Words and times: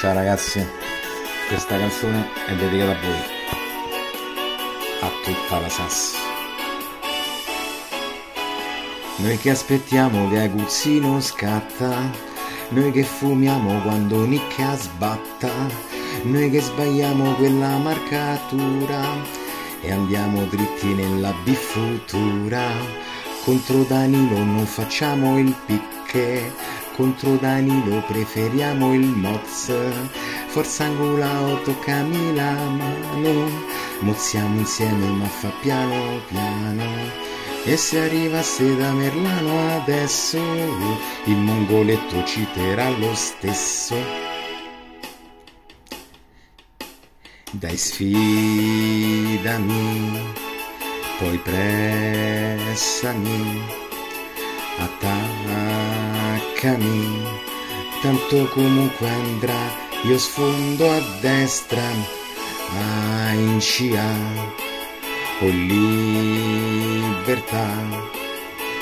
Ciao 0.00 0.14
ragazzi, 0.14 0.64
questa 1.48 1.76
canzone 1.76 2.28
è 2.46 2.54
dedicata 2.54 2.92
a 2.92 3.00
voi, 3.00 3.18
a 5.00 5.10
tutta 5.24 5.58
la 5.58 5.68
Sass. 5.68 6.14
Noi 9.16 9.36
che 9.38 9.50
aspettiamo 9.50 10.28
che 10.30 10.38
Aguzzino 10.42 11.20
scatta, 11.20 12.12
noi 12.68 12.92
che 12.92 13.02
fumiamo 13.02 13.80
quando 13.80 14.24
Nicca 14.24 14.76
sbatta, 14.76 15.50
noi 16.22 16.48
che 16.48 16.60
sbagliamo 16.60 17.32
quella 17.32 17.76
marcatura 17.78 19.02
e 19.80 19.90
andiamo 19.90 20.44
dritti 20.44 20.94
nella 20.94 21.34
bifutura. 21.42 22.70
Contro 23.42 23.82
Danilo 23.82 24.44
non 24.44 24.64
facciamo 24.64 25.40
il 25.40 25.52
picche, 25.66 26.52
contro 26.98 27.36
Danilo 27.36 28.02
preferiamo 28.08 28.92
il 28.92 29.06
Moz. 29.06 29.72
Forza 30.48 30.82
angolao, 30.82 31.62
toccami 31.62 32.34
la 32.34 32.50
mano, 32.50 33.48
mozziamo 34.00 34.58
insieme 34.58 35.06
ma 35.06 35.26
fa 35.26 35.52
piano 35.60 36.20
piano. 36.26 36.82
E 37.64 37.76
se 37.76 38.00
arrivasse 38.00 38.74
da 38.76 38.90
Merlano 38.90 39.76
adesso, 39.76 40.38
il 41.26 41.36
mongoletto 41.36 42.24
citerà 42.24 42.88
lo 42.90 43.14
stesso. 43.14 43.94
Dai 47.52 47.76
sfidami, 47.76 48.10
poi 51.18 51.38
pressami, 51.38 53.06
attaccami, 56.58 57.22
tanto 58.02 58.48
comunque 58.48 59.08
andrà, 59.08 59.70
io 60.04 60.18
sfondo 60.18 60.90
a 60.90 61.00
destra, 61.20 61.88
a 62.74 63.32
in 63.32 63.60
scia 63.60 64.04
o 65.40 65.46
libertà. 65.46 66.56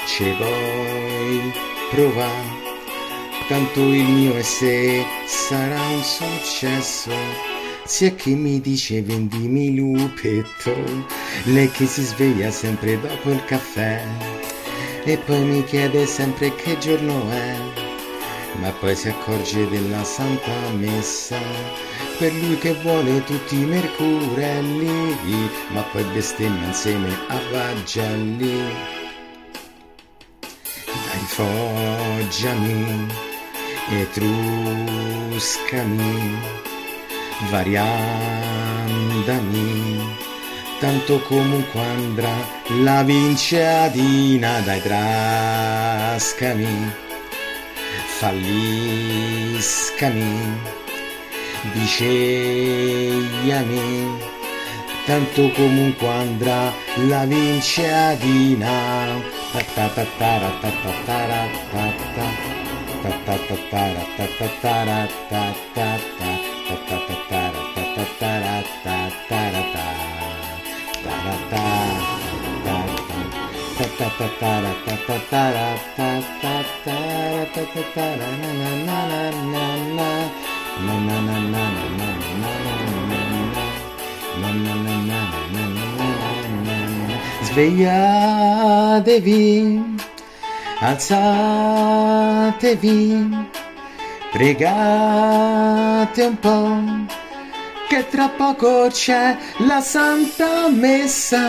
Ce 0.07 0.35
vuoi 0.37 1.53
provare? 1.91 2.65
Tanto 3.49 3.81
il 3.81 4.09
mio 4.09 4.35
e 4.37 4.43
se 4.43 5.05
sarà 5.27 5.81
un 5.81 6.03
successo. 6.03 7.13
Sia 7.85 8.15
che 8.15 8.31
mi 8.31 8.61
dice 8.61 9.03
vendimi 9.03 9.77
lupetto 9.77 10.75
lei 11.45 11.71
che 11.71 11.87
si 11.87 12.03
sveglia 12.03 12.51
sempre 12.51 12.99
dopo 13.01 13.31
il 13.31 13.45
caffè 13.45 14.03
e 15.07 15.17
poi 15.17 15.41
mi 15.41 15.65
chiede 15.65 16.05
sempre 16.07 16.55
che 16.55 16.77
giorno 16.79 17.31
è 17.31 17.95
ma 18.61 18.71
poi 18.73 18.95
si 18.97 19.09
accorge 19.09 19.69
della 19.69 20.05
santa 20.05 20.51
messa 20.73 21.39
per 22.19 22.33
lui 22.33 22.57
che 22.59 22.73
vuole 22.75 23.23
tutti 23.25 23.61
i 23.61 23.65
mercurelli, 23.65 25.17
ma 25.69 25.83
poi 25.83 26.05
bestemmia 26.05 26.67
insieme 26.67 27.09
a 27.29 27.39
Vagelli. 27.51 28.73
Dai 30.87 31.27
foggiami, 31.27 33.07
etruscami, 33.91 35.05
variandami, 37.51 38.07
tanto 40.79 41.20
comunque 41.23 41.81
andrà 41.81 42.35
la 42.83 43.03
vinciatina, 43.03 44.61
dai 44.61 44.81
trascami, 44.83 46.64
falliscami 48.19 49.65
dicegliami 51.73 53.15
tanto 55.05 55.51
comunque 55.51 56.09
andrà 56.09 56.73
la 57.09 57.25
vinciadina 57.25 58.75
Svegliatevi, 87.56 89.45
alzatevi, 90.80 92.18
pregate 94.30 96.23
un 96.23 96.39
po', 96.39 96.83
che 97.96 98.08
tra 98.11 98.29
poco 98.29 98.89
c'è 98.90 99.39
la 99.67 99.80
Santa 99.80 100.68
Messa, 100.68 101.48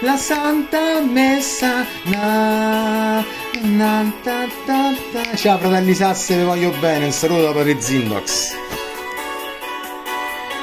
la 0.00 0.16
Santa 0.16 1.00
Messa, 1.00 1.84
na, 2.04 3.24
na, 3.62 4.12
ta, 4.22 4.46
ta, 4.66 4.92
ta. 5.12 5.34
Ciao 5.34 5.58
fratelli 5.58 5.92
Sasse, 5.92 6.36
vi 6.36 6.44
voglio 6.44 6.70
bene, 6.78 7.06
un 7.06 7.10
saluto 7.10 7.42
da 7.42 7.52
Padre 7.52 7.80
Zindox. 7.80 8.52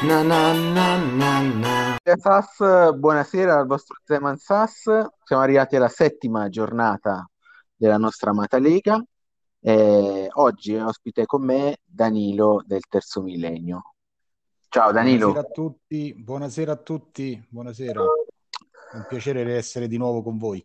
Na 0.03 0.21
na 0.21 0.53
na 0.53 0.97
na 0.97 1.39
na. 1.41 1.97
Sass, 2.15 2.93
buonasera 2.93 3.59
al 3.59 3.67
vostro 3.67 3.97
Zeman 4.05 4.37
Sass. 4.37 4.83
Siamo 5.23 5.41
arrivati 5.41 5.75
alla 5.75 5.89
settima 5.89 6.47
giornata 6.47 7.29
della 7.75 7.97
nostra 7.97 8.29
amata 8.29 8.57
Lega. 8.57 9.03
E 9.59 10.29
oggi 10.31 10.75
è 10.75 10.83
ospite 10.83 11.25
con 11.25 11.43
me 11.43 11.79
Danilo 11.83 12.63
del 12.65 12.83
Terzo 12.87 13.21
Millennio. 13.21 13.95
Ciao 14.69 14.91
Danilo. 14.91 15.31
Buonasera 15.31 15.47
a 15.47 15.51
tutti, 15.51 16.13
buonasera 16.13 16.71
a 16.73 16.75
tutti, 16.75 17.47
buonasera. 17.49 18.01
È 18.91 18.95
un 18.95 19.05
piacere 19.07 19.55
essere 19.55 19.87
di 19.87 19.97
nuovo 19.97 20.21
con 20.21 20.37
voi. 20.37 20.63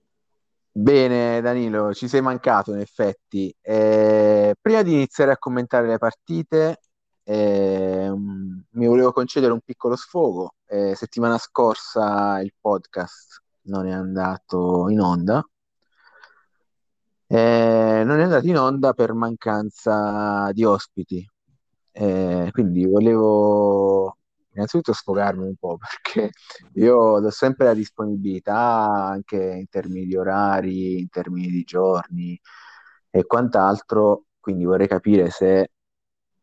Bene 0.72 1.40
Danilo, 1.40 1.94
ci 1.94 2.08
sei 2.08 2.20
mancato 2.20 2.72
in 2.72 2.80
effetti. 2.80 3.54
Eh, 3.60 4.56
prima 4.60 4.82
di 4.82 4.94
iniziare 4.94 5.30
a 5.30 5.38
commentare 5.38 5.86
le 5.86 5.98
partite, 5.98 6.80
eh, 7.22 8.12
mi 8.12 8.86
volevo 8.86 9.12
concedere 9.12 9.52
un 9.52 9.60
piccolo 9.60 9.94
sfogo. 9.94 10.56
Eh, 10.66 10.96
settimana 10.96 11.38
scorsa 11.38 12.40
il 12.40 12.52
podcast 12.60 13.40
non 13.66 13.86
è 13.86 13.92
andato 13.92 14.88
in 14.88 15.00
onda. 15.00 15.46
Eh, 17.28 18.02
non 18.04 18.18
è 18.18 18.22
andato 18.24 18.46
in 18.46 18.58
onda 18.58 18.92
per 18.94 19.12
mancanza 19.12 20.50
di 20.52 20.64
ospiti. 20.64 21.31
Eh, 21.92 22.48
quindi 22.52 22.86
volevo 22.86 24.16
innanzitutto 24.54 24.92
sfogarmi 24.92 25.44
un 25.46 25.56
po' 25.56 25.78
perché 26.02 26.30
io 26.74 27.20
do 27.20 27.30
sempre 27.30 27.66
la 27.66 27.74
disponibilità 27.74 28.54
anche 28.56 29.36
in 29.36 29.68
termini 29.68 30.06
di 30.06 30.16
orari, 30.16 31.00
in 31.00 31.08
termini 31.08 31.48
di 31.48 31.62
giorni 31.64 32.38
e 33.10 33.24
quant'altro. 33.26 34.24
Quindi 34.40 34.64
vorrei 34.64 34.88
capire 34.88 35.30
se 35.30 35.70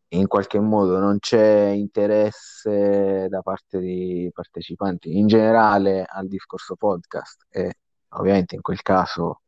in 0.09 0.27
qualche 0.27 0.59
modo 0.59 0.99
non 0.99 1.19
c'è 1.19 1.69
interesse 1.69 3.27
da 3.29 3.41
parte 3.41 3.79
dei 3.79 4.31
partecipanti 4.33 5.17
in 5.17 5.27
generale 5.27 6.03
al 6.07 6.27
discorso 6.27 6.75
podcast 6.75 7.45
e 7.49 7.73
ovviamente 8.09 8.55
in 8.55 8.61
quel 8.61 8.81
caso 8.81 9.41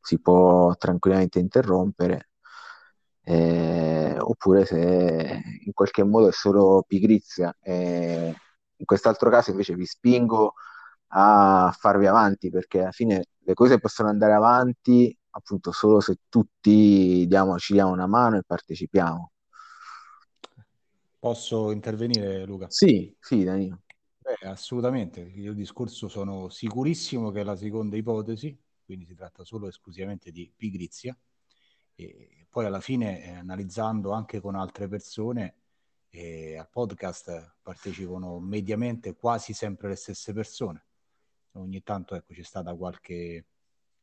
si 0.00 0.20
può 0.20 0.74
tranquillamente 0.76 1.38
interrompere 1.38 2.29
eh, 3.22 4.16
oppure 4.18 4.64
se 4.66 5.42
in 5.64 5.72
qualche 5.72 6.02
modo 6.04 6.28
è 6.28 6.32
solo 6.32 6.84
pigrizia 6.86 7.54
e 7.60 8.34
in 8.76 8.84
quest'altro 8.84 9.30
caso 9.30 9.50
invece 9.50 9.74
vi 9.74 9.86
spingo 9.86 10.54
a 11.08 11.74
farvi 11.78 12.06
avanti 12.06 12.50
perché 12.50 12.80
alla 12.80 12.92
fine 12.92 13.24
le 13.38 13.54
cose 13.54 13.78
possono 13.78 14.08
andare 14.08 14.32
avanti 14.32 15.14
appunto 15.30 15.72
solo 15.72 16.00
se 16.00 16.16
tutti 16.28 17.24
diamo, 17.26 17.58
ci 17.58 17.72
diamo 17.74 17.92
una 17.92 18.06
mano 18.06 18.36
e 18.38 18.42
partecipiamo 18.46 19.32
Posso 21.18 21.70
intervenire, 21.70 22.46
Luca? 22.46 22.70
Sì, 22.70 23.14
sì, 23.20 23.44
Danilo. 23.44 23.82
Beh, 24.18 24.48
assolutamente. 24.48 25.20
Io 25.20 25.50
il 25.50 25.56
discorso 25.56 26.08
sono 26.08 26.48
sicurissimo 26.48 27.30
che 27.30 27.40
è 27.40 27.44
la 27.44 27.56
seconda 27.56 27.96
ipotesi, 27.96 28.58
quindi 28.86 29.04
si 29.04 29.14
tratta 29.14 29.44
solo 29.44 29.68
esclusivamente 29.68 30.30
di 30.30 30.50
pigrizia. 30.56 31.14
E 32.06 32.46
poi 32.48 32.64
alla 32.64 32.80
fine, 32.80 33.24
eh, 33.24 33.30
analizzando 33.30 34.12
anche 34.12 34.40
con 34.40 34.54
altre 34.54 34.88
persone, 34.88 35.56
eh, 36.10 36.56
al 36.56 36.68
podcast 36.68 37.56
partecipano 37.62 38.40
mediamente 38.40 39.14
quasi 39.14 39.52
sempre 39.52 39.88
le 39.88 39.96
stesse 39.96 40.32
persone. 40.32 40.84
Ogni 41.52 41.82
tanto 41.82 42.14
ecco, 42.14 42.32
c'è 42.32 42.42
stata 42.42 42.74
qualche, 42.74 43.46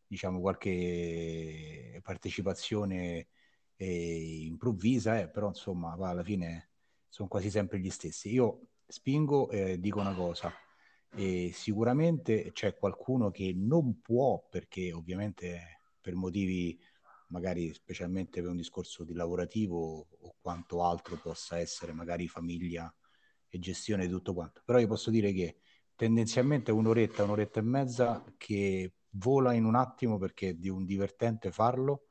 diciamo, 0.06 0.40
qualche 0.40 2.00
partecipazione 2.04 3.28
e 3.76 4.46
improvvisa, 4.46 5.20
eh, 5.20 5.30
però 5.30 5.48
insomma 5.48 5.94
alla 5.94 6.24
fine 6.24 6.70
sono 7.08 7.28
quasi 7.28 7.50
sempre 7.50 7.80
gli 7.80 7.90
stessi. 7.90 8.32
Io 8.32 8.68
spingo 8.86 9.50
e 9.50 9.72
eh, 9.72 9.80
dico 9.80 10.00
una 10.00 10.14
cosa, 10.14 10.52
e 11.16 11.52
sicuramente 11.54 12.52
c'è 12.52 12.76
qualcuno 12.76 13.32
che 13.32 13.54
non 13.56 14.02
può, 14.02 14.46
perché 14.50 14.94
ovviamente 14.94 15.80
per 16.00 16.16
motivi 16.16 16.80
magari 17.27 17.74
specialmente 17.74 18.41
per 18.41 18.50
un 18.50 18.57
discorso 18.57 19.03
di 19.03 19.13
lavorativo 19.13 20.07
o 20.09 20.35
quanto 20.41 20.83
altro 20.83 21.18
possa 21.18 21.57
essere, 21.59 21.94
magari 21.94 22.27
famiglia 22.27 22.94
e 23.50 23.59
gestione 23.59 24.06
di 24.06 24.12
tutto 24.12 24.33
quanto. 24.33 24.62
Però 24.65 24.79
io 24.79 24.88
posso 24.88 25.09
dire 25.09 25.33
che 25.33 25.57
tendenzialmente 25.95 26.71
un'oretta, 26.71 27.24
un'oretta 27.24 27.59
e 27.59 27.63
mezza 27.63 28.24
che 28.38 28.94
vola 29.12 29.53
in 29.53 29.65
un 29.65 29.75
attimo 29.75 30.18
perché 30.18 30.50
è 30.50 30.53
di 30.53 30.69
un 30.69 30.85
divertente 30.85 31.51
farlo 31.51 32.07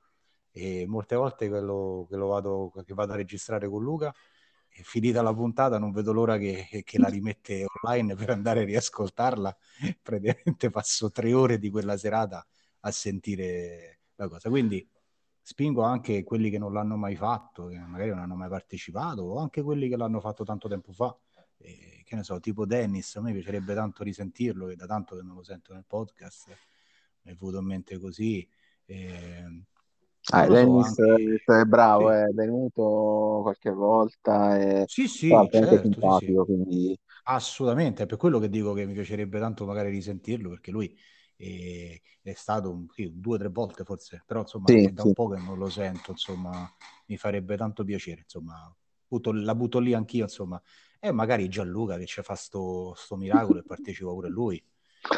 e 0.51 0.87
molte 0.87 1.17
volte 1.17 1.49
che 1.49 1.61
lo, 1.61 2.07
che 2.09 2.17
lo 2.17 2.29
vado, 2.29 2.73
che 2.85 2.95
vado 2.95 3.13
a 3.13 3.17
registrare 3.17 3.69
con 3.69 3.83
Luca 3.83 4.15
finita 4.83 5.23
la 5.23 5.35
puntata 5.35 5.79
non 5.79 5.91
vedo 5.91 6.13
l'ora 6.13 6.37
che, 6.39 6.67
che, 6.85 6.99
la 6.99 7.09
rimette 7.09 7.65
online 7.83 8.15
per 8.15 8.31
andare 8.31 8.61
a 8.61 8.65
riascoltarla 8.65 9.57
praticamente 10.03 10.71
passo 10.71 11.11
tre 11.11 11.33
ore 11.33 11.59
di 11.59 11.71
quella 11.71 11.97
serata 11.97 12.47
a 12.81 12.91
sentire 12.91 14.01
la 14.17 14.29
cosa 14.29 14.49
quindi 14.49 14.87
spingo 15.49 15.83
anche 15.83 16.25
quelli 16.25 16.51
che 16.51 16.59
non 16.59 16.73
l'hanno 16.73 16.97
mai 16.97 17.15
fatto 17.15 17.69
che 17.69 17.79
magari 17.79 18.11
non 18.11 18.19
hanno 18.19 18.35
mai 18.35 18.49
partecipato 18.49 19.23
o 19.23 19.39
anche 19.39 19.63
quelli 19.63 19.89
che 19.89 19.97
l'hanno 19.97 20.19
fatto 20.19 20.43
tanto 20.43 20.67
tempo 20.67 20.91
fa. 20.93 21.17
Eh, 21.59 22.03
che 22.05 22.17
ne 22.17 22.25
so 22.25 22.41
tipo 22.41 22.67
Dennis 22.67 23.15
a 23.15 23.21
me 23.21 23.33
piacerebbe 23.33 23.73
tanto 23.73 24.03
risentirlo 24.03 24.67
che 24.67 24.75
da 24.75 24.87
tanto 24.87 25.15
che 25.15 25.23
non 25.23 25.37
lo 25.37 25.45
sento 25.45 25.73
nel 25.73 25.85
podcast 25.87 26.49
mi 27.23 27.31
è 27.33 27.35
venuto 27.37 27.59
in 27.61 27.65
mente 27.65 27.99
così. 27.99 28.47
Eh, 28.87 29.65
Ah, 30.33 30.49
Dennis 30.49 30.93
so, 30.93 31.05
anche... 31.05 31.43
è 31.45 31.65
bravo, 31.65 32.11
sì. 32.11 32.17
è 32.17 32.27
venuto 32.33 33.39
qualche 33.43 33.71
volta 33.71 34.59
e 34.59 34.83
sì, 34.89 35.07
sì, 35.07 35.29
certo, 35.29 35.81
simpatico, 35.81 36.45
sì, 36.45 36.53
quindi... 36.53 36.99
Assolutamente, 37.29 38.03
è 38.03 38.07
per 38.07 38.19
quello 38.19 38.41
che 38.41 38.49
dico 38.49 38.73
che 38.73 38.87
mi 38.87 38.93
piacerebbe 38.93 39.39
tanto 39.39 39.65
magari 39.67 39.91
risentirlo, 39.91 40.49
perché 40.49 40.73
lui 40.73 40.93
è, 41.37 42.01
è 42.23 42.33
stato 42.33 42.71
un, 42.71 42.87
sì, 42.91 43.13
due 43.15 43.37
o 43.37 43.39
tre 43.39 43.49
volte 43.49 43.85
forse, 43.85 44.23
però 44.27 44.41
insomma 44.41 44.73
è 44.73 44.91
da 44.91 45.05
un 45.05 45.13
po' 45.13 45.29
che 45.29 45.39
non 45.39 45.59
lo 45.59 45.69
sento, 45.69 46.13
insomma 46.13 46.69
mi 47.07 47.17
farebbe 47.17 47.57
tanto 47.57 47.85
piacere, 47.85 48.23
insomma 48.23 48.75
butto, 49.07 49.33
la 49.33 49.55
butto 49.55 49.79
lì 49.79 49.95
anch'io, 49.95 50.25
insomma, 50.25 50.61
e 50.99 51.13
magari 51.13 51.49
Gianluca 51.49 51.97
che 51.99 52.07
ci 52.07 52.23
fa 52.23 52.35
sto, 52.35 52.95
sto 52.97 53.17
miracolo 53.17 53.61
e 53.61 53.63
partecipa 53.65 54.11
pure 54.11 54.29
lui, 54.29 54.63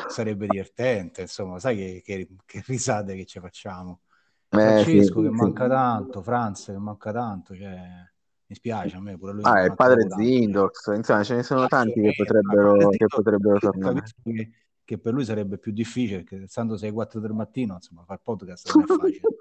sarebbe 0.07 0.47
divertente, 0.49 1.23
insomma, 1.23 1.59
sai 1.59 1.77
che, 1.77 2.03
che, 2.05 2.29
che 2.45 2.63
risate 2.67 3.15
che 3.15 3.25
ci 3.25 3.41
facciamo. 3.41 4.01
Francesco 4.49 5.21
eh, 5.21 5.25
che 5.25 5.29
sì, 5.29 5.35
manca 5.35 5.65
sì. 5.65 5.71
tanto, 5.71 6.23
Franz 6.23 6.65
che 6.67 6.79
manca 6.79 7.13
tanto, 7.13 7.55
cioè, 7.55 7.77
mi 8.47 8.55
spiace 8.55 8.97
a 8.97 9.01
me 9.01 9.17
pure 9.19 9.33
lui. 9.33 9.43
Ah, 9.45 9.65
il 9.65 9.75
padre 9.75 10.07
Zindox, 10.09 10.97
insomma 10.97 11.23
ce 11.23 11.35
ne 11.35 11.43
sono 11.43 11.67
tanti 11.67 12.01
che 12.01 12.13
potrebbero, 12.17 12.89
che 12.89 13.07
potrebbero 13.07 13.59
tornare. 13.59 14.03
Che, 14.89 14.97
per 14.97 15.13
lui 15.13 15.27
sarebbe 15.27 15.59
più 15.59 15.71
difficile, 15.71 16.23
perché 16.23 16.47
stando 16.47 16.75
6-4 16.75 17.19
del 17.19 17.33
mattino, 17.33 17.75
insomma, 17.75 18.05
fare 18.07 18.21
podcast 18.23 18.75
non 18.75 18.85
è 18.85 18.87
facile. 18.97 19.37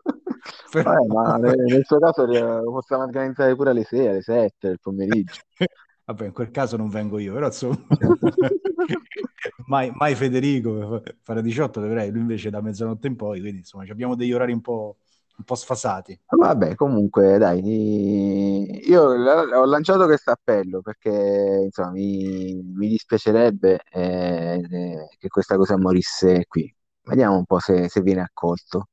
Però... 0.69 0.91
Vabbè, 0.91 1.07
ma 1.07 1.37
nel, 1.37 1.85
suo 1.85 1.99
caso 1.99 2.25
lo 2.25 2.71
possiamo 2.73 3.03
organizzare 3.03 3.55
pure 3.55 3.69
alle 3.69 3.85
6, 3.85 4.07
alle 4.07 4.21
7 4.21 4.67
del 4.67 4.79
pomeriggio. 4.81 5.39
Vabbè, 6.03 6.25
in 6.25 6.33
quel 6.33 6.51
caso 6.51 6.75
non 6.75 6.89
vengo 6.89 7.17
io, 7.17 7.31
però 7.31 7.45
insomma, 7.45 7.77
mai, 9.67 9.89
mai, 9.95 10.15
Federico, 10.15 11.01
fare 11.23 11.41
18 11.41 11.79
dovrei, 11.79 12.11
lui 12.11 12.19
invece 12.19 12.49
da 12.49 12.59
mezzanotte 12.59 13.07
in 13.07 13.15
poi, 13.15 13.39
quindi 13.39 13.59
insomma 13.59 13.85
abbiamo 13.89 14.15
degli 14.15 14.33
orari 14.33 14.51
un 14.51 14.59
po', 14.59 14.97
un 15.37 15.43
po' 15.43 15.55
sfasati. 15.55 16.19
Vabbè, 16.27 16.75
comunque, 16.75 17.37
dai, 17.37 18.87
io 18.87 19.03
ho 19.03 19.65
lanciato 19.65 20.05
questo 20.05 20.31
appello 20.31 20.81
perché 20.81 21.61
insomma 21.65 21.91
mi, 21.91 22.61
mi 22.63 22.87
dispiacerebbe 22.87 23.81
eh, 23.91 24.67
eh, 24.69 25.07
che 25.17 25.27
questa 25.27 25.55
cosa 25.55 25.77
morisse 25.77 26.45
qui. 26.47 26.73
Vediamo 27.03 27.37
un 27.37 27.45
po' 27.45 27.59
se, 27.59 27.87
se 27.87 28.01
viene 28.01 28.21
accolto. 28.21 28.89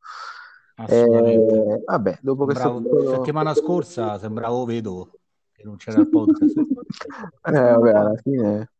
Eh, 0.87 1.82
vabbè, 1.85 2.19
dopo 2.20 2.44
questo... 2.44 2.82
Settimana 3.17 3.55
scorsa 3.55 4.19
sembravo 4.19 4.64
vedovo 4.64 5.11
non 5.64 5.76
c'era 5.76 6.00
il 6.00 6.08
podcast. 6.08 6.56
eh, 7.44 7.50
vabbè, 7.50 7.90
alla 7.90 8.17
fine... 8.23 8.70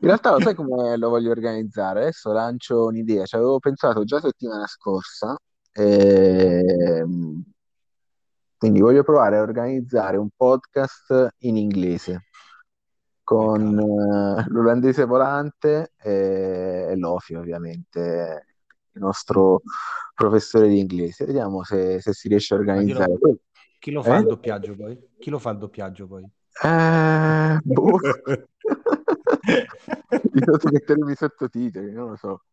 In 0.00 0.10
realtà 0.10 0.32
lo 0.32 0.40
sai 0.40 0.54
come 0.54 0.96
lo 0.98 1.08
voglio 1.08 1.30
organizzare? 1.30 2.00
Adesso 2.00 2.32
lancio 2.32 2.84
un'idea, 2.84 3.24
ci 3.24 3.36
avevo 3.36 3.58
pensato 3.58 4.04
già 4.04 4.20
settimana 4.20 4.66
scorsa, 4.66 5.34
e... 5.74 6.64
Ehm, 6.66 7.42
quindi 8.56 8.80
voglio 8.80 9.02
provare 9.02 9.36
a 9.36 9.42
organizzare 9.42 10.16
un 10.16 10.30
podcast 10.34 11.34
in 11.40 11.58
inglese 11.58 12.28
con 13.22 13.76
uh, 13.76 14.42
l'olandese 14.50 15.04
volante 15.04 15.92
e, 16.00 16.86
e 16.90 16.96
Lofi 16.96 17.34
ovviamente, 17.34 18.46
il 18.92 19.00
nostro 19.02 19.60
professore 20.14 20.68
di 20.68 20.78
inglese. 20.78 21.26
Vediamo 21.26 21.62
se, 21.62 22.00
se 22.00 22.14
si 22.14 22.28
riesce 22.28 22.54
a 22.54 22.58
organizzare. 22.58 23.18
Chi 23.78 23.90
lo 23.90 24.02
fa 24.02 24.16
eh? 24.16 24.20
il 24.20 24.26
doppiaggio 24.28 24.74
poi? 24.74 24.98
Chi 25.18 25.28
lo 25.28 25.38
fa 25.38 25.50
il 25.50 25.58
doppiaggio 25.58 26.06
poi? 26.06 26.22
Eh, 26.62 27.58
boh. 27.62 27.98
Ti 30.08 30.68
mettermi 30.72 31.12
i 31.12 31.16
sottotitoli, 31.16 31.92
non 31.92 32.10
lo 32.10 32.16
so. 32.16 32.44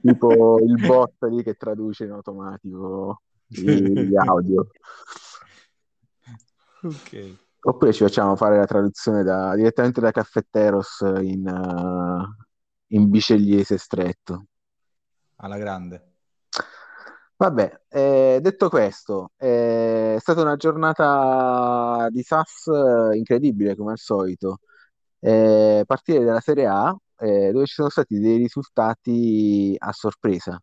Tipo 0.00 0.58
il 0.60 0.86
bot 0.86 1.22
lì 1.24 1.42
che 1.42 1.54
traduce 1.54 2.04
in 2.04 2.12
automatico 2.12 3.22
gli 3.46 4.16
audio. 4.16 4.68
Ok. 6.82 7.36
Oppure 7.60 7.92
ci 7.92 8.04
facciamo 8.04 8.36
fare 8.36 8.56
la 8.56 8.66
traduzione 8.66 9.22
da, 9.22 9.54
direttamente 9.54 10.00
da 10.00 10.12
Caffetteros 10.12 11.00
in, 11.20 11.46
uh, 11.46 12.94
in 12.94 13.10
bicegliese 13.10 13.76
stretto. 13.76 14.46
Alla 15.36 15.58
grande. 15.58 16.12
Vabbè, 17.36 17.82
eh, 17.88 18.38
detto 18.42 18.68
questo, 18.68 19.30
eh, 19.36 20.16
è 20.16 20.18
stata 20.18 20.40
una 20.40 20.56
giornata 20.56 22.08
di 22.10 22.22
SAS 22.22 22.66
incredibile 23.14 23.76
come 23.76 23.92
al 23.92 23.98
solito. 23.98 24.58
Eh, 25.20 25.84
partire 25.86 26.24
dalla 26.24 26.40
Serie 26.40 26.66
A, 26.66 26.96
eh, 27.18 27.50
dove 27.52 27.66
ci 27.66 27.74
sono 27.74 27.88
stati 27.88 28.18
dei 28.18 28.36
risultati 28.36 29.74
a 29.78 29.92
sorpresa. 29.92 30.60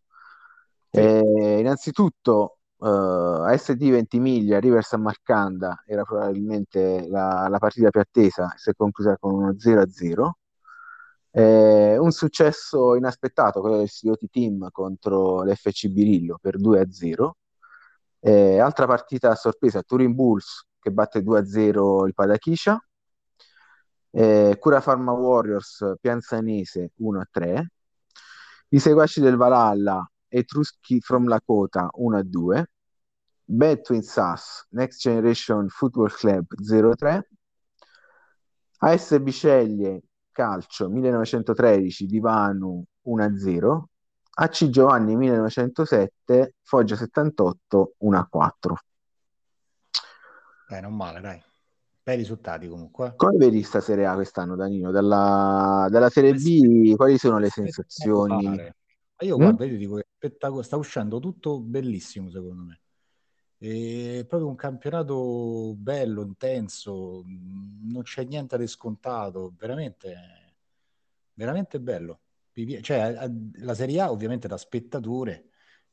Sì. 0.89 0.99
Eh, 0.99 1.59
innanzitutto, 1.59 2.57
eh, 2.79 2.87
ASD 2.87 3.89
Ventimiglia, 3.89 4.59
Rivers 4.59 4.93
a 4.93 4.97
Marcanda 4.97 5.83
era 5.85 6.03
probabilmente 6.03 7.07
la, 7.07 7.47
la 7.49 7.57
partita 7.59 7.89
più 7.89 7.99
attesa, 7.99 8.53
si 8.55 8.69
è 8.69 8.73
conclusa 8.75 9.17
con 9.17 9.33
uno 9.33 9.55
0-0. 9.57 10.31
Eh, 11.31 11.97
un 11.97 12.11
successo 12.11 12.95
inaspettato, 12.95 13.59
quello 13.59 13.77
del 13.77 13.89
Siloti 13.89 14.29
Team 14.29 14.69
contro 14.71 15.43
l'FC 15.43 15.87
Birillo 15.89 16.37
per 16.41 16.57
2-0. 16.57 17.31
Eh, 18.19 18.59
altra 18.59 18.85
partita 18.87 19.31
a 19.31 19.35
sorpresa, 19.35 19.83
Turin 19.83 20.15
Bulls 20.15 20.65
che 20.79 20.91
batte 20.91 21.21
2-0 21.21 22.05
il 22.07 22.13
Padachiscia. 22.13 22.79
Eh, 24.17 24.55
Cura 24.59 24.79
Pharma 24.79 25.11
Warriors 25.11 25.83
Pianzanese 25.99 26.91
1-3. 26.95 27.65
I 28.69 28.79
seguaci 28.79 29.19
del 29.19 29.35
Valhalla 29.35 30.09
Etruschi 30.29 31.01
from 31.01 31.27
Lakota 31.27 31.89
1-2. 31.93 32.63
Betwin 33.43 34.01
SAS 34.01 34.67
Next 34.69 35.01
Generation 35.01 35.67
Football 35.67 36.11
Club 36.11 36.45
0-3. 36.61 37.19
AS 38.77 39.19
Biceglie 39.19 40.01
Calcio 40.31 40.89
1913 40.89 42.05
Divanu 42.05 42.83
1-0, 43.03 43.83
AC 44.37 44.69
Giovanni 44.69 45.15
1907 45.15 46.55
Foggia 46.61 46.95
78 46.95 47.95
1-4. 47.99 48.73
Eh, 50.69 50.81
non 50.81 50.95
male, 50.95 51.21
dai. 51.21 51.44
Bei 52.05 52.17
risultati 52.17 52.67
comunque. 52.67 53.13
Come 53.15 53.35
vedi 53.37 53.63
sta 53.63 53.81
Serie 53.81 54.05
A 54.05 54.13
quest'anno, 54.13 54.55
Danilo? 54.55 54.91
Dalla, 54.91 55.87
dalla 55.89 56.11
Serie 56.11 56.33
B, 56.33 56.93
quali 56.95 57.17
sono 57.17 57.39
le 57.39 57.49
sensazioni? 57.49 58.43
Io 59.21 59.37
mm? 59.37 59.41
guarda, 59.41 59.65
io 59.65 59.75
dico 59.75 59.99
che 60.19 60.37
sta 60.61 60.77
uscendo 60.77 61.19
tutto 61.19 61.59
bellissimo 61.59 62.29
secondo 62.29 62.61
me. 62.61 62.81
È 63.57 64.23
proprio 64.27 64.47
un 64.47 64.55
campionato 64.55 65.73
bello, 65.75 66.21
intenso, 66.21 67.23
non 67.25 68.03
c'è 68.03 68.23
niente 68.25 68.55
di 68.59 68.67
scontato, 68.67 69.55
veramente, 69.57 70.15
veramente 71.33 71.79
bello. 71.79 72.19
Cioè, 72.81 73.31
la 73.53 73.73
Serie 73.73 73.99
A 73.99 74.11
ovviamente 74.11 74.47
da 74.47 74.57
spettatore, 74.57 75.49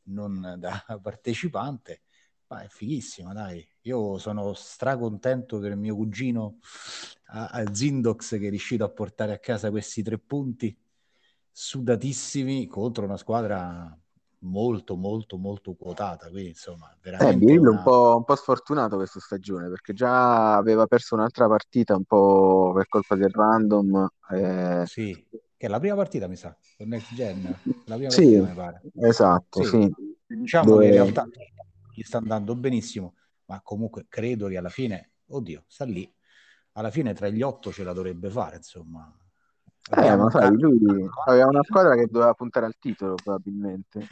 non 0.09 0.57
da 0.61 0.85
partecipante, 1.01 2.03
ma 2.53 2.63
è 2.63 2.69
fighissima, 2.69 3.33
dai. 3.33 3.67
Io 3.83 4.19
sono 4.19 4.53
stracontento 4.55 5.59
del 5.59 5.77
mio 5.77 5.95
cugino 5.97 6.59
a, 7.29 7.47
a 7.49 7.75
Zindox 7.75 8.39
che 8.39 8.47
è 8.47 8.51
riuscito 8.51 8.85
a 8.85 8.91
portare 8.91 9.33
a 9.33 9.39
casa 9.39 9.71
questi 9.71 10.03
tre 10.03 10.19
punti 10.19 10.77
sudatissimi 11.51 12.67
contro 12.67 13.05
una 13.05 13.17
squadra 13.17 13.97
molto 14.41 14.97
molto 14.97 15.37
molto 15.39 15.75
quotata, 15.75 16.29
quindi 16.31 16.51
insomma 16.51 16.97
Eh, 17.21 17.33
veramente 17.33 17.53
un 17.59 17.79
una... 17.79 17.81
po', 17.81 18.17
un 18.17 18.25
po' 18.25 18.35
sfortunato 18.37 18.97
questa 18.97 19.21
stagione 19.21 19.69
perché 19.69 19.93
già 19.93 20.57
aveva 20.57 20.87
perso 20.87 21.15
un'altra 21.15 21.47
partita 21.47 21.95
un 21.95 22.05
po' 22.05 22.73
per 22.75 22.89
colpa 22.89 23.15
del 23.17 23.31
random. 23.31 24.09
eh, 24.33 24.87
Sì, 24.87 25.25
che 25.57 25.67
è 25.67 25.69
la 25.69 25.79
prima 25.79 25.95
partita 25.95 26.27
mi 26.27 26.37
sa, 26.37 26.57
con 26.77 26.89
Next 26.89 27.13
Gen, 27.15 27.43
la 27.85 27.97
prima 27.97 28.11
Sì, 28.11 28.25
partita 28.31 28.43
mi 28.43 28.55
pare. 28.55 28.85
esatto, 28.95 29.63
Sì, 29.63 29.65
sì. 29.65 29.93
diciamo 30.27 30.77
che 30.77 30.87
in 30.87 30.91
Dove... 30.91 30.93
realtà 30.93 31.29
gli 31.95 32.03
sta 32.03 32.19
andando 32.19 32.55
benissimo, 32.55 33.15
ma 33.47 33.61
comunque 33.63 34.07
credo 34.09 34.49
che 34.49 34.57
alla 34.57 34.69
fine, 34.69 35.13
oddio, 35.29 35.65
sta 35.67 35.85
lì, 35.85 36.13
alla 36.73 36.91
fine 36.91 37.15
tra 37.15 37.29
gli 37.29 37.43
otto 37.43 37.73
ce 37.73 37.85
la 37.85 37.93
dovrebbe 37.93 38.31
fare, 38.31 38.57
insomma. 38.57 39.13
Eh, 39.91 40.17
ma 40.17 40.31
sai, 40.31 40.57
lui 40.59 40.79
aveva 41.27 41.49
una 41.49 41.63
squadra 41.65 41.95
che 41.95 42.07
doveva 42.07 42.35
puntare 42.35 42.67
al 42.67 42.77
titolo 42.79 43.15
probabilmente. 43.15 44.07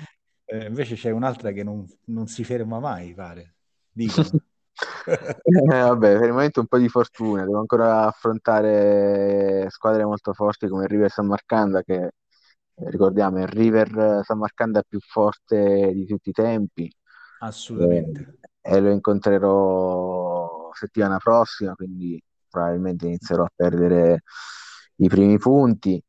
eh, 0.44 0.66
invece 0.66 0.96
c'è 0.96 1.10
un'altra 1.10 1.52
che 1.52 1.62
non, 1.62 1.86
non 2.06 2.26
si 2.26 2.44
ferma 2.44 2.80
mai, 2.80 3.14
pare, 3.14 3.54
dicono. 3.90 4.28
Eh, 5.44 5.80
vabbè, 5.80 6.18
per 6.18 6.26
il 6.26 6.32
momento 6.32 6.60
un 6.60 6.66
po' 6.66 6.78
di 6.78 6.88
fortuna, 6.88 7.42
devo 7.44 7.58
ancora 7.58 8.06
affrontare 8.06 9.66
squadre 9.68 10.04
molto 10.04 10.32
forti 10.32 10.68
come 10.68 10.84
il 10.84 10.88
River 10.88 11.10
San 11.10 11.26
Marcanda, 11.26 11.82
che 11.82 11.94
eh, 12.04 12.90
ricordiamo 12.90 13.38
è 13.38 13.42
il 13.42 13.48
River 13.48 14.22
San 14.24 14.38
Marcanda 14.38 14.82
più 14.86 14.98
forte 15.00 15.92
di 15.92 16.06
tutti 16.06 16.30
i 16.30 16.32
tempi, 16.32 16.90
Assolutamente. 17.40 18.38
e 18.62 18.80
lo 18.80 18.90
incontrerò 18.90 20.70
settimana 20.72 21.18
prossima, 21.18 21.74
quindi 21.74 22.22
probabilmente 22.48 23.06
inizierò 23.06 23.44
a 23.44 23.50
perdere 23.54 24.22
i 24.96 25.08
primi 25.08 25.38
punti. 25.38 26.02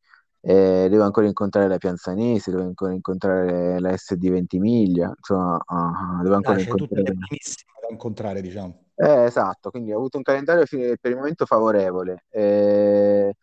Eh, 0.44 0.88
devo 0.90 1.04
ancora 1.04 1.26
incontrare 1.26 1.68
la 1.68 1.78
Pianzanese, 1.78 2.50
devo 2.50 2.64
ancora 2.64 2.92
incontrare 2.92 3.78
la 3.78 3.96
SD 3.96 4.28
Ventimiglia, 4.28 5.12
insomma, 5.16 5.56
ah, 5.64 6.20
devo 6.22 6.34
ancora 6.34 6.58
Ah, 6.58 6.64
tutte 6.64 6.70
incontrare. 6.70 7.02
primissime 7.04 7.72
da 7.80 7.88
incontrare, 7.90 8.40
diciamo. 8.42 8.84
Eh, 8.94 9.24
esatto, 9.24 9.70
quindi 9.70 9.92
ho 9.92 9.96
avuto 9.96 10.16
un 10.16 10.22
calendario 10.24 10.64
per 10.68 11.10
il 11.10 11.16
momento 11.16 11.46
favorevole. 11.46 12.24
Eh, 12.30 13.34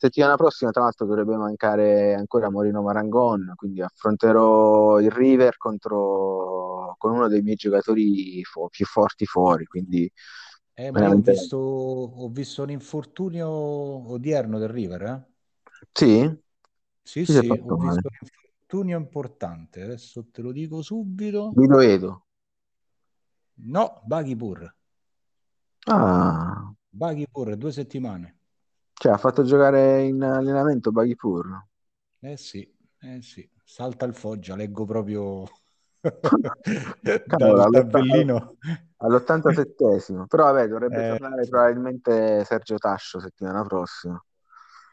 settimana 0.00 0.36
prossima, 0.36 0.70
tra 0.70 0.82
l'altro, 0.82 1.06
dovrebbe 1.06 1.36
mancare 1.36 2.14
ancora 2.14 2.50
Morino 2.50 2.82
Marangon, 2.82 3.52
quindi 3.56 3.82
affronterò 3.82 4.98
il 5.00 5.10
River 5.10 5.56
contro, 5.58 6.94
con 6.98 7.12
uno 7.12 7.28
dei 7.28 7.42
miei 7.42 7.56
giocatori 7.56 8.42
fo- 8.44 8.68
più 8.68 8.86
forti 8.86 9.26
fuori, 9.26 9.64
quindi 9.66 10.10
Eh, 10.74 10.90
ma 10.90 11.02
io 11.02 11.16
ho 11.16 11.18
veramente... 11.18 11.32
visto, 11.32 11.56
ho 11.58 12.28
visto 12.30 12.62
un 12.62 12.70
infortunio 12.70 13.48
odierno 13.48 14.58
del 14.58 14.68
River, 14.68 15.02
eh? 15.02 15.24
Sì? 15.94 16.28
Sì, 17.02 17.26
è 17.26 17.42
sì, 17.42 17.58
ho 17.62 17.76
male? 17.76 17.76
visto 17.76 18.08
un 18.08 18.16
infortunio 18.20 18.96
importante, 18.98 19.82
adesso 19.82 20.28
te 20.30 20.40
lo 20.42 20.52
dico 20.52 20.80
subito. 20.82 21.56
Guido 21.56 21.78
Edo. 21.80 22.24
No, 23.76 23.84
Baghi 24.14 24.34
pur. 24.42 24.66
Ah, 25.86 26.72
Baghi 27.00 27.26
pur, 27.26 27.56
due 27.56 27.72
settimane. 27.72 28.38
Cioè 29.00 29.12
ha 29.12 29.16
fatto 29.16 29.42
giocare 29.44 30.02
in 30.04 30.22
allenamento 30.22 30.92
Baghipur. 30.92 31.66
Eh 32.22 32.36
sì, 32.38 32.66
eh 33.00 33.20
sì, 33.22 33.46
salta 33.64 34.04
il 34.06 34.14
Foggia, 34.14 34.56
leggo 34.56 34.84
proprio 34.84 35.44
Cavolo, 37.26 37.62
dal 37.62 37.64
all'otta- 37.64 38.00
tabellino. 38.00 38.56
all'87esimo. 38.98 40.26
Però 40.26 40.44
vabbè, 40.52 40.68
dovrebbe 40.68 41.02
Eh, 41.02 41.04
tornare 41.04 41.46
probabilmente 41.48 42.44
Sergio 42.44 42.76
Tascio 42.78 43.20
settimana 43.20 43.62
prossima. 43.64 44.22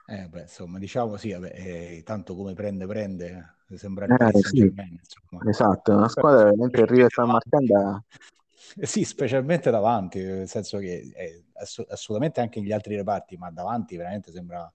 eh, 0.05 0.27
beh, 0.29 0.41
insomma, 0.41 0.77
diciamo 0.79 1.17
sì, 1.17 1.31
vabbè, 1.33 1.51
eh, 1.53 2.03
tanto 2.03 2.35
come 2.35 2.53
prende, 2.53 2.85
prende, 2.87 3.55
sembra 3.75 4.07
Eh, 4.09 4.31
sì, 4.33 4.73
esatto, 5.47 5.91
è 5.91 5.95
una 5.95 6.07
squadra 6.09 6.45
veramente 6.45 6.81
il 6.81 6.87
River 6.87 7.11
San 7.11 7.29
Marcanda. 7.29 8.03
Sì, 8.81 9.03
specialmente 9.03 9.69
davanti, 9.69 10.19
nel 10.23 10.47
senso 10.47 10.77
che 10.79 11.11
ass- 11.53 11.85
assolutamente 11.87 12.41
anche 12.41 12.59
negli 12.59 12.71
altri 12.71 12.95
reparti, 12.95 13.37
ma 13.37 13.51
davanti 13.51 13.95
veramente 13.97 14.31
sembra, 14.31 14.71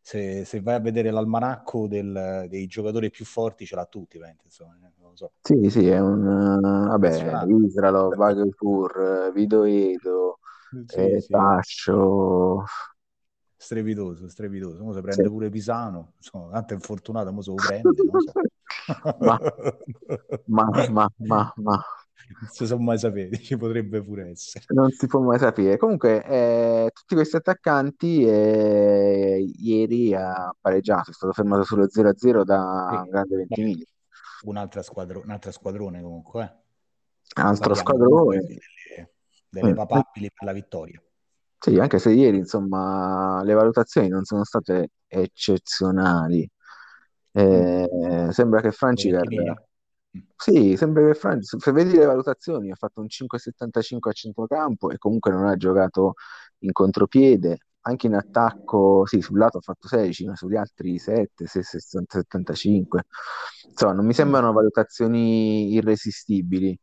se, 0.00 0.44
se 0.44 0.60
vai 0.60 0.74
a 0.76 0.80
vedere 0.80 1.10
l'almanacco 1.10 1.86
del- 1.86 2.46
dei 2.48 2.66
giocatori 2.66 3.10
più 3.10 3.24
forti, 3.24 3.66
ce 3.66 3.76
l'ha 3.76 3.86
tutti, 3.86 4.18
veramente, 4.18 4.44
insomma, 4.46 4.74
eh, 4.76 4.92
non 4.98 5.10
lo 5.10 5.16
so, 5.16 5.32
Sì, 5.42 5.68
sì, 5.70 5.86
è 5.88 5.98
un 6.00 6.26
eh, 6.26 6.88
vabbè, 6.88 7.42
impressionante. 7.42 7.62
Israelov, 7.64 8.14
Baghipur, 8.16 9.32
Vido 9.34 9.64
Edo, 9.64 10.38
Sì, 10.86 11.18
eh, 11.18 11.20
sì, 11.20 11.36
Tascio. 11.36 12.64
strepitoso, 13.56 14.28
strepitoso. 14.28 14.82
Mo 14.84 14.92
se 14.92 15.00
Sì. 15.08 15.22
prende 15.22 15.28
pure 15.28 15.50
Pisano, 15.50 16.14
insomma, 16.16 16.50
tanto 16.52 16.72
è 16.72 16.76
infortunato, 16.76 17.32
mo 17.32 17.42
se 17.42 17.50
lo 17.50 17.60
prende, 17.60 18.00
so. 18.18 18.34
Ma, 19.18 19.40
ma, 20.46 20.64
ma, 20.88 21.06
ma, 21.18 21.52
ma. 21.56 21.76
Non 22.40 22.48
si 22.50 22.66
sa 22.66 22.76
mai 22.78 22.98
sapere, 22.98 23.36
ci 23.38 23.56
potrebbe 23.56 24.02
pure 24.02 24.30
essere. 24.30 24.64
Non 24.68 24.90
si 24.90 25.06
può 25.06 25.20
mai 25.20 25.38
sapere. 25.38 25.76
Comunque, 25.76 26.24
eh, 26.24 26.90
tutti 26.92 27.14
questi 27.14 27.36
attaccanti 27.36 28.24
eh, 28.24 29.52
ieri 29.58 30.14
ha 30.14 30.54
pareggiato, 30.60 31.10
è 31.10 31.12
stato 31.14 31.32
fermato 31.32 31.64
sullo 31.64 31.88
0-0 31.88 32.44
da 32.44 33.02
Sì, 33.04 33.10
Grande 33.10 33.36
Ventimiglia. 33.36 33.84
un'altra 34.42 34.82
squadro- 34.82 35.22
un'altra 35.24 35.50
squadrone 35.50 36.00
comunque, 36.02 36.42
eh. 36.42 37.40
Altro 37.42 37.74
squadrone. 37.74 38.38
delle, 38.40 39.10
delle 39.48 39.72
Mm. 39.72 39.74
papabili 39.76 40.30
per 40.32 40.46
la 40.46 40.52
vittoria. 40.52 41.02
Sì, 41.58 41.78
anche 41.78 41.98
se 41.98 42.10
ieri, 42.10 42.38
insomma, 42.38 43.42
le 43.44 43.52
valutazioni 43.54 44.08
non 44.08 44.24
sono 44.24 44.44
state 44.44 44.88
eccezionali. 45.06 46.48
Eh, 47.32 48.28
sembra 48.30 48.60
che 48.60 48.70
Ventimiglia? 48.70 49.52
Mm. 49.52 49.68
Sì, 50.36 50.76
sembra 50.76 51.06
che 51.06 51.14
Francicar, 51.14 51.60
se 51.60 51.72
vedi 51.72 51.96
le 51.96 52.04
valutazioni, 52.06 52.70
ha 52.70 52.74
fatto 52.74 53.00
un 53.00 53.08
5,75 53.08 54.10
a 54.10 54.12
centrocampo 54.12 54.90
e 54.90 54.98
comunque 54.98 55.30
non 55.30 55.46
ha 55.46 55.56
giocato 55.56 56.14
in 56.60 56.72
contropiede. 56.72 57.58
Anche 57.82 58.08
in 58.08 58.14
attacco, 58.14 59.06
sì, 59.06 59.20
sul 59.22 59.38
lato 59.38 59.58
ha 59.58 59.60
fatto 59.62 59.88
16, 59.88 60.26
ma 60.26 60.36
sugli 60.36 60.56
altri 60.56 60.98
7, 60.98 61.46
6,75. 61.46 63.06
Insomma, 63.70 63.92
non 63.94 64.04
mi 64.06 64.12
Mm. 64.12 64.14
sembrano 64.14 64.52
valutazioni 64.52 65.72
irresistibili. 65.72 66.78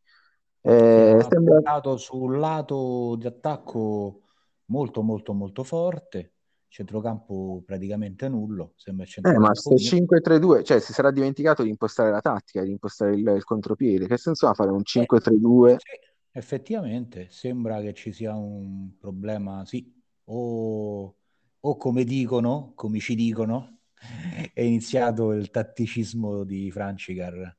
Eh, 0.62 1.18
ha 1.20 1.30
sembra... 1.30 1.62
giocato 1.62 1.98
sul 1.98 2.38
lato 2.40 3.16
di 3.18 3.28
attacco 3.28 4.22
molto 4.66 5.02
molto 5.02 5.34
molto 5.34 5.64
forte, 5.64 6.34
centrocampo 6.68 7.64
praticamente 7.66 8.30
nullo, 8.30 8.74
sembra 8.76 9.06
Eh, 9.22 9.38
ma 9.38 9.54
se 9.54 9.76
mio. 9.76 9.78
5-3-2, 9.78 10.64
cioè 10.64 10.80
si 10.80 10.94
sarà 10.94 11.12
dimenticato 11.12 11.62
di 11.64 11.70
impostare 11.70 12.10
la 12.12 12.22
tattica, 12.22 12.64
di 12.64 12.72
impostare 12.72 13.14
il, 13.16 13.28
il 13.36 13.44
contropiede. 13.44 14.08
Che 14.08 14.18
senso 14.18 14.48
ha 14.48 14.54
fare 14.54 14.72
un 14.72 14.84
Eh, 14.96 15.08
5-3-2? 15.08 15.78
sì, 15.78 15.90
effettivamente 16.32 17.30
sembra 17.30 17.82
che 17.82 17.94
ci 17.94 18.12
sia 18.12 18.34
un 18.36 18.98
problema, 18.98 19.66
sì, 19.66 19.92
o, 20.26 21.18
o 21.60 21.78
come 21.78 22.04
dicono, 22.04 22.74
come 22.76 23.00
ci 23.00 23.16
dicono, 23.16 23.82
è 24.54 24.62
iniziato 24.62 25.32
il 25.34 25.50
tatticismo 25.52 26.44
di 26.44 26.72
Francicar 26.72 27.56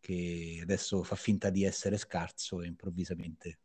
che 0.00 0.58
adesso 0.62 1.02
fa 1.02 1.16
finta 1.16 1.48
di 1.50 1.64
essere 1.64 1.96
scarso 1.96 2.60
e 2.62 2.66
improvvisamente 2.66 3.58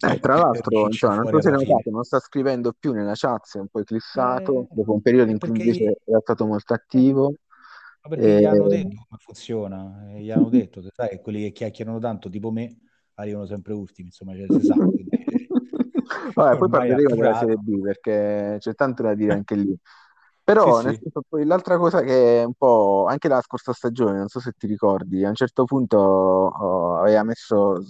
Eh, 0.00 0.18
tra 0.20 0.36
l'altro, 0.36 0.86
vince 0.86 1.08
insomma, 1.08 1.16
non 1.16 1.26
so 1.26 1.40
se 1.40 1.50
notato, 1.50 1.90
non 1.90 2.04
sta 2.04 2.20
scrivendo 2.20 2.72
più 2.72 2.92
nella 2.92 3.14
chat, 3.14 3.46
si 3.46 3.56
è 3.58 3.60
un 3.60 3.68
po' 3.68 3.80
eclissato, 3.80 4.66
Eh, 4.68 4.68
dopo 4.70 4.92
un 4.92 5.00
periodo 5.02 5.30
in 5.32 5.38
cui 5.40 5.58
invece 5.58 5.82
gli- 5.82 5.92
era 6.04 6.20
stato 6.20 6.46
molto 6.46 6.72
eh, 6.94 7.10
attivo. 7.12 7.34
ma 8.02 8.08
perché 8.08 8.34
gli 8.34 8.44
hanno 8.44 8.68
Eh, 8.68 8.68
detto 8.68 9.04
come 9.08 9.20
funziona, 9.20 10.10
eh, 10.12 10.22
gli 10.22 10.30
hanno 10.30 10.48
detto, 10.50 10.82
sai, 10.94 11.08
che 11.10 11.20
quelli 11.20 11.42
che 11.42 11.52
chiacchierano 11.52 11.98
tanto, 11.98 12.28
tipo 12.30 12.50
me, 12.50 12.78
arrivano 13.14 13.46
sempre 13.46 13.72
ultimi, 13.72 14.08
insomma, 14.08 14.34
cioè, 14.36 14.48
si 14.50 14.62
sa, 14.62 14.76
quindi 14.92 15.20
Vabbè, 16.34 16.56
poi 16.56 16.68
parleremo 16.70 17.14
della 17.16 17.34
Serie. 17.34 17.56
B 17.56 17.80
perché 17.82 18.56
c'è 18.60 18.74
tanto 18.74 19.02
da 19.02 19.14
dire 19.14 19.32
anche 19.32 19.54
lì. 19.56 19.76
Però, 20.48 20.80
Sì, 20.80 20.94
senso, 20.94 21.20
poi 21.28 21.44
l'altra 21.44 21.76
cosa 21.76 22.00
che 22.00 22.40
è 22.40 22.44
un 22.44 22.54
po' 22.54 23.04
anche 23.06 23.28
la 23.28 23.40
scorsa 23.42 23.72
stagione, 23.74 24.16
non 24.18 24.28
so 24.28 24.40
se 24.40 24.52
ti 24.56 24.66
ricordi, 24.66 25.22
a 25.24 25.28
un 25.28 25.34
certo 25.34 25.64
punto 25.64 25.98
oh, 25.98 26.96
aveva 27.00 27.22
messo, 27.22 27.82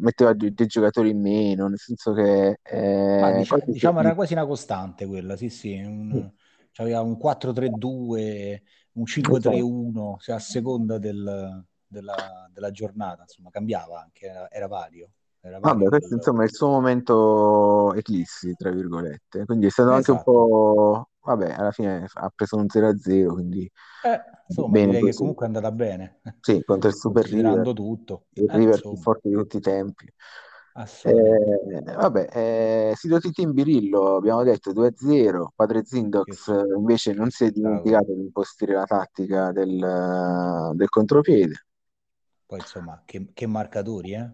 metteva 0.00 0.34
dei, 0.34 0.52
dei 0.52 0.66
giocatori 0.66 1.10
in 1.10 1.20
meno, 1.22 1.66
nel 1.68 1.78
senso 1.78 2.12
che 2.12 2.58
eh, 2.62 3.32
dicia- 3.32 3.64
quasi 3.72 3.72
diciamo 3.72 4.00
si- 4.00 4.00
era 4.00 4.14
quasi 4.14 4.32
una 4.32 4.46
costante 4.46 5.06
quella, 5.06 5.36
sì, 5.36 5.48
sì, 5.48 5.74
un, 5.80 6.30
c'aveva 6.72 7.00
un 7.00 7.16
4-3-2, 7.16 8.62
un 8.92 9.06
esatto. 9.26 9.64
5-3-1, 9.66 10.16
cioè 10.20 10.36
a 10.36 10.38
seconda 10.38 10.98
del- 10.98 11.64
della, 11.86 12.48
della 12.52 12.70
giornata, 12.70 13.22
insomma, 13.22 13.50
cambiava 13.50 14.00
anche, 14.00 14.26
era, 14.26 14.50
era 14.50 14.66
vario, 14.66 15.10
Vabbè, 15.58 15.88
questo 15.88 16.14
insomma 16.14 16.42
è 16.42 16.44
il 16.44 16.52
suo 16.54 16.68
momento 16.68 17.94
eclissi, 17.94 18.54
tra 18.54 18.70
virgolette. 18.70 19.46
Quindi 19.46 19.66
è 19.66 19.70
stato 19.70 19.92
anche 19.92 20.10
un 20.10 20.18
Esatto. 20.18 20.20
po'... 20.20 21.08
Vabbè, 21.24 21.52
alla 21.52 21.70
fine 21.72 22.06
ha 22.12 22.30
preso 22.34 22.56
un 22.56 22.68
0-0, 22.68 23.32
quindi 23.34 23.70
Eh, 24.02 24.20
insomma, 24.46 24.72
bene 24.72 24.86
direi 24.86 25.00
che 25.00 25.06
così. 25.06 25.18
comunque 25.18 25.44
è 25.44 25.48
andata 25.48 25.72
bene, 25.72 26.20
Sì, 26.40 26.62
contro 26.64 26.88
il 26.90 26.94
Super 26.94 27.24
River, 27.24 27.72
tutto. 27.72 28.26
il 28.34 28.44
Eh, 28.50 28.56
River 28.56 28.80
più 28.80 28.90
insomma, 28.90 29.02
forte 29.02 29.28
di 29.30 29.34
tutti 29.34 29.56
i 29.56 29.60
tempi. 29.60 30.12
assolutamente. 30.72 31.90
Eh, 31.90 31.94
vabbè, 31.94 32.28
eh, 32.32 32.92
Sido 32.96 33.18
Titi 33.18 33.42
in 33.42 33.52
Birillo, 33.52 34.16
abbiamo 34.16 34.42
detto 34.42 34.72
2-0, 34.72 35.52
Padre 35.54 35.80
Che 35.80 35.86
Zindox 35.86 36.48
eh, 36.48 36.74
invece 36.76 37.12
non 37.14 37.30
si 37.30 37.44
è 37.44 37.50
dimenticato 37.50 38.12
di 38.12 38.20
impostare 38.20 38.72
la 38.74 38.84
tattica 38.84 39.52
del, 39.52 40.72
del 40.74 40.88
contropiede. 40.88 41.66
Poi 42.46 42.58
insomma, 42.58 43.02
che, 43.04 43.30
che 43.32 43.46
marcatori, 43.46 44.14
eh? 44.14 44.30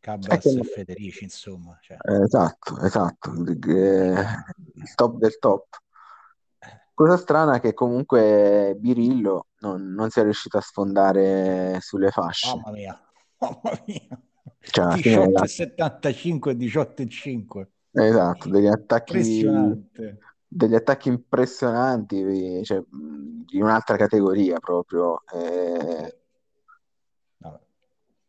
Cabras 0.00 0.46
eh, 0.46 0.58
e 0.60 0.64
Federici, 0.64 1.24
insomma. 1.24 1.78
Cioè. 1.80 1.96
Esatto, 2.22 2.78
esatto, 2.80 3.30
il 3.32 4.94
top 4.94 5.18
del 5.18 5.38
top. 5.38 5.66
Cosa 6.94 7.16
strana 7.16 7.58
che 7.58 7.74
comunque 7.74 8.76
Birillo 8.78 9.48
non, 9.58 9.92
non 9.92 10.10
sia 10.10 10.22
riuscito 10.22 10.58
a 10.58 10.60
sfondare 10.60 11.78
sulle 11.80 12.10
fasce. 12.10 12.54
Mamma 12.54 12.70
mia, 12.70 13.00
mamma 13.38 13.82
mia. 13.84 14.20
Cioè, 14.60 14.94
18 14.94 15.46
75 15.46 16.52
e 16.52 16.56
18 16.56 17.06
5. 17.06 17.70
Esatto, 17.90 18.48
degli 18.48 18.66
attacchi, 18.66 19.42
degli 20.46 20.74
attacchi 20.74 21.08
impressionanti, 21.08 22.64
cioè, 22.64 22.82
di 22.88 23.60
un'altra 23.60 23.96
categoria 23.96 24.58
proprio. 24.60 25.22
Eh, 25.32 26.16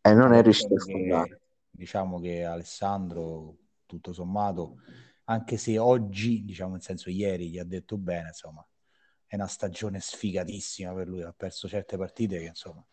e 0.01 0.13
non 0.13 0.34
è 0.34 0.41
riuscito 0.41 0.74
a 0.74 0.79
sfondare. 0.79 1.41
Diciamo 1.69 2.19
che 2.19 2.43
Alessandro, 2.43 3.55
tutto 3.86 4.13
sommato, 4.13 4.77
anche 5.25 5.58
se 5.58 5.77
oggi, 5.77 6.44
diciamo 6.46 6.74
nel 6.74 6.82
senso 6.82 7.10
ieri, 7.10 7.50
gli 7.50 7.60
ha 7.60 7.63
detto 7.63 7.98
bene, 7.98 8.29
insomma, 8.29 8.65
è 9.25 9.36
una 9.36 9.48
stagione 9.48 10.00
sfigatissima 10.00 10.94
per 10.94 11.08
lui, 11.08 11.24
ha 11.24 11.34
perso 11.34 11.67
certe 11.67 11.98
partite 11.98 12.39
che 12.39 12.46
insomma 12.46 12.86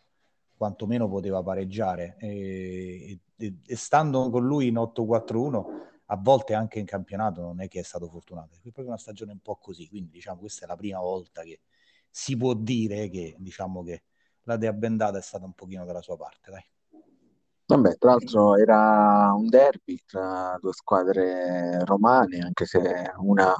quantomeno 0.55 1.09
poteva 1.09 1.41
pareggiare 1.43 2.15
e, 2.19 3.19
e, 3.35 3.57
e 3.65 3.75
stando 3.75 4.29
con 4.29 4.45
lui 4.45 4.67
in 4.67 4.77
8-4-1 4.77 5.91
a 6.07 6.17
volte 6.17 6.53
anche 6.53 6.79
in 6.79 6.85
campionato 6.85 7.41
non 7.41 7.61
è 7.61 7.67
che 7.67 7.79
è 7.79 7.83
stato 7.83 8.07
fortunato, 8.07 8.55
è 8.55 8.59
proprio 8.59 8.87
una 8.87 8.97
stagione 8.97 9.31
un 9.31 9.39
po' 9.39 9.57
così, 9.57 9.87
quindi 9.89 10.11
diciamo 10.11 10.39
questa 10.39 10.65
è 10.65 10.67
la 10.67 10.75
prima 10.75 10.99
volta 10.99 11.43
che 11.43 11.61
si 12.09 12.37
può 12.37 12.53
dire 12.53 13.09
che 13.09 13.35
diciamo 13.39 13.83
che 13.83 14.03
la 14.43 14.57
Dea 14.57 14.73
Bendata 14.73 15.17
è 15.17 15.21
stata 15.21 15.45
un 15.45 15.53
pochino 15.53 15.85
dalla 15.85 16.01
sua 16.01 16.17
parte, 16.17 16.51
dai. 16.51 16.63
Vabbè, 17.73 17.97
tra 17.97 18.11
l'altro 18.11 18.55
era 18.55 19.33
un 19.33 19.47
derby 19.47 19.99
tra 20.05 20.55
due 20.61 20.73
squadre 20.73 21.83
romane, 21.85 22.39
anche 22.39 22.65
se 22.65 23.11
una 23.17 23.55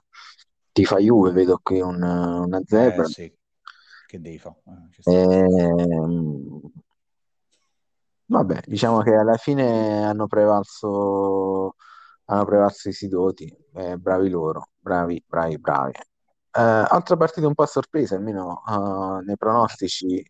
tifa 0.71 0.97
Juve, 0.99 1.31
vedo 1.31 1.59
qui 1.63 1.81
un, 1.81 1.99
una 1.99 2.61
zebra. 2.63 3.05
Eh, 3.05 3.07
sì. 3.07 3.37
Che 4.05 4.21
devi 4.21 4.37
fare? 4.37 4.61
Eh, 5.05 5.19
ehm, 5.19 6.61
vabbè, 8.25 8.61
diciamo 8.67 9.01
che 9.01 9.15
alla 9.15 9.37
fine 9.37 10.05
hanno 10.05 10.27
prevalso, 10.27 11.75
hanno 12.25 12.45
prevalso 12.45 12.89
i 12.89 12.93
Sidoti, 12.93 13.51
eh, 13.73 13.97
bravi 13.97 14.29
loro, 14.29 14.69
bravi, 14.77 15.23
bravi, 15.25 15.57
bravi. 15.57 15.93
Eh, 16.55 16.61
altra 16.61 17.17
partita 17.17 17.47
un 17.47 17.55
po' 17.55 17.63
a 17.63 17.67
sorpresa, 17.67 18.15
almeno 18.15 18.61
uh, 18.67 19.25
nei 19.25 19.37
pronostici, 19.37 20.23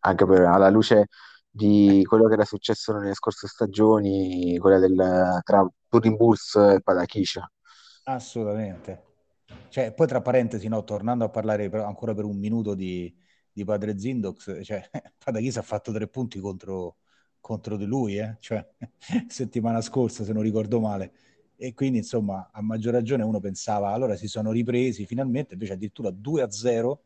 anche 0.00 0.24
per, 0.24 0.40
alla 0.46 0.70
luce 0.70 1.08
di 1.54 2.02
quello 2.04 2.26
che 2.26 2.32
era 2.32 2.44
successo 2.44 2.92
nelle 2.92 3.14
scorse 3.14 3.46
stagioni, 3.46 4.58
quella 4.58 4.80
del, 4.80 5.40
tra 5.44 5.64
Turin 5.88 6.16
Bulls 6.16 6.56
e 6.56 6.80
Padachiscia. 6.82 7.48
Assolutamente. 8.04 9.04
Cioè, 9.68 9.92
poi 9.92 10.08
tra 10.08 10.20
parentesi, 10.20 10.66
no, 10.66 10.82
tornando 10.82 11.24
a 11.24 11.28
parlare 11.28 11.68
per, 11.68 11.82
ancora 11.82 12.12
per 12.12 12.24
un 12.24 12.36
minuto 12.38 12.74
di, 12.74 13.14
di 13.52 13.64
padre 13.64 13.96
Zindox, 13.96 14.64
cioè, 14.64 14.82
Padachisa 15.16 15.60
ha 15.60 15.62
fatto 15.62 15.92
tre 15.92 16.08
punti 16.08 16.40
contro, 16.40 16.96
contro 17.38 17.76
di 17.76 17.84
lui, 17.84 18.18
eh? 18.18 18.36
cioè, 18.40 18.66
settimana 19.28 19.80
scorsa, 19.80 20.24
se 20.24 20.32
non 20.32 20.42
ricordo 20.42 20.80
male. 20.80 21.12
E 21.56 21.72
quindi, 21.72 21.98
insomma, 21.98 22.50
a 22.52 22.60
maggior 22.62 22.94
ragione 22.94 23.22
uno 23.22 23.38
pensava, 23.38 23.92
allora 23.92 24.16
si 24.16 24.26
sono 24.26 24.50
ripresi 24.50 25.06
finalmente, 25.06 25.52
invece 25.52 25.74
addirittura 25.74 26.10
2 26.10 26.42
a 26.42 26.50
0 26.50 27.02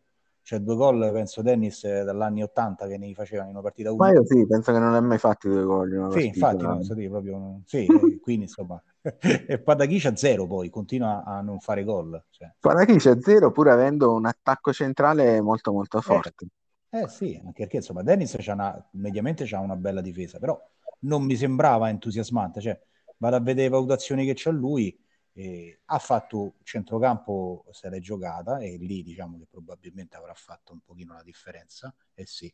cioè 0.49 0.61
due 0.61 0.77
gol, 0.77 1.13
penso 1.13 1.43
Dennis 1.43 1.85
eh, 1.85 2.05
dall'anni 2.05 2.43
80 2.43 2.87
che 2.87 2.97
ne 2.97 3.13
facevano 3.13 3.51
in 3.51 3.55
una 3.57 3.63
partita 3.63 3.91
unica. 3.91 4.07
Ma 4.07 4.13
io 4.13 4.25
sì, 4.25 4.47
penso 4.47 4.73
che 4.73 4.79
non 4.79 4.95
ha 4.95 5.01
mai 5.03 5.19
fatto 5.19 5.47
due 5.47 5.63
gol 5.63 5.93
in 5.93 6.11
sì, 6.11 6.27
infatti, 6.29 6.63
non 6.63 6.83
so 6.83 6.95
dire, 6.95 7.11
proprio, 7.11 7.61
sì, 7.67 7.85
eh, 7.85 7.87
quindi 8.19 8.45
insomma, 8.45 8.83
e 9.21 9.59
Padachiscia 9.61 10.17
zero 10.17 10.47
poi, 10.47 10.71
continua 10.71 11.23
a 11.23 11.43
non 11.43 11.61
fare 11.61 11.85
gol. 11.85 12.25
Cioè. 12.31 12.51
Padachiscia 12.61 13.21
zero 13.21 13.53
pur 13.53 13.69
avendo 13.69 14.15
un 14.15 14.25
attacco 14.25 14.73
centrale 14.73 15.43
molto 15.43 15.71
molto 15.71 16.01
forte. 16.01 16.47
Eh, 16.89 17.01
eh 17.01 17.09
sì, 17.09 17.39
anche 17.45 17.65
perché 17.65 17.77
insomma 17.77 18.03
Dennis 18.03 18.35
c'ha 18.39 18.55
una, 18.55 18.89
mediamente 18.93 19.45
ha 19.55 19.61
una 19.61 19.77
bella 19.77 20.01
difesa, 20.01 20.39
però 20.39 20.59
non 21.01 21.25
mi 21.25 21.37
sembrava 21.37 21.91
entusiasmante, 21.91 22.63
cioè 22.63 22.81
vado 23.19 23.37
a 23.37 23.41
vedere 23.41 23.69
le 23.69 23.75
valutazioni 23.75 24.25
che 24.25 24.33
c'ha 24.35 24.51
lui, 24.51 24.99
eh, 25.39 25.83
ha 25.85 25.99
fatto 26.01 26.55
centrocampo, 26.65 27.65
se 27.71 27.89
l'è 27.89 28.01
giocata 28.01 28.59
e 28.59 28.77
lì 28.77 29.05
diciamo 29.05 29.39
che 29.39 29.47
probabilmente 29.49 30.17
avrà 30.17 30.35
fatto 30.35 30.73
un 30.73 30.81
pochino 30.81 31.15
la 31.15 31.23
differenza. 31.23 31.95
E 32.13 32.23
eh 32.23 32.27
sì, 32.27 32.53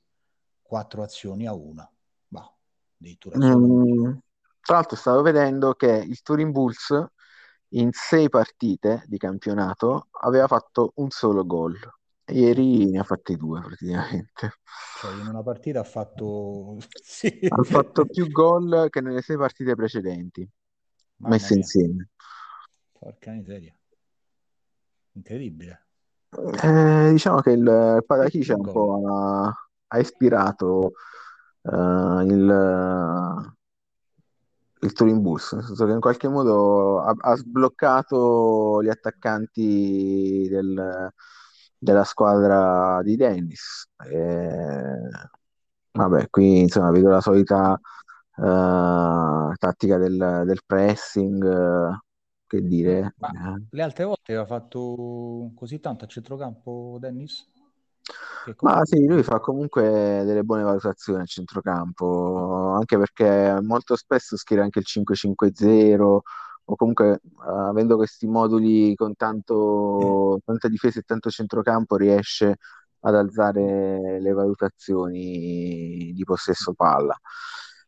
quattro 0.61 1.03
azioni 1.03 1.47
a 1.47 1.55
una. 1.55 1.91
Bah, 2.29 2.55
addirittura 2.99 3.39
mm, 3.39 4.13
tra 4.61 4.75
l'altro 4.75 4.97
stavo 4.97 5.23
vedendo 5.23 5.73
che 5.73 5.93
il 5.93 6.21
Turin 6.21 6.51
Bulls 6.51 7.07
in 7.69 7.89
sei 7.93 8.29
partite 8.29 9.05
di 9.07 9.17
campionato 9.17 10.09
aveva 10.23 10.47
fatto 10.47 10.93
un 10.97 11.09
solo 11.09 11.47
gol. 11.47 11.79
Ieri 12.27 12.91
ne 12.91 12.99
ha 12.99 13.05
fatti 13.05 13.37
due 13.37 13.63
praticamente. 13.63 14.59
Cioè 15.01 15.15
in 15.15 15.27
una 15.27 15.43
partita 15.43 15.81
ha 15.81 15.85
fatto... 15.85 16.77
sì. 17.03 17.47
Ha 17.49 17.63
fatto 17.63 18.05
più 18.05 18.31
gol 18.31 18.89
che 18.91 19.01
nelle 19.01 19.23
sei 19.23 19.39
partite 19.39 19.75
precedenti, 19.75 20.47
Mamma 21.17 21.35
messe 21.35 21.55
mia. 21.55 21.63
insieme. 21.63 22.09
Porca 23.05 23.33
miseria. 23.33 23.77
Incredibile. 25.13 25.89
Eh, 26.63 27.11
diciamo 27.11 27.41
che 27.43 27.51
il 27.51 28.03
Padachic 28.07 28.55
un 28.57 28.73
po' 28.73 29.03
ha, 29.07 29.53
ha 29.89 29.99
ispirato 29.99 30.93
uh, 31.61 32.21
il, 32.21 33.53
il 34.81 34.93
Turin 34.95 35.21
Bulls, 35.21 35.53
nel 35.53 35.65
senso 35.65 35.85
che 35.85 35.93
in 35.93 36.01
qualche 36.01 36.29
modo 36.29 37.03
ha, 37.03 37.15
ha 37.15 37.37
sbloccato 37.37 38.83
gli 38.83 38.89
attaccanti 38.89 40.49
del, 40.49 41.13
della 41.77 42.05
squadra 42.05 43.03
di 43.03 43.17
Dennis. 43.17 43.87
E, 43.99 44.97
vabbè, 45.93 46.31
qui 46.31 46.61
insomma 46.61 46.91
vedo 46.91 47.11
la 47.11 47.21
solita 47.21 47.79
uh, 48.37 49.53
tattica 49.59 49.99
del, 49.99 50.45
del 50.47 50.61
pressing. 50.65 52.01
Che 52.55 52.63
dire. 52.63 53.15
Ma 53.19 53.57
eh. 53.57 53.63
le 53.69 53.83
altre 53.83 54.05
volte 54.05 54.33
aveva 54.33 54.47
fatto 54.47 55.51
così 55.57 55.81
tanto 55.81 56.05
a 56.05 56.07
centrocampo 56.07 56.99
Dennis? 57.01 57.51
Ma 58.61 58.85
sì, 58.85 59.05
lui 59.07 59.25
fa 59.25 59.41
comunque 59.41 60.23
delle 60.25 60.45
buone 60.45 60.63
valutazioni 60.63 61.23
a 61.23 61.25
centrocampo, 61.25 62.75
anche 62.75 62.97
perché 62.97 63.59
molto 63.61 63.97
spesso 63.97 64.37
schiera 64.37 64.63
anche 64.63 64.79
il 64.79 64.85
5-5-0 64.87 66.01
o 66.67 66.77
comunque 66.77 67.21
avendo 67.45 67.97
questi 67.97 68.29
moduli 68.29 68.95
con 68.95 69.17
tanto, 69.17 70.39
tanta 70.45 70.69
difesa 70.69 71.01
e 71.01 71.03
tanto 71.03 71.31
centrocampo 71.31 71.97
riesce 71.97 72.59
ad 73.01 73.15
alzare 73.17 74.21
le 74.21 74.33
valutazioni 74.33 76.13
di 76.15 76.23
possesso 76.25 76.73
palla. 76.73 77.19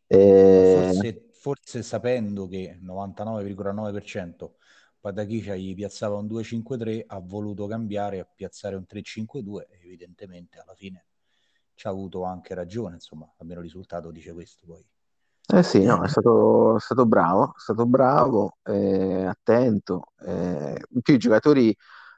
E... 0.09 0.91
Forse 0.93 1.26
forse 1.47 1.85
sapendo 1.85 2.49
che 2.49 2.77
99,9% 2.83 4.51
Padachicia 4.99 5.55
gli 5.55 5.77
piazzava 5.77 6.17
un 6.17 6.27
2-5-3, 6.27 7.05
ha 7.07 7.21
voluto 7.21 7.69
cambiare 7.69 8.19
a 8.19 8.25
piazzare 8.25 8.75
un 8.75 8.85
3-5-2 8.85 9.69
e 9.71 9.79
evidentemente 9.85 10.59
alla 10.59 10.75
fine 10.75 11.05
ci 11.77 11.87
ha 11.87 11.91
avuto 11.91 12.25
anche 12.25 12.53
ragione, 12.53 12.95
insomma, 12.95 13.33
almeno 13.37 13.61
il 13.61 13.67
risultato 13.67 14.11
dice 14.11 14.33
questo 14.33 14.67
poi. 14.67 14.85
Eh 15.47 15.63
sì, 15.63 15.85
no, 15.85 16.03
è 16.03 16.09
stato, 16.09 16.79
è 16.79 16.81
stato 16.81 17.07
bravo, 17.07 17.51
è 17.51 17.61
stato 17.61 17.87
bravo, 17.87 18.57
eh, 18.65 19.27
attento. 19.27 20.15
Eh, 20.19 20.85
più 21.01 21.15
i 21.15 21.19
giocatori, 21.19 21.73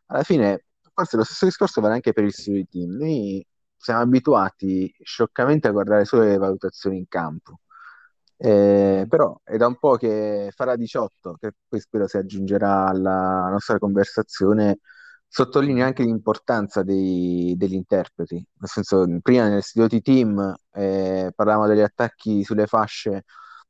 alla 0.06 0.22
fine, 0.22 0.64
forse 0.94 1.18
lo 1.18 1.24
stesso 1.24 1.44
discorso 1.44 1.82
vale 1.82 1.92
anche 1.92 2.14
per 2.14 2.24
il 2.24 2.32
Siri 2.32 2.66
Team. 2.66 2.92
Noi 2.92 3.46
siamo 3.76 4.00
abituati 4.00 4.90
scioccamente 5.02 5.68
a 5.68 5.72
guardare 5.72 6.06
solo 6.06 6.22
le 6.22 6.38
valutazioni 6.38 6.96
in 6.96 7.08
campo. 7.08 7.60
Eh, 8.40 9.04
però 9.08 9.40
è 9.42 9.56
da 9.56 9.66
un 9.66 9.76
po' 9.78 9.96
che 9.96 10.50
farà 10.54 10.76
18, 10.76 11.34
che 11.34 11.52
poi 11.68 11.80
spero 11.80 12.06
si 12.06 12.16
aggiungerà 12.18 12.86
alla 12.88 13.48
nostra 13.50 13.78
conversazione, 13.78 14.78
sottolinea 15.26 15.86
anche 15.86 16.04
l'importanza 16.04 16.82
dei, 16.84 17.54
degli 17.56 17.74
interpreti. 17.74 18.34
Nel 18.36 18.68
senso, 18.68 19.06
prima 19.22 19.48
nel 19.48 19.62
studio 19.62 19.88
di 19.88 20.00
team 20.02 20.54
eh, 20.72 21.32
parlavamo 21.34 21.66
degli 21.66 21.80
attacchi 21.80 22.44
sulle 22.44 22.66
fasce 22.66 23.24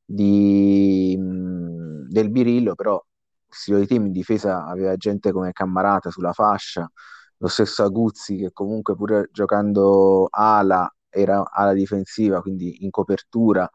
di, 0.05 1.17
mh, 1.19 2.09
del 2.11 2.31
Birillo, 2.31 2.75
però 2.75 2.95
il 2.97 3.55
studio 3.55 3.81
di 3.81 3.87
team 3.87 4.07
in 4.07 4.13
difesa 4.13 4.67
aveva 4.67 4.97
gente 4.97 5.33
come 5.33 5.53
Cammarata 5.53 6.11
sulla 6.11 6.33
fascia, 6.33 6.91
lo 7.39 7.49
stesso 7.49 7.85
Aguzzi 7.85 8.37
che 8.37 8.51
comunque 8.53 8.95
pure 8.97 9.29
giocando 9.33 10.27
ala 10.31 10.91
era 11.09 11.43
ala 11.51 11.73
difensiva, 11.73 12.41
quindi 12.43 12.85
in 12.85 12.91
copertura 12.91 13.69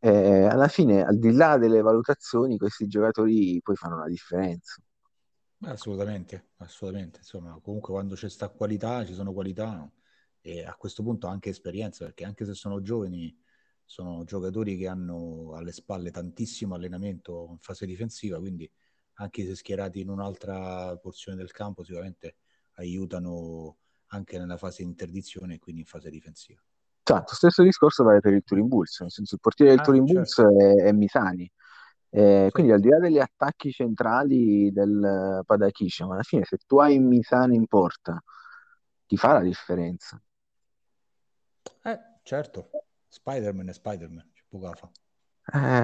eh, 0.00 0.44
alla 0.44 0.68
fine, 0.68 1.04
al 1.04 1.18
di 1.18 1.32
là 1.32 1.58
delle 1.58 1.80
valutazioni, 1.80 2.56
questi 2.56 2.86
giocatori 2.86 3.60
poi 3.62 3.76
fanno 3.76 3.98
la 3.98 4.08
differenza. 4.08 4.82
Assolutamente, 5.62 6.50
assolutamente. 6.58 7.18
Insomma, 7.18 7.58
comunque 7.60 7.92
quando 7.92 8.14
c'è 8.14 8.28
sta 8.28 8.48
qualità, 8.48 9.04
ci 9.04 9.14
sono 9.14 9.32
qualità 9.32 9.90
e 10.40 10.64
a 10.64 10.74
questo 10.76 11.02
punto 11.02 11.26
anche 11.26 11.50
esperienza, 11.50 12.04
perché 12.04 12.24
anche 12.24 12.44
se 12.44 12.54
sono 12.54 12.80
giovani, 12.80 13.36
sono 13.84 14.22
giocatori 14.24 14.76
che 14.76 14.86
hanno 14.86 15.54
alle 15.54 15.72
spalle 15.72 16.10
tantissimo 16.10 16.74
allenamento 16.74 17.48
in 17.50 17.58
fase 17.58 17.86
difensiva, 17.86 18.38
quindi 18.38 18.70
anche 19.14 19.44
se 19.44 19.56
schierati 19.56 20.00
in 20.00 20.10
un'altra 20.10 20.96
porzione 20.98 21.36
del 21.36 21.50
campo 21.50 21.82
sicuramente 21.82 22.36
aiutano 22.74 23.78
anche 24.08 24.38
nella 24.38 24.56
fase 24.56 24.82
di 24.82 24.88
interdizione 24.90 25.54
e 25.54 25.58
quindi 25.58 25.80
in 25.80 25.86
fase 25.86 26.10
difensiva. 26.10 26.62
Esatto, 27.10 27.34
stesso 27.34 27.62
discorso 27.62 28.04
vale 28.04 28.20
per 28.20 28.34
il 28.34 28.42
Turin 28.44 28.68
Bulls, 28.68 29.00
nel 29.00 29.10
senso 29.10 29.34
il 29.36 29.40
portiere 29.40 29.70
del 29.70 29.80
Ah, 29.80 29.84
Turin 29.84 30.06
certo. 30.06 30.42
Bulls 30.42 30.62
è, 30.62 30.84
è 30.88 30.92
Misani. 30.92 31.50
Eh, 32.10 32.44
Sì. 32.46 32.52
quindi 32.52 32.72
al 32.72 32.80
di 32.80 32.88
là 32.88 32.98
degli 32.98 33.18
attacchi 33.18 33.70
centrali 33.70 34.70
del 34.72 35.42
Padakisha, 35.44 36.06
ma 36.06 36.14
alla 36.14 36.22
fine 36.22 36.44
se 36.44 36.58
tu 36.66 36.78
hai 36.78 36.98
Misani 36.98 37.56
in 37.56 37.66
porta, 37.66 38.22
ti 39.06 39.16
fa 39.16 39.32
la 39.32 39.40
differenza. 39.40 40.20
Eh, 41.82 41.98
certo, 42.22 42.70
Spider-Man 43.08 43.68
è 43.68 43.72
Spider-Man, 43.72 44.30
c'è 44.34 44.42
poco 44.46 44.66
da 44.66 44.74
fa. 44.74 44.90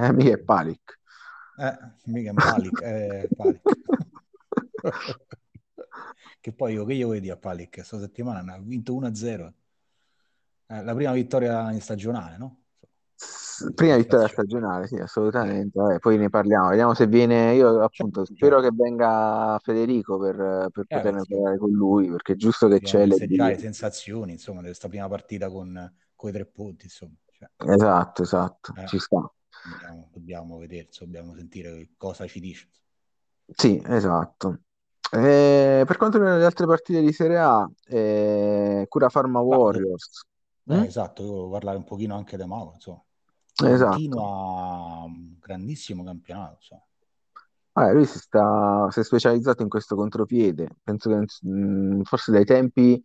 Eh, 0.07 0.13
mica 0.13 0.35
è 0.35 0.39
Palic. 0.39 1.01
Eh, 1.57 1.79
mica 2.05 2.31
è 2.31 2.35
Palic, 2.35 2.81
è 2.81 3.29
Palic. 3.35 3.63
che 6.41 6.53
poi 6.53 6.75
io 6.75 6.85
che 6.85 6.93
io 6.93 7.09
vedi 7.09 7.31
a 7.31 7.37
Palic, 7.39 7.71
questa 7.75 7.99
settimana 7.99 8.53
ha 8.53 8.59
vinto 8.59 8.95
1-0. 8.95 9.55
Eh, 10.69 10.83
la 10.83 10.95
prima 10.95 11.13
vittoria 11.13 11.71
in 11.73 11.81
stagionale, 11.81 12.37
no? 12.39 12.65
Prima 13.75 13.97
vittoria 13.97 14.29
stagionale, 14.29 14.87
sì, 14.87 14.97
assolutamente. 14.97 15.79
Vabbè, 15.79 15.99
poi 15.99 16.17
ne 16.19 16.29
parliamo, 16.29 16.69
vediamo 16.69 16.95
se 16.95 17.07
viene. 17.07 17.55
Io 17.55 17.83
appunto 17.83 18.25
Certo, 18.25 18.35
spero 18.35 18.61
certo. 18.61 18.61
che 18.61 18.71
venga 18.73 19.59
Federico 19.63 20.19
per, 20.19 20.69
per 20.71 20.87
Eh, 20.89 20.89
poterne 20.91 21.11
perché 21.11 21.27
parlare 21.29 21.59
con 21.59 21.71
lui, 21.71 22.09
perché 22.11 22.33
è 22.33 22.37
giusto 22.37 22.69
che 22.69 22.81
festeggiare 22.99 23.53
le 23.53 23.59
sensazioni, 23.59 24.33
insomma, 24.33 24.61
di 24.61 24.67
questa 24.67 24.89
prima 24.89 25.09
partita 25.09 25.51
con, 25.51 25.95
con 26.15 26.31
i 26.31 26.33
tre 26.33 26.47
punti, 26.47 26.85
insomma. 26.87 27.15
Cioè, 27.31 27.49
Esatto, 27.67 28.23
esatto, 28.23 28.75
eh, 28.75 28.83
ci 28.85 28.99
sta. 29.01 29.29
dobbiamo, 29.61 30.09
dobbiamo 30.13 30.59
vedere, 30.59 30.89
dobbiamo 30.99 31.35
sentire 31.35 31.91
cosa 31.97 32.27
ci 32.27 32.41
dice. 32.41 32.69
Sì, 33.57 33.81
esatto. 33.87 34.61
Eh, 35.13 35.85
per 35.87 35.97
quanto 35.97 36.17
riguarda 36.17 36.41
le 36.41 36.47
altre 36.47 36.67
partite 36.67 37.01
di 37.01 37.13
Serie 37.13 37.39
A, 37.39 37.71
eh, 37.87 38.87
Cura 38.89 39.09
Pharma 39.09 39.41
Ma, 39.49 39.57
Warriors. 39.57 40.25
Eh, 40.69 40.85
Mm? 40.85 40.87
esatto, 40.87 41.23
io 41.23 41.29
volevo 41.31 41.51
parlare 41.51 41.77
un 41.79 41.85
pochino 41.85 42.17
anche 42.17 42.37
di 42.37 42.45
Mauro, 42.45 42.73
insomma. 42.75 43.03
Esatto. 43.73 44.13
Continua 44.13 45.03
un 45.05 45.39
grandissimo 45.41 46.05
campionato, 46.05 46.57
insomma. 46.61 46.83
Ah, 47.77 47.91
lui 47.93 48.05
si 48.07 48.19
sta, 48.21 48.87
si 48.91 49.01
è 49.01 49.05
specializzato 49.05 49.63
in 49.63 49.69
questo 49.69 49.97
contropiede. 49.97 50.69
Penso 50.83 51.11
che 51.11 51.25
mm, 51.49 52.03
forse 52.03 52.31
dai 52.31 52.45
tempi 52.45 53.01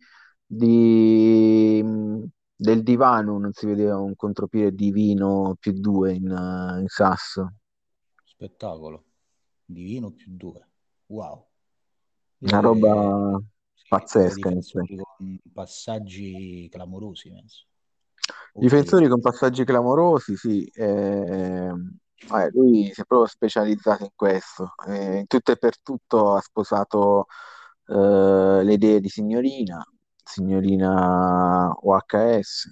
di, 0.46 1.80
mm, 1.82 2.22
del 2.54 2.82
divano 2.84 3.38
non 3.38 3.52
si 3.52 3.66
vedeva 3.66 3.98
un 3.98 4.14
contropiede 4.14 4.72
divino 4.74 5.56
più 5.58 5.72
due 5.72 6.12
in, 6.14 6.28
eh, 6.30 6.80
in 6.80 6.86
Sasso. 6.88 7.54
Spettacolo. 8.24 9.04
Divino 9.64 10.10
più 10.12 10.32
due. 10.36 10.66
Wow. 11.06 11.48
Una 12.48 12.60
Eh, 12.60 12.66
roba 12.66 12.90
due 12.90 13.00
pazzesca. 13.90 14.50
con 15.16 15.38
passaggi 15.52 16.68
clamorosi, 16.70 17.30
penso. 17.30 17.64
O 18.52 18.60
Difensori 18.60 19.02
tre. 19.02 19.10
con 19.10 19.20
passaggi 19.20 19.64
clamorosi, 19.64 20.36
sì. 20.36 20.64
eh, 20.66 21.72
vabbè, 22.28 22.50
lui 22.52 22.92
si 22.94 23.00
è 23.00 23.04
proprio 23.04 23.26
specializzato 23.26 24.04
in 24.04 24.10
questo. 24.14 24.74
Eh, 24.86 25.18
in 25.18 25.26
tutto 25.26 25.50
e 25.50 25.56
per 25.56 25.80
tutto 25.80 26.34
ha 26.34 26.40
sposato 26.40 27.26
eh, 27.88 28.60
le 28.62 28.72
idee 28.72 29.00
di 29.00 29.08
Signorina, 29.08 29.84
Signorina 30.22 31.72
OHS, 31.72 32.70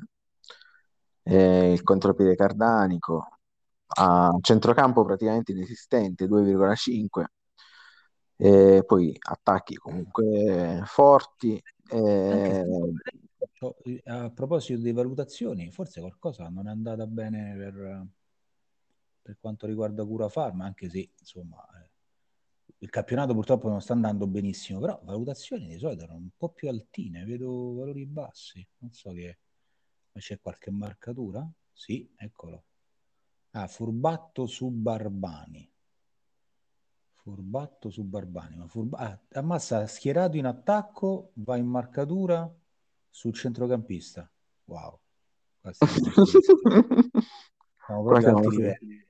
eh, 1.25 1.73
il 1.73 1.83
contropiede 1.83 2.37
cardanico, 2.37 3.27
a 3.87 4.31
centrocampo 4.41 5.05
praticamente 5.05 5.51
inesistente, 5.51 6.27
2,5. 6.27 7.25
E 8.41 8.85
poi 8.87 9.17
attacchi 9.19 9.75
comunque 9.75 10.83
forti. 10.85 11.61
Eh, 11.91 12.65
eh, 13.83 14.03
a 14.05 14.31
proposito 14.31 14.81
di 14.81 14.93
valutazioni, 14.93 15.73
forse 15.73 16.01
qualcosa 16.01 16.49
non 16.49 16.69
è 16.69 16.71
andata 16.71 17.05
bene 17.07 17.57
per, 17.57 18.07
per 19.23 19.37
quanto 19.41 19.67
riguarda 19.67 20.05
Cura 20.05 20.29
Farma, 20.29 20.65
anche 20.65 20.89
se 20.89 21.11
insomma 21.19 21.67
eh, 21.83 21.91
il 22.79 22.91
campionato 22.91 23.35
purtroppo 23.35 23.69
non 23.69 23.81
sta 23.81 23.95
andando 23.95 24.29
benissimo, 24.29 24.79
però 24.79 25.01
valutazioni 25.03 25.67
di 25.67 25.79
solito 25.79 26.05
erano 26.05 26.21
un 26.21 26.31
po' 26.37 26.51
più 26.51 26.69
altine, 26.69 27.25
vedo 27.25 27.75
valori 27.75 28.07
bassi, 28.07 28.65
non 28.79 28.93
so 28.93 29.11
che 29.11 29.39
ma 30.13 30.21
c'è 30.21 30.41
qualche 30.41 30.71
marcatura? 30.71 31.45
Sì, 31.73 32.09
eccolo. 32.17 32.65
Ah, 33.51 33.67
Furbatto 33.67 34.47
su 34.47 34.69
Barbani. 34.71 35.69
Furbatto 37.23 37.91
su 37.91 38.05
Barbani. 38.05 38.57
Ma 38.57 38.67
Furba- 38.67 38.99
ah, 38.99 39.19
ammazza, 39.39 39.87
schierato 39.87 40.37
in 40.37 40.47
attacco, 40.47 41.31
va 41.35 41.57
in 41.57 41.67
marcatura 41.67 42.51
sul 43.11 43.35
centrocampista. 43.35 44.31
Wow. 44.65 44.99
Siamo 47.89 48.05
proprio 48.05 48.21
siamo, 48.21 48.43
su, 48.43 48.51
livelli. 48.51 49.07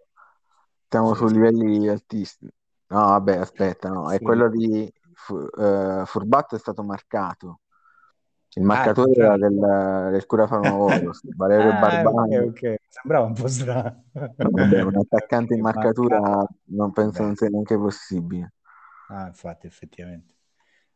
siamo 0.89 1.15
su 1.15 1.27
livelli 1.27 1.89
altissimi. 1.89 2.51
No, 2.89 2.99
vabbè, 3.07 3.37
aspetta, 3.37 3.89
no, 3.89 4.11
è 4.11 4.17
Sì. 4.19 4.23
quello 4.25 4.49
di 4.49 4.85
eh, 4.85 6.03
Furbatto 6.07 6.55
è 6.55 6.59
stato 6.59 6.83
marcato. 6.83 7.61
Il 8.59 8.63
Ah, 8.71 8.93
marcatore 8.93 9.13
era 9.15 9.37
contrario. 9.37 9.39
del, 9.39 9.55
del 10.11 10.27
Cura 10.27 10.47
Farma 10.47 10.75
Warriors, 10.77 11.23
Valerio 11.35 11.73
Ah, 11.73 12.05
Barbani. 12.05 12.47
ok. 12.47 12.77
Sembrava 12.89 13.27
un 13.27 13.35
po' 13.35 13.49
strano. 13.49 14.05
Vabbè, 14.41 14.81
un 14.83 14.97
attaccante 14.97 15.55
in 15.55 15.61
marcatura 15.61 16.19
marcato. 16.21 16.55
non 16.71 16.93
penso 16.93 17.23
non 17.23 17.35
Beh, 17.35 17.37
sia 17.37 17.49
neanche 17.49 17.77
possibile. 17.79 18.53
ah, 19.09 19.27
infatti, 19.27 19.67
effettivamente. 19.67 20.35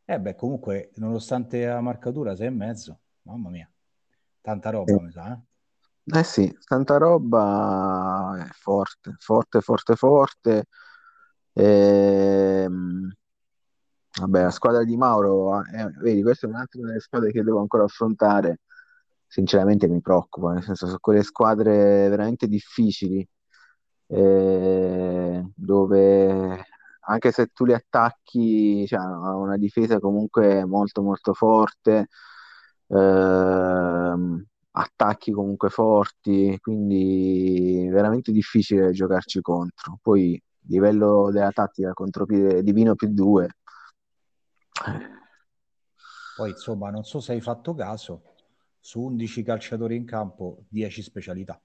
Eh 0.04 0.18
beh, 0.20 0.34
comunque, 0.34 0.90
nonostante 0.96 1.64
la 1.66 1.80
marcatura, 1.80 2.34
sei 2.36 2.48
e 2.48 2.50
mezzo. 2.50 3.00
Mamma 3.22 3.50
mia. 3.50 3.70
Tanta 4.40 4.70
roba, 4.70 5.00
mi 5.00 5.10
sa, 5.12 5.32
eh? 5.34 5.40
Eh 6.04 6.24
sì, 6.24 6.52
tanta 6.66 6.96
roba 6.98 8.44
è 8.44 8.50
forte, 8.52 9.14
forte, 9.18 9.60
forte, 9.60 9.94
forte. 9.96 10.66
Ehm, 11.52 13.12
vabbè, 14.20 14.42
la 14.42 14.50
squadra 14.50 14.84
di 14.84 14.96
Mauro, 14.96 15.62
eh, 15.64 15.90
vedi, 16.00 16.22
questa 16.22 16.46
è 16.46 16.50
un'altra 16.50 16.80
delle 16.82 17.00
squadre 17.00 17.30
che 17.32 17.42
devo 17.42 17.60
ancora 17.60 17.84
affrontare. 17.84 18.60
Sinceramente 19.26 19.88
mi 19.88 20.00
preoccupa, 20.00 20.52
nel 20.52 20.62
senso 20.62 20.86
sono 20.86 20.98
quelle 21.00 21.22
squadre 21.22 22.08
veramente 22.08 22.46
difficili, 22.48 23.26
eh, 24.08 25.44
dove 25.54 26.64
anche 27.04 27.32
se 27.32 27.46
tu 27.48 27.64
li 27.64 27.72
attacchi, 27.74 28.86
cioè, 28.86 29.00
ha 29.00 29.34
una 29.36 29.56
difesa 29.56 29.98
comunque 30.00 30.64
molto 30.66 31.02
molto 31.02 31.32
forte, 31.34 32.08
ehm, 32.88 34.44
attacchi 34.72 35.32
comunque 35.32 35.68
forti, 35.70 36.58
quindi 36.60 37.88
veramente 37.90 38.32
difficile 38.32 38.92
giocarci 38.92 39.40
contro. 39.40 39.98
Poi 40.02 40.40
livello 40.68 41.30
della 41.32 41.50
tattica 41.50 41.92
contropiede 41.92 42.62
divino 42.62 42.94
più 42.94 43.08
due. 43.12 43.48
Poi, 46.34 46.50
insomma, 46.50 46.90
non 46.90 47.04
so 47.04 47.20
se 47.20 47.32
hai 47.32 47.40
fatto 47.40 47.74
caso, 47.74 48.34
su 48.80 49.00
11 49.00 49.42
calciatori 49.42 49.96
in 49.96 50.04
campo, 50.04 50.64
10 50.68 51.02
specialità. 51.02 51.60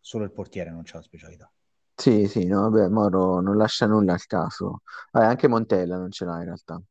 Solo 0.00 0.24
il 0.24 0.32
portiere 0.32 0.70
non 0.70 0.82
c'ha 0.84 0.96
la 0.96 1.02
specialità. 1.02 1.50
Sì, 1.94 2.26
sì, 2.26 2.46
no, 2.46 2.68
vabbè, 2.68 2.88
Moro 2.88 3.40
non 3.40 3.56
lascia 3.56 3.86
nulla 3.86 4.14
al 4.14 4.26
caso. 4.26 4.82
Vabbè, 5.12 5.26
anche 5.26 5.46
Montella 5.48 5.98
non 5.98 6.10
ce 6.10 6.24
l'ha 6.24 6.38
in 6.38 6.44
realtà. 6.44 6.82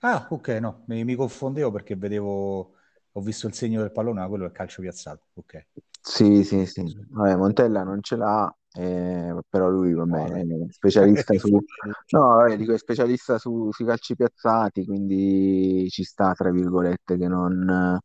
Ah, 0.00 0.26
ok, 0.30 0.48
no, 0.60 0.84
mi, 0.86 1.04
mi 1.04 1.14
confondevo 1.14 1.70
perché 1.70 1.96
vedevo, 1.96 2.75
ho 3.16 3.20
visto 3.20 3.46
il 3.46 3.54
segno 3.54 3.80
del 3.80 3.92
pallone, 3.92 4.20
ma 4.20 4.28
quello 4.28 4.44
è 4.44 4.46
il 4.48 4.52
calcio 4.52 4.80
piazzato. 4.82 5.26
Ok. 5.34 5.66
Sì, 6.00 6.44
sì, 6.44 6.64
sì. 6.66 6.82
Vabbè, 7.10 7.34
Montella 7.36 7.82
non 7.82 8.00
ce 8.02 8.16
l'ha, 8.16 8.54
eh, 8.72 9.34
però 9.48 9.68
lui, 9.68 9.92
vabbè, 9.92 10.24
è 10.30 10.44
specialista 10.68 11.32
Che 11.32 11.38
su... 11.38 11.48
No, 12.10 12.20
vabbè, 12.36 12.56
dico, 12.56 12.72
è 12.72 12.78
specialista 12.78 13.38
su, 13.38 13.70
sui 13.72 13.84
calci 13.84 14.14
piazzati, 14.14 14.84
quindi 14.84 15.86
ci 15.90 16.04
sta, 16.04 16.32
tra 16.34 16.50
virgolette, 16.52 17.16
che 17.18 17.26
non, 17.28 17.98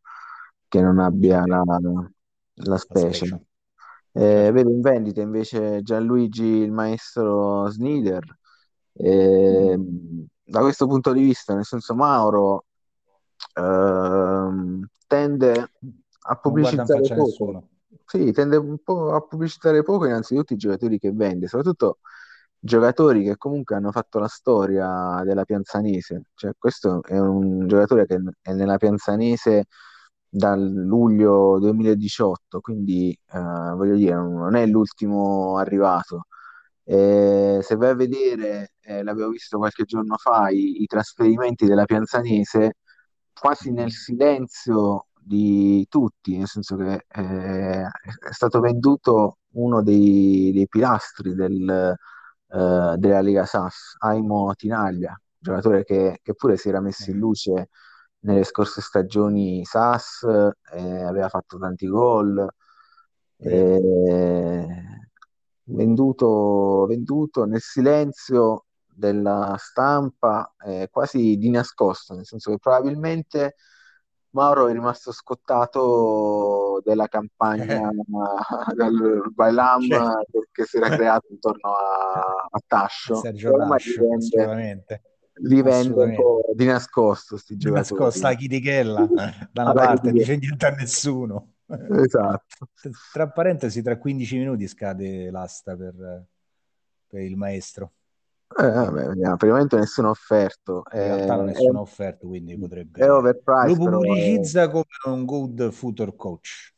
che 0.68 0.80
non 0.80 0.98
abbia 0.98 1.46
la, 1.46 1.62
la 2.54 2.76
La 2.84 2.96
specie. 2.98 2.98
special. 2.98 3.40
Eh, 4.12 4.50
Certo. 4.50 4.52
vedo 4.52 4.70
in 4.70 4.80
vendita 4.80 5.20
invece 5.22 5.82
Gianluigi, 5.82 6.44
il 6.44 6.72
maestro 6.72 7.68
Snider. 7.68 8.24
Eh, 8.92 9.78
Mm. 9.78 10.26
da 10.44 10.60
questo 10.60 10.86
punto 10.86 11.12
di 11.12 11.22
vista, 11.22 11.54
nel 11.54 11.64
senso 11.64 11.94
Mauro 11.94 12.66
ehm, 13.52 14.86
tende 15.06 15.70
a 16.24 16.36
pubblicizzare 16.36 17.14
poco. 17.14 17.68
Sì, 18.06 18.32
tende 18.32 18.56
un 18.56 18.78
po' 18.82 19.14
a 19.14 19.20
pubblicizzare 19.20 19.82
poco 19.82 20.06
innanzitutto 20.06 20.52
i 20.52 20.56
giocatori 20.56 20.98
che 20.98 21.12
vende, 21.12 21.46
soprattutto 21.48 21.98
giocatori 22.58 23.24
che 23.24 23.36
comunque 23.36 23.74
hanno 23.74 23.90
fatto 23.90 24.18
la 24.18 24.28
storia 24.28 25.22
della 25.24 25.44
Pianzanese. 25.44 26.24
Cioè, 26.34 26.52
questo 26.58 27.02
è 27.02 27.18
un 27.18 27.66
giocatore 27.66 28.06
che 28.06 28.18
è 28.40 28.52
nella 28.52 28.76
Pianzanese 28.76 29.66
dal 30.28 30.62
luglio 30.62 31.58
2018, 31.58 32.60
quindi 32.60 33.10
eh, 33.32 33.38
voglio 33.38 33.96
dire, 33.96 34.14
non 34.14 34.54
è 34.54 34.66
l'ultimo 34.66 35.56
arrivato. 35.58 36.26
Eh, 36.84 37.60
se 37.62 37.76
vai 37.76 37.90
a 37.90 37.94
vedere, 37.94 38.74
eh, 38.80 39.02
l'avevo 39.02 39.30
visto 39.30 39.58
qualche 39.58 39.84
giorno 39.84 40.16
fa, 40.16 40.48
i, 40.50 40.82
i 40.82 40.86
trasferimenti 40.86 41.66
della 41.66 41.84
Pianzanese, 41.84 42.76
quasi 43.38 43.70
nel 43.72 43.90
silenzio 43.92 45.06
di 45.14 45.86
tutti, 45.88 46.36
nel 46.36 46.46
senso 46.48 46.76
che 46.76 47.04
eh, 47.08 47.82
è 47.84 48.32
stato 48.32 48.60
venduto 48.60 49.38
uno 49.52 49.82
dei, 49.82 50.50
dei 50.52 50.66
pilastri 50.68 51.34
del, 51.34 51.94
eh, 52.48 52.94
della 52.98 53.20
Lega 53.20 53.44
SAS, 53.44 53.94
Aimo 53.98 54.52
Tinaglia, 54.54 55.18
giocatore 55.38 55.84
che, 55.84 56.18
che 56.22 56.34
pure 56.34 56.56
si 56.56 56.68
era 56.68 56.80
messo 56.80 57.10
in 57.10 57.16
Mm, 57.16 57.20
luce 57.20 57.68
nelle 58.20 58.44
scorse 58.44 58.80
stagioni 58.80 59.64
SAS, 59.64 60.22
eh, 60.72 61.02
aveva 61.02 61.28
fatto 61.28 61.58
tanti 61.58 61.86
gol, 61.88 62.46
eh, 63.38 64.66
venduto, 65.64 66.86
venduto 66.86 67.44
nel 67.44 67.60
silenzio 67.60 68.66
della 69.02 69.56
stampa, 69.58 70.54
eh, 70.64 70.88
quasi 70.90 71.36
di 71.36 71.50
nascosto, 71.50 72.14
nel 72.14 72.24
senso 72.26 72.50
che 72.52 72.58
probabilmente 72.58 73.56
Mauro 74.30 74.68
è 74.68 74.72
rimasto 74.72 75.12
scottato 75.12 76.80
della 76.84 77.08
campagna 77.08 77.90
del 78.74 79.22
Cioè, 79.28 79.30
Bailam 79.34 79.80
che, 80.30 80.48
che 80.52 80.64
si 80.64 80.76
era 80.76 80.88
creato 80.90 81.26
intorno 81.30 81.74
a, 81.74 82.20
a 82.50 82.60
Tascio, 82.66 83.14
Sergio 83.16 83.52
Tascio, 83.54 84.14
assolutamente, 84.14 85.02
li 85.34 85.62
vende 85.62 86.02
un 86.04 86.10
assolutamente. 86.10 86.22
po' 86.22 86.44
di 86.54 86.64
nascosto, 86.66 87.36
sti 87.36 87.56
Di 87.56 87.58
giocatori. 87.58 88.20
la 88.20 88.34
chitichella 88.34 89.06
da 89.52 89.62
una 89.62 89.72
parte, 89.74 90.10
dire. 90.10 90.12
dice 90.12 90.36
niente 90.36 90.66
a 90.66 90.70
nessuno. 90.70 91.54
Esatto. 91.90 92.68
Tra 93.10 93.30
parentesi, 93.30 93.82
tra 93.82 93.98
15 93.98 94.38
minuti 94.38 94.66
scade 94.68 95.30
l'asta 95.30 95.76
per, 95.76 96.26
per 97.06 97.20
il 97.20 97.36
maestro. 97.36 97.92
Eh, 98.58 98.70
vabbè, 98.70 99.06
vediamo. 99.08 99.36
Per 99.36 99.46
il 99.48 99.52
momento 99.54 99.76
nessuno 99.76 100.08
ha 100.08 100.10
offerto. 100.10 100.82
in 100.92 100.98
Eh, 101.00 101.06
realtà 101.06 101.36
non 101.36 101.48
è, 101.48 101.52
nessuno 101.52 101.78
ha 101.78 101.82
offerto, 101.82 102.26
quindi 102.26 102.52
è 102.54 102.58
potrebbe... 102.58 103.06
Lo 103.06 103.16
overpriced, 103.16 103.76
è... 103.76 103.90
pubblicizza 103.90 104.68
come 104.68 104.84
un 105.06 105.24
good 105.24 105.70
future 105.72 106.14
coach, 106.16 106.74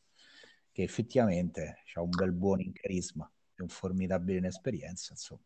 che 0.73 0.83
effettivamente 0.83 1.77
ha 1.95 2.03
un 2.03 2.11
bel 2.11 2.33
buon 2.33 2.61
in 2.61 2.73
carisma 2.73 3.31
e 3.55 3.63
un 3.63 3.69
formidabile 3.69 4.39
in 4.39 4.45
esperienza, 4.47 5.13
insomma. 5.13 5.41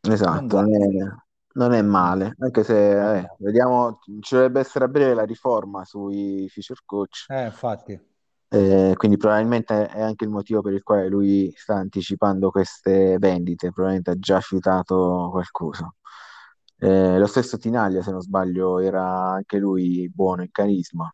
Esatto, 0.00 0.60
non 0.60 0.74
è, 0.74 0.88
non 1.54 1.72
è 1.72 1.82
male, 1.82 2.34
anche 2.38 2.62
se 2.64 3.18
eh, 3.18 3.26
vediamo, 3.38 3.98
ci 4.20 4.34
dovrebbe 4.34 4.60
essere 4.60 4.84
a 4.84 4.88
breve 4.88 5.14
la 5.14 5.24
riforma 5.24 5.84
sui 5.84 6.48
feature 6.48 6.80
coach, 6.84 7.26
Eh, 7.28 7.44
infatti, 7.46 8.00
eh, 8.48 8.94
quindi 8.96 9.16
probabilmente 9.16 9.86
è 9.88 10.00
anche 10.00 10.24
il 10.24 10.30
motivo 10.30 10.60
per 10.62 10.72
il 10.72 10.82
quale 10.82 11.08
lui 11.08 11.52
sta 11.56 11.74
anticipando 11.74 12.50
queste 12.50 13.18
vendite, 13.18 13.70
probabilmente 13.72 14.10
ha 14.12 14.18
già 14.18 14.40
fiutato 14.40 15.28
qualcosa. 15.30 15.92
Eh, 16.78 17.18
lo 17.18 17.26
stesso 17.26 17.58
Tinaglia, 17.58 18.02
se 18.02 18.10
non 18.12 18.20
sbaglio, 18.22 18.78
era 18.78 19.04
anche 19.32 19.58
lui 19.58 20.08
buono 20.12 20.42
in 20.42 20.50
carisma. 20.50 21.12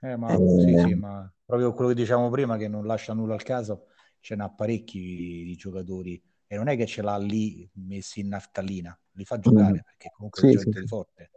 Eh, 0.00 0.16
ma 0.16 0.42
sì, 0.54 0.76
Eh, 0.76 0.76
sì, 0.76 0.94
ma 0.94 1.30
proprio 1.44 1.72
quello 1.72 1.90
che 1.90 1.96
dicevamo 1.96 2.30
prima, 2.30 2.56
che 2.56 2.68
non 2.68 2.86
lascia 2.86 3.12
nulla 3.14 3.34
al 3.34 3.42
caso, 3.42 3.86
ce 4.20 4.34
n'ha 4.36 4.50
parecchi 4.50 4.98
di 5.44 5.54
giocatori 5.56 6.22
e 6.46 6.56
non 6.56 6.68
è 6.68 6.76
che 6.76 6.86
ce 6.86 7.02
l'ha 7.02 7.16
lì 7.18 7.68
messi 7.74 8.20
in 8.20 8.28
naftalina, 8.28 8.98
li 9.12 9.24
fa 9.24 9.38
mm, 9.44 9.78
giocare 9.78 9.82
perché 9.82 10.10
comunque 10.10 10.42
è 10.42 10.46
sì, 10.46 10.56
sì, 10.58 10.58
gente 10.60 10.80
di 10.80 10.86
sì. 10.86 10.86
forte, 10.86 11.32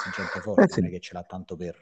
è 0.00 0.08
gente 0.08 0.40
Eh, 0.56 0.66
forte, 0.66 0.72
non 0.72 0.84
è 0.86 0.90
che 0.90 1.00
ce 1.00 1.12
l'ha 1.14 1.24
tanto 1.24 1.56
per. 1.56 1.76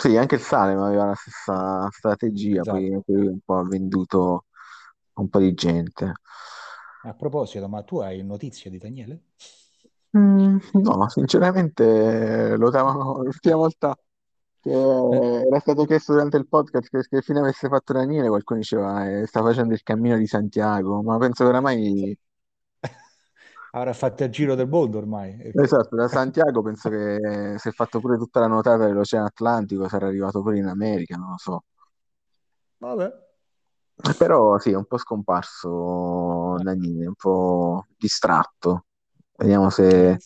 Sì, 0.00 0.16
anche 0.16 0.36
il 0.36 0.40
Salem 0.40 0.78
aveva 0.80 1.04
la 1.06 1.14
stessa 1.14 1.88
strategia, 1.90 2.64
poi 2.64 2.92
Esatto. 2.92 2.94
anche 2.94 3.12
lui 3.12 3.26
un 3.26 3.40
po' 3.44 3.56
ha 3.58 3.64
venduto 3.68 4.46
un 5.14 5.28
po' 5.28 5.38
di 5.40 5.52
gente. 5.54 6.12
A 7.02 7.12
proposito, 7.12 7.68
ma 7.68 7.82
tu 7.82 7.98
hai 7.98 8.22
notizie 8.22 8.70
di 8.70 8.78
Daniele? 8.78 9.22
Mm, 10.16 10.58
no, 10.82 11.08
sinceramente 11.08 12.56
lo 12.56 12.70
davano 12.70 13.22
l'ultima 13.22 13.54
volta 13.56 13.94
che 14.60 14.70
Eh, 15.10 15.20
era 15.46 15.60
stato 15.60 15.84
chiesto 15.84 16.12
durante 16.12 16.36
il 16.36 16.48
podcast 16.48 16.88
che, 16.90 17.06
che 17.08 17.22
fine 17.22 17.40
avesse 17.40 17.68
fatto 17.68 17.92
Daniele, 17.92 18.28
qualcuno 18.28 18.60
diceva 18.60 19.08
eh, 19.08 19.26
sta 19.26 19.42
facendo 19.42 19.72
il 19.74 19.82
cammino 19.82 20.16
di 20.18 20.26
Santiago, 20.26 21.02
ma 21.02 21.16
penso 21.18 21.44
che 21.44 21.50
oramai, 21.50 22.16
Avrà 23.72 23.92
fatto 23.92 24.24
il 24.24 24.30
giro 24.30 24.54
del 24.54 24.68
mondo 24.68 24.98
ormai. 24.98 25.52
esatto, 25.54 25.94
da 25.94 26.08
Santiago 26.08 26.62
penso 26.62 26.88
che 26.88 27.54
si 27.56 27.68
è 27.68 27.72
fatto 27.72 28.00
pure 28.00 28.16
tutta 28.16 28.40
la 28.40 28.48
nuotata 28.48 28.86
dell'Oceano 28.86 29.26
Atlantico, 29.26 29.88
sarà 29.88 30.08
arrivato 30.08 30.42
pure 30.42 30.58
in 30.58 30.66
America, 30.66 31.16
non 31.16 31.30
lo 31.30 31.38
so. 31.38 31.64
Vabbè. 32.78 33.28
Però 34.18 34.58
sì, 34.58 34.70
è 34.70 34.76
un 34.76 34.86
po' 34.86 34.96
scomparso 34.96 36.56
Eh, 36.58 36.62
Nannini, 36.62 37.06
un 37.06 37.14
po' 37.14 37.86
distratto. 37.96 38.86
Vediamo 39.36 39.68
eh, 39.68 39.70
se 39.70 40.18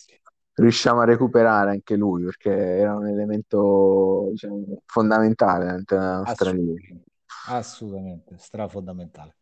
riusciamo 0.53 1.01
a 1.01 1.05
recuperare 1.05 1.71
anche 1.71 1.95
lui, 1.95 2.23
perché 2.23 2.51
era 2.51 2.95
un 2.95 3.07
elemento, 3.07 4.29
diciamo, 4.31 4.81
fondamentale 4.85 5.81
della 5.85 6.17
nostra 6.17 6.51
linea. 6.51 6.73
Assolutamente, 6.73 7.03
assolutamente, 7.47 8.35
strafondamentale. 8.37 9.35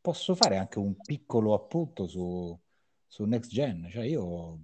Posso 0.00 0.34
fare 0.34 0.56
anche 0.56 0.78
un 0.78 0.96
piccolo 0.96 1.54
appunto 1.54 2.06
su, 2.06 2.58
su 3.12 3.24
Next 3.24 3.50
Gen, 3.50 3.88
cioè 3.90 4.04
io 4.04 4.58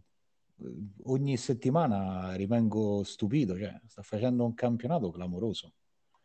eh, 0.63 0.73
ogni 1.03 1.37
settimana 1.37 2.33
rimango 2.33 3.05
stupito, 3.05 3.59
cioè 3.59 3.79
sta 3.87 4.01
facendo 4.01 4.43
un 4.43 4.55
campionato 4.55 5.11
clamoroso 5.11 5.75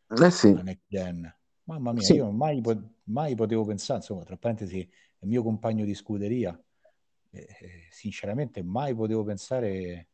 Eh 0.07 0.31
sì, 0.31 0.53
Next 0.53 0.85
Gen. 0.87 1.35
Mamma 1.65 1.91
mia, 1.91 2.01
sì. 2.01 2.13
io 2.13 2.31
mai, 2.31 2.61
mai 3.05 3.35
potevo 3.35 3.65
pensare, 3.65 3.99
insomma, 3.99 4.23
tra 4.23 4.37
parentesi, 4.37 4.89
è 5.19 5.25
mio 5.25 5.43
compagno 5.43 5.83
di 5.83 5.93
scuderia, 5.93 6.57
eh, 7.31 7.39
eh, 7.39 7.87
sinceramente 7.89 8.63
mai 8.63 8.95
potevo 8.95 9.25
pensare 9.25 10.07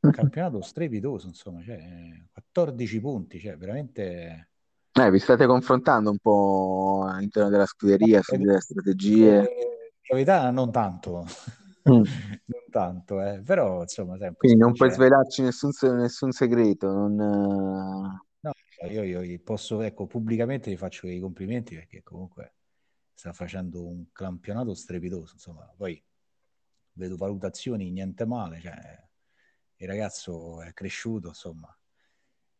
un 0.00 0.10
campionato 0.10 0.60
strepitoso, 0.60 1.26
insomma, 1.26 1.62
cioè, 1.62 1.80
14 2.32 3.00
punti, 3.00 3.40
cioè 3.40 3.56
veramente... 3.56 4.50
Eh, 4.92 5.10
vi 5.10 5.18
state 5.18 5.46
confrontando 5.46 6.10
un 6.10 6.18
po' 6.18 7.06
all'interno 7.08 7.48
della 7.48 7.66
scuderia 7.66 8.20
su 8.20 8.34
Ed- 8.34 8.40
delle 8.42 8.60
strategie. 8.60 9.75
Eh, 10.08 10.16
in 10.18 10.24
verità 10.24 10.50
non 10.50 10.70
tanto, 10.72 11.24
Mm. 11.88 12.02
non 12.46 12.64
tanto, 12.70 13.22
eh, 13.22 13.40
però 13.42 13.82
insomma 13.82 14.16
sempre 14.18 14.38
Quindi 14.38 14.58
non 14.58 14.72
puoi 14.72 14.90
svelarci 14.90 15.42
nessun, 15.42 15.70
nessun 15.96 16.32
segreto, 16.32 16.90
non, 16.90 17.14
No, 18.40 18.52
cioè, 18.70 18.90
io, 18.90 19.02
io- 19.02 19.40
posso, 19.42 19.80
ecco, 19.82 20.06
pubblicamente 20.06 20.70
gli 20.70 20.76
faccio 20.76 21.06
i 21.08 21.18
complimenti 21.18 21.74
perché 21.74 22.02
comunque 22.02 22.54
sta 23.14 23.32
facendo 23.32 23.84
un 23.84 24.12
campionato 24.12 24.74
strepitoso, 24.74 25.34
insomma, 25.34 25.72
poi 25.76 26.02
vedo 26.92 27.16
valutazioni 27.16 27.90
niente 27.90 28.24
male, 28.26 28.60
cioè 28.60 29.04
il 29.76 29.88
ragazzo 29.88 30.62
è 30.62 30.72
cresciuto, 30.72 31.28
insomma. 31.28 31.76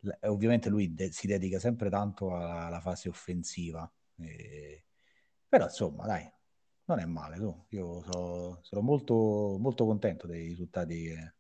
L- 0.01 0.11
ovviamente 0.29 0.69
lui 0.69 0.95
de- 0.95 1.13
si 1.13 1.27
dedica 1.27 1.59
sempre 1.59 1.89
tanto 1.91 2.35
alla, 2.35 2.67
alla 2.67 2.81
fase 2.81 3.09
offensiva, 3.09 3.91
eh, 4.19 4.85
però 5.49 5.65
insomma, 5.67 6.07
dai, 6.07 6.29
non 6.87 6.99
è 7.01 7.05
male, 7.05 7.37
su. 7.37 7.65
Io 7.71 8.03
so- 8.03 8.59
sono 8.63 8.81
molto, 8.81 9.57
molto 9.59 9.85
contento 9.85 10.27
dei 10.27 10.49
risultati 10.49 11.03
che, 11.03 11.35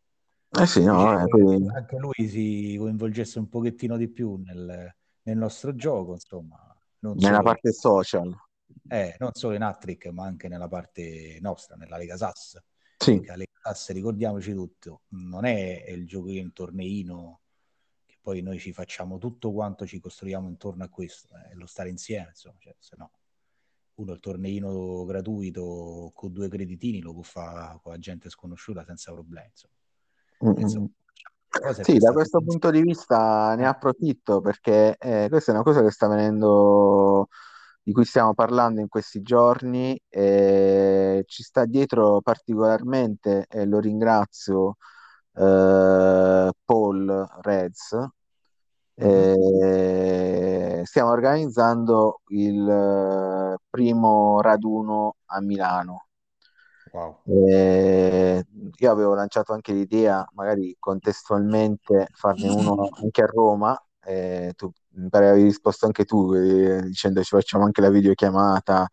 eh, 0.50 0.62
eh 0.62 0.66
sì, 0.66 0.82
no, 0.84 1.00
eh, 1.00 1.24
Piacerebbe 1.26 1.30
che 1.30 1.64
poi- 1.64 1.76
anche 1.76 1.96
lui 1.98 2.28
si 2.28 2.76
coinvolgesse 2.78 3.38
un 3.38 3.48
pochettino 3.48 3.96
di 3.96 4.08
più 4.08 4.36
nel, 4.36 4.94
nel 5.22 5.36
nostro 5.36 5.74
gioco, 5.74 6.12
insomma, 6.12 6.56
non 7.00 7.16
nella 7.16 7.36
solo, 7.36 7.42
parte 7.42 7.72
social. 7.72 8.36
eh, 8.88 9.16
non 9.18 9.30
solo 9.32 9.54
in 9.54 9.62
Attrick, 9.62 10.06
ma 10.06 10.24
anche 10.24 10.48
nella 10.48 10.68
parte 10.68 11.38
nostra, 11.40 11.76
nella 11.76 11.96
Lega 11.96 12.16
Sass. 12.16 12.58
Sì. 12.98 13.12
Perché 13.14 13.28
la 13.28 13.36
Lega 13.36 13.58
Sass, 13.62 13.90
ricordiamoci 13.92 14.52
tutto, 14.52 15.02
non 15.08 15.44
è 15.44 15.84
il 15.88 16.06
gioco 16.06 16.30
in 16.30 16.52
torneino 16.52 17.40
che 18.04 18.18
poi 18.20 18.40
noi 18.42 18.58
ci 18.58 18.72
facciamo 18.72 19.18
tutto 19.18 19.52
quanto 19.52 19.86
ci 19.86 20.00
costruiamo 20.00 20.48
intorno 20.48 20.82
a 20.84 20.88
questo, 20.88 21.28
è 21.36 21.54
lo 21.54 21.66
stare 21.66 21.88
insieme, 21.88 22.28
insomma, 22.30 22.56
cioè, 22.58 22.74
se 22.78 22.96
no 22.98 23.10
uno 23.96 24.12
il 24.12 24.20
torneino 24.20 25.04
gratuito 25.04 26.10
con 26.14 26.32
due 26.32 26.48
creditini 26.48 27.00
lo 27.00 27.12
può 27.12 27.22
fare 27.22 27.78
con 27.82 27.92
la 27.92 27.98
gente 27.98 28.28
sconosciuta 28.28 28.84
senza 28.84 29.12
problemi, 29.12 29.48
insomma. 29.50 29.74
Mm, 30.44 30.82
mm. 30.82 30.86
cosa 31.48 31.82
Sì, 31.82 31.98
da 31.98 32.12
questo 32.12 32.42
punto 32.42 32.70
di 32.70 32.82
vista 32.82 33.54
ne 33.54 33.66
approfitto 33.66 34.40
perché 34.40 34.96
eh, 34.98 35.26
questa 35.30 35.52
è 35.52 35.54
una 35.54 35.64
cosa 35.64 35.82
che 35.82 35.90
sta 35.90 36.08
venendo, 36.08 37.28
di 37.82 37.92
cui 37.92 38.04
stiamo 38.04 38.34
parlando 38.34 38.80
in 38.80 38.88
questi 38.88 39.22
giorni 39.22 39.98
e 40.08 41.24
ci 41.26 41.42
sta 41.42 41.64
dietro 41.64 42.20
particolarmente, 42.20 43.46
e 43.48 43.64
lo 43.64 43.78
ringrazio, 43.78 44.76
eh, 45.34 46.50
Paul 46.64 47.28
Reds. 47.40 48.08
Mhm. 48.96 49.62
Eh, 49.62 50.82
stiamo 50.84 51.10
organizzando 51.10 52.20
il 52.28 52.68
eh, 52.68 53.56
primo 53.68 54.40
raduno 54.40 55.16
a 55.26 55.40
Milano. 55.40 56.06
Wow. 56.92 57.20
Eh, 57.48 58.44
io 58.78 58.90
avevo 58.90 59.14
lanciato 59.14 59.52
anche 59.52 59.72
l'idea, 59.72 60.26
magari 60.32 60.74
contestualmente, 60.78 62.08
farne 62.12 62.48
uno 62.48 62.88
anche 63.02 63.22
a 63.22 63.26
Roma, 63.26 63.78
e 64.02 64.52
tu 64.56 64.70
mi 64.90 65.08
pare 65.08 65.28
avevi 65.28 65.44
risposto 65.44 65.84
anche 65.84 66.04
tu 66.04 66.32
eh, 66.32 66.80
dicendo 66.82 67.22
ci 67.22 67.34
facciamo 67.34 67.64
anche 67.64 67.80
la 67.80 67.90
videochiamata. 67.90 68.88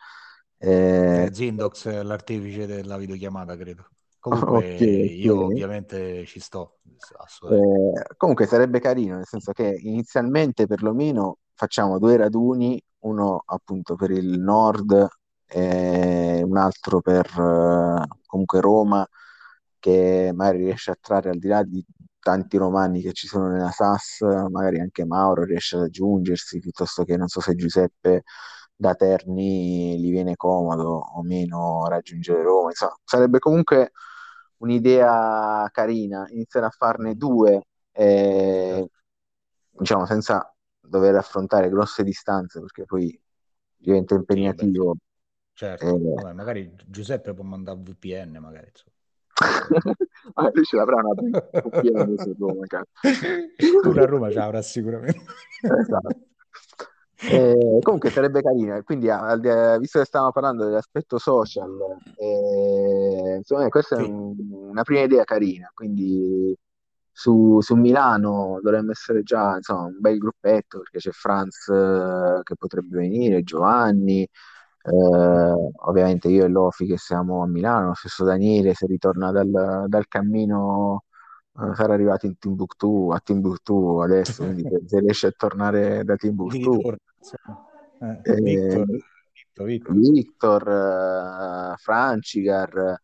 Eh, 0.58 1.30
Zindox 1.32 1.88
è 1.88 2.04
l'artefice 2.04 2.66
della 2.66 2.98
videochiamata, 2.98 3.56
credo. 3.56 3.88
Comunque 4.24 4.76
okay, 4.76 5.20
io 5.20 5.36
okay. 5.36 5.46
ovviamente 5.48 6.26
ci 6.26 6.40
sto. 6.40 6.78
Eh, 6.86 8.16
comunque 8.16 8.46
sarebbe 8.46 8.80
carino, 8.80 9.16
nel 9.18 9.26
senso 9.26 9.52
che 9.52 9.78
inizialmente 9.78 10.66
perlomeno 10.66 11.40
facciamo 11.54 12.00
due 12.00 12.16
raduni, 12.16 12.82
uno 13.00 13.44
appunto 13.46 13.96
per 13.96 14.12
il 14.12 14.40
nord 14.40 15.10
e 15.46 16.42
un 16.42 16.56
altro 16.56 17.02
per 17.02 17.26
eh, 17.38 18.08
comunque 18.26 18.62
Roma, 18.62 19.06
che 19.78 20.32
magari 20.34 20.60
riesce 20.60 20.92
a 20.92 20.98
trarre 20.98 21.32
al 21.32 21.38
di 21.38 21.48
là 21.50 21.62
di 21.62 21.86
tanti 22.18 22.56
romani 22.56 23.02
che 23.02 23.12
ci 23.12 23.28
sono 23.28 23.50
nella 23.50 23.72
SAS, 23.72 24.22
magari 24.50 24.80
anche 24.80 25.04
Mauro 25.04 25.44
riesce 25.44 25.76
ad 25.76 25.82
aggiungersi, 25.82 26.60
piuttosto 26.60 27.04
che 27.04 27.18
non 27.18 27.28
so 27.28 27.42
se 27.42 27.56
Giuseppe 27.56 28.24
da 28.74 28.96
Terni 28.96 30.00
gli 30.00 30.12
viene 30.12 30.38
comodo 30.38 30.98
o 31.14 31.22
meno 31.24 31.86
raggiungere 31.88 32.42
Roma. 32.42 32.70
Insomma, 32.70 32.98
sarebbe 33.04 33.40
comunque 33.40 33.92
un'idea 34.64 35.70
carina, 35.72 36.26
iniziare 36.30 36.66
a 36.68 36.70
farne 36.70 37.16
due, 37.16 37.68
eh, 37.92 38.90
diciamo, 39.70 40.06
senza 40.06 40.54
dover 40.80 41.16
affrontare 41.16 41.70
grosse 41.70 42.04
distanze, 42.04 42.60
perché 42.60 42.86
poi 42.86 43.22
diventa 43.78 44.16
impegnativo. 44.16 44.96
certo, 45.54 45.86
eh, 45.86 46.14
Vabbè, 46.16 46.34
magari 46.34 46.74
Giuseppe 46.88 47.34
può 47.34 47.44
mandare 47.44 47.80
VPN, 47.82 48.38
magari. 48.40 48.72
ma 50.36 50.52
lui 50.54 50.64
ce 50.64 50.76
l'avrà 50.76 50.96
una 50.96 51.14
VPN 51.14 52.18
su 52.18 52.36
Roma, 52.38 52.66
Pure 53.82 54.02
a 54.02 54.06
Roma 54.06 54.30
ce 54.30 54.36
l'avrà 54.36 54.62
sicuramente. 54.62 55.26
esatto. 55.62 56.32
Eh, 57.30 57.80
comunque 57.82 58.10
sarebbe 58.10 58.42
carino, 58.42 58.82
quindi 58.84 59.10
ah, 59.10 59.38
visto 59.78 60.00
che 60.00 60.06
stavamo 60.06 60.32
parlando 60.32 60.66
dell'aspetto 60.66 61.18
social, 61.18 61.72
eh, 62.18 63.36
insomma, 63.38 63.68
questa 63.70 63.98
sì. 63.98 64.04
è 64.04 64.08
un, 64.08 64.36
una 64.70 64.84
prima 64.84 65.02
idea 65.02 65.24
carina, 65.24 65.70
quindi 65.74 66.56
su, 67.12 67.62
su, 67.62 67.76
Milano 67.76 68.60
dovremmo 68.62 68.92
essere 68.92 69.24
già 69.24 69.56
insomma, 69.56 69.84
un 69.84 69.98
bel 70.00 70.18
gruppetto 70.18 70.80
perché 70.80 70.98
c'è 70.98 71.12
Franz 71.12 71.68
eh, 71.70 72.42
che 72.44 72.56
potrebbe 72.58 72.98
venire, 72.98 73.44
Giovanni, 73.44 74.24
eh, 74.24 75.72
ovviamente 75.86 76.28
io 76.28 76.44
e 76.46 76.48
Lofi 76.50 76.86
che 76.86 76.98
siamo 76.98 77.42
a 77.44 77.48
Milano, 77.48 77.88
lo 77.88 77.94
stesso 77.94 78.26
Daniele 78.26 78.74
se 78.74 78.86
ritorna 78.86 79.32
dal, 79.32 79.86
dal 79.88 80.08
cammino 80.08 81.04
uh, 81.54 81.74
sarà 81.74 81.94
arrivato 81.94 82.26
in 82.26 82.38
Timbuktu, 82.38 83.12
a 83.12 83.20
Timbuktu 83.20 84.00
adesso, 84.00 84.44
quindi 84.44 84.64
se 84.86 85.00
riesce 85.00 85.28
a 85.28 85.34
tornare 85.36 86.04
da 86.04 86.16
Timbuktu. 86.16 86.96
Eh, 88.02 88.20
eh, 88.24 88.42
Victor, 88.42 88.86
Victor, 89.66 89.96
Victor 89.96 90.68
uh, 90.68 91.78
Francigar, 91.78 93.02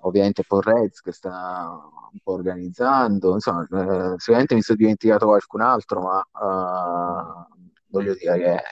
ovviamente 0.00 0.42
Porrez 0.46 1.00
che 1.00 1.12
sta 1.12 1.70
un 2.12 2.18
po' 2.22 2.32
organizzando, 2.32 3.34
insomma, 3.34 3.66
uh, 3.70 4.18
sicuramente 4.18 4.54
mi 4.54 4.62
sono 4.62 4.78
dimenticato 4.78 5.26
qualcun 5.26 5.60
altro, 5.60 6.00
ma 6.00 7.46
voglio 7.86 8.14
dire 8.14 8.38
che... 8.38 8.62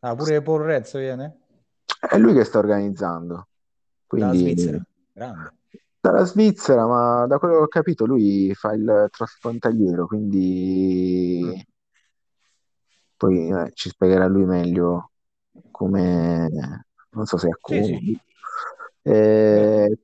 Ah, 0.00 0.14
pure 0.14 0.42
Porrez 0.42 0.96
viene? 0.96 1.38
È 2.00 2.16
lui 2.16 2.32
che 2.32 2.44
sta 2.44 2.58
organizzando. 2.58 3.48
Quindi... 4.06 4.26
Dalla 4.26 4.38
Svizzera, 4.38 4.86
grande 5.12 5.52
dalla 6.00 6.24
Svizzera, 6.24 6.86
ma 6.86 7.26
da 7.26 7.38
quello 7.38 7.56
che 7.56 7.62
ho 7.62 7.68
capito 7.68 8.06
lui 8.06 8.54
fa 8.54 8.72
il 8.72 9.08
trasfrontaliero, 9.10 10.06
quindi 10.06 11.42
mm. 11.44 11.60
Poi 13.18 13.50
eh, 13.50 13.70
ci 13.74 13.90
spiegherà 13.90 14.26
lui 14.26 14.46
meglio 14.46 15.10
come, 15.70 16.48
non 17.10 17.26
so 17.26 17.36
se 17.36 17.48
è 17.48 17.50
a 17.50 17.56
Sì, 17.62 17.84
sì. 17.84 18.20
Eh, 19.02 19.98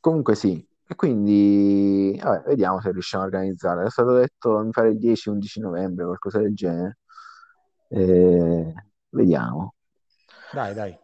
comunque 0.00 0.34
sì, 0.34 0.66
e 0.86 0.94
quindi 0.94 2.18
vabbè, 2.20 2.48
vediamo 2.48 2.80
se 2.80 2.90
riusciamo 2.90 3.22
a 3.22 3.26
organizzare. 3.26 3.84
È 3.84 3.90
stato 3.90 4.14
detto 4.14 4.58
mi 4.64 4.72
fare 4.72 4.88
il 4.90 4.98
10-11 4.98 5.60
novembre, 5.60 6.04
qualcosa 6.04 6.38
del 6.40 6.54
genere. 6.54 6.98
Eh, 7.88 8.74
vediamo. 9.10 9.74
Dai, 10.52 10.74
dai. 10.74 10.98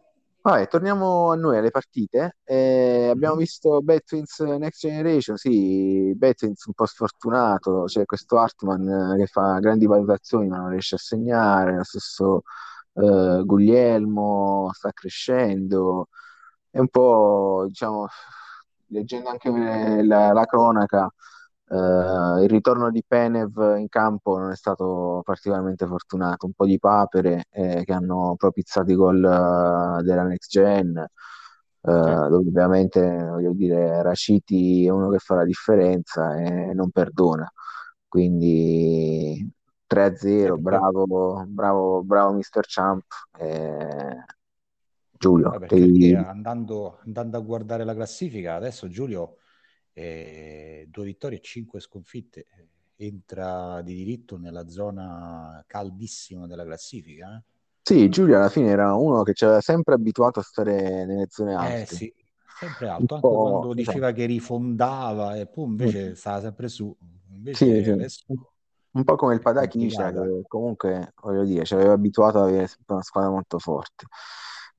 Vabbè, 0.45 0.67
torniamo 0.67 1.31
a 1.31 1.35
noi, 1.35 1.57
alle 1.57 1.71
partite. 1.71 2.37
Eh, 2.43 3.07
abbiamo 3.09 3.33
mhm. 3.33 3.39
visto 3.39 3.81
Betwins 3.81 4.39
Next 4.41 4.79
Generation, 4.79 5.37
sì, 5.37 6.13
Betwins 6.15 6.65
un 6.65 6.73
po' 6.73 6.85
sfortunato, 6.85 7.85
c'è 7.85 8.05
questo 8.05 8.37
Hartman 8.37 8.87
eh, 9.15 9.17
che 9.17 9.25
fa 9.25 9.57
grandi 9.57 9.87
valutazioni 9.87 10.47
ma 10.47 10.57
non 10.57 10.69
riesce 10.69 10.95
a 10.95 10.97
segnare, 10.99 11.77
lo 11.77 11.83
stesso 11.83 12.43
eh, 12.93 13.41
Guglielmo 13.43 14.69
sta 14.73 14.91
crescendo, 14.91 16.09
è 16.69 16.77
un 16.77 16.89
po', 16.89 17.65
diciamo, 17.67 18.07
leggendo 18.89 19.29
anche 19.29 19.49
la, 20.03 20.31
la 20.31 20.45
cronaca, 20.45 21.11
Uh, 21.67 22.43
il 22.43 22.49
ritorno 22.49 22.91
di 22.91 23.03
Penev 23.05 23.75
in 23.77 23.89
campo 23.89 24.37
non 24.37 24.51
è 24.51 24.55
stato 24.55 25.21
particolarmente 25.23 25.87
fortunato, 25.87 26.45
un 26.45 26.53
po' 26.53 26.65
di 26.65 26.77
papere 26.77 27.45
eh, 27.49 27.83
che 27.83 27.91
hanno 27.91 28.35
propizzato 28.37 28.91
i 28.91 28.95
gol 28.95 29.17
uh, 29.17 30.03
della 30.03 30.23
next 30.23 30.51
gen, 30.51 30.95
uh, 31.81 31.91
dove 31.91 32.47
ovviamente 32.47 33.01
voglio 33.01 33.53
dire 33.53 34.03
Raciti 34.03 34.85
è 34.85 34.89
uno 34.89 35.09
che 35.09 35.17
fa 35.17 35.35
la 35.35 35.45
differenza 35.45 36.37
e 36.37 36.73
non 36.73 36.91
perdona. 36.91 37.51
Quindi 38.07 39.51
3-0, 39.87 40.59
bravo, 40.59 41.43
bravo, 41.47 42.03
bravo 42.03 42.33
Mr. 42.33 42.63
Champ. 42.67 43.03
Eh, 43.39 44.23
Giulio, 45.17 45.49
Vabbè, 45.49 45.67
ti... 45.67 46.13
andando, 46.13 46.99
andando 47.05 47.37
a 47.37 47.41
guardare 47.41 47.83
la 47.83 47.93
classifica, 47.93 48.55
adesso 48.55 48.87
Giulio 48.87 49.37
eh, 49.97 50.87
due 50.89 51.05
vittorie 51.05 51.37
e 51.37 51.41
cinque 51.41 51.79
sconfitte, 51.79 52.45
entra 52.97 53.81
di 53.81 53.95
diritto 53.95 54.37
nella 54.37 54.67
zona 54.67 55.63
caldissima 55.65 56.47
della 56.47 56.65
classifica. 56.65 57.37
Eh? 57.37 57.43
Sì, 57.81 58.09
Giulio 58.09 58.35
alla 58.35 58.49
fine 58.49 58.69
era 58.69 58.93
uno 58.95 59.23
che 59.23 59.33
ci 59.33 59.45
aveva 59.45 59.61
sempre 59.61 59.93
abituato 59.93 60.39
a 60.39 60.43
stare 60.43 61.05
nelle 61.05 61.27
zone 61.29 61.51
eh, 61.51 61.55
alte. 61.55 61.81
Eh 61.81 61.85
sì, 61.85 62.13
sempre 62.59 62.89
alto, 62.89 63.15
anche 63.15 63.27
quando 63.27 63.73
diceva 63.73 64.11
che 64.11 64.25
rifondava 64.25 65.35
e 65.37 65.47
poi 65.47 65.65
invece 65.65 66.09
mm. 66.09 66.13
stava 66.13 66.41
sempre 66.41 66.67
su. 66.67 66.95
Invece 67.31 67.83
sì, 67.83 67.89
adesso... 67.89 68.23
Un 68.95 69.03
po' 69.03 69.15
come 69.15 69.33
il 69.33 69.41
Padachiscia, 69.41 70.11
che 70.13 70.43
comunque, 70.47 71.13
voglio 71.21 71.43
dire, 71.43 71.65
ci 71.65 71.73
aveva 71.73 71.93
abituato 71.93 72.39
ad 72.39 72.47
avere 72.47 72.69
una 72.87 73.01
squadra 73.01 73.29
molto 73.29 73.59
forte. 73.59 74.05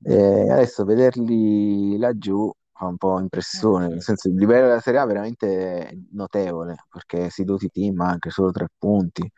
E 0.03 0.49
adesso 0.49 0.85
vederli 0.85 1.97
laggiù 1.97 2.51
fa 2.77 2.85
un 2.85 2.97
po' 2.97 3.19
impressione, 3.19 3.87
nel 3.87 4.03
senso 4.03 4.27
il 4.27 4.35
livello 4.35 4.67
della 4.67 4.79
Serie 4.79 4.99
A 4.99 5.03
è 5.03 5.07
veramente 5.07 6.05
notevole, 6.11 6.75
perché 6.89 7.29
si 7.29 7.43
doti 7.43 7.69
team 7.69 7.99
anche 8.01 8.29
solo 8.29 8.51
tre 8.51 8.67
punti. 8.77 9.29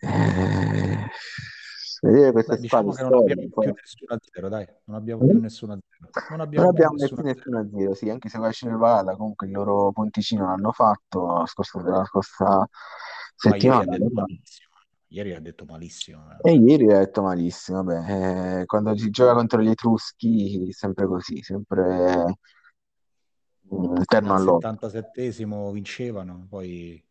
Eh, 0.00 1.08
vedere 2.00 2.32
queste 2.32 2.56
diciamo 2.56 2.92
che 2.92 3.02
non 3.02 3.14
abbiamo 3.14 3.48
più 3.48 3.74
nessuna 3.74 4.18
zero, 4.20 4.48
dai, 4.48 4.66
non 4.84 4.96
abbiamo 4.96 5.26
più 5.26 5.40
nessuna 5.40 5.78
zero. 5.78 6.10
Non 6.30 6.40
abbiamo, 6.40 6.64
non 6.64 6.74
abbiamo 6.74 6.94
nessuna, 6.96 7.22
nessuna 7.22 7.68
zero, 7.70 7.94
sì, 7.94 8.08
anche 8.10 8.28
se 8.28 8.38
Vasci 8.38 8.66
Nevada 8.66 9.14
comunque 9.14 9.46
il 9.46 9.52
loro 9.52 9.92
ponticino 9.92 10.46
l'hanno 10.46 10.72
fatto 10.72 11.38
la 11.38 11.46
scorsa, 11.46 11.80
la 11.82 12.04
scorsa 12.04 12.68
settimana. 13.36 13.96
Ieri 13.96 14.42
ha 15.20 15.40
detto 15.40 15.64
malissimo. 15.64 16.26
Eh. 16.42 16.50
E 16.50 16.54
ieri 16.54 16.92
ha 16.92 16.98
detto 16.98 17.22
malissimo. 17.22 17.82
Vabbè, 17.82 18.60
eh, 18.60 18.64
quando 18.66 18.96
si 18.96 19.10
gioca 19.10 19.34
contro 19.34 19.60
gli 19.60 19.68
Etruschi, 19.68 20.72
sempre 20.72 21.06
così, 21.06 21.42
sempre 21.42 22.36
interno 23.68 24.34
al 24.34 24.44
77esimo 24.44 25.72
vincevano, 25.72 26.46
poi 26.48 27.02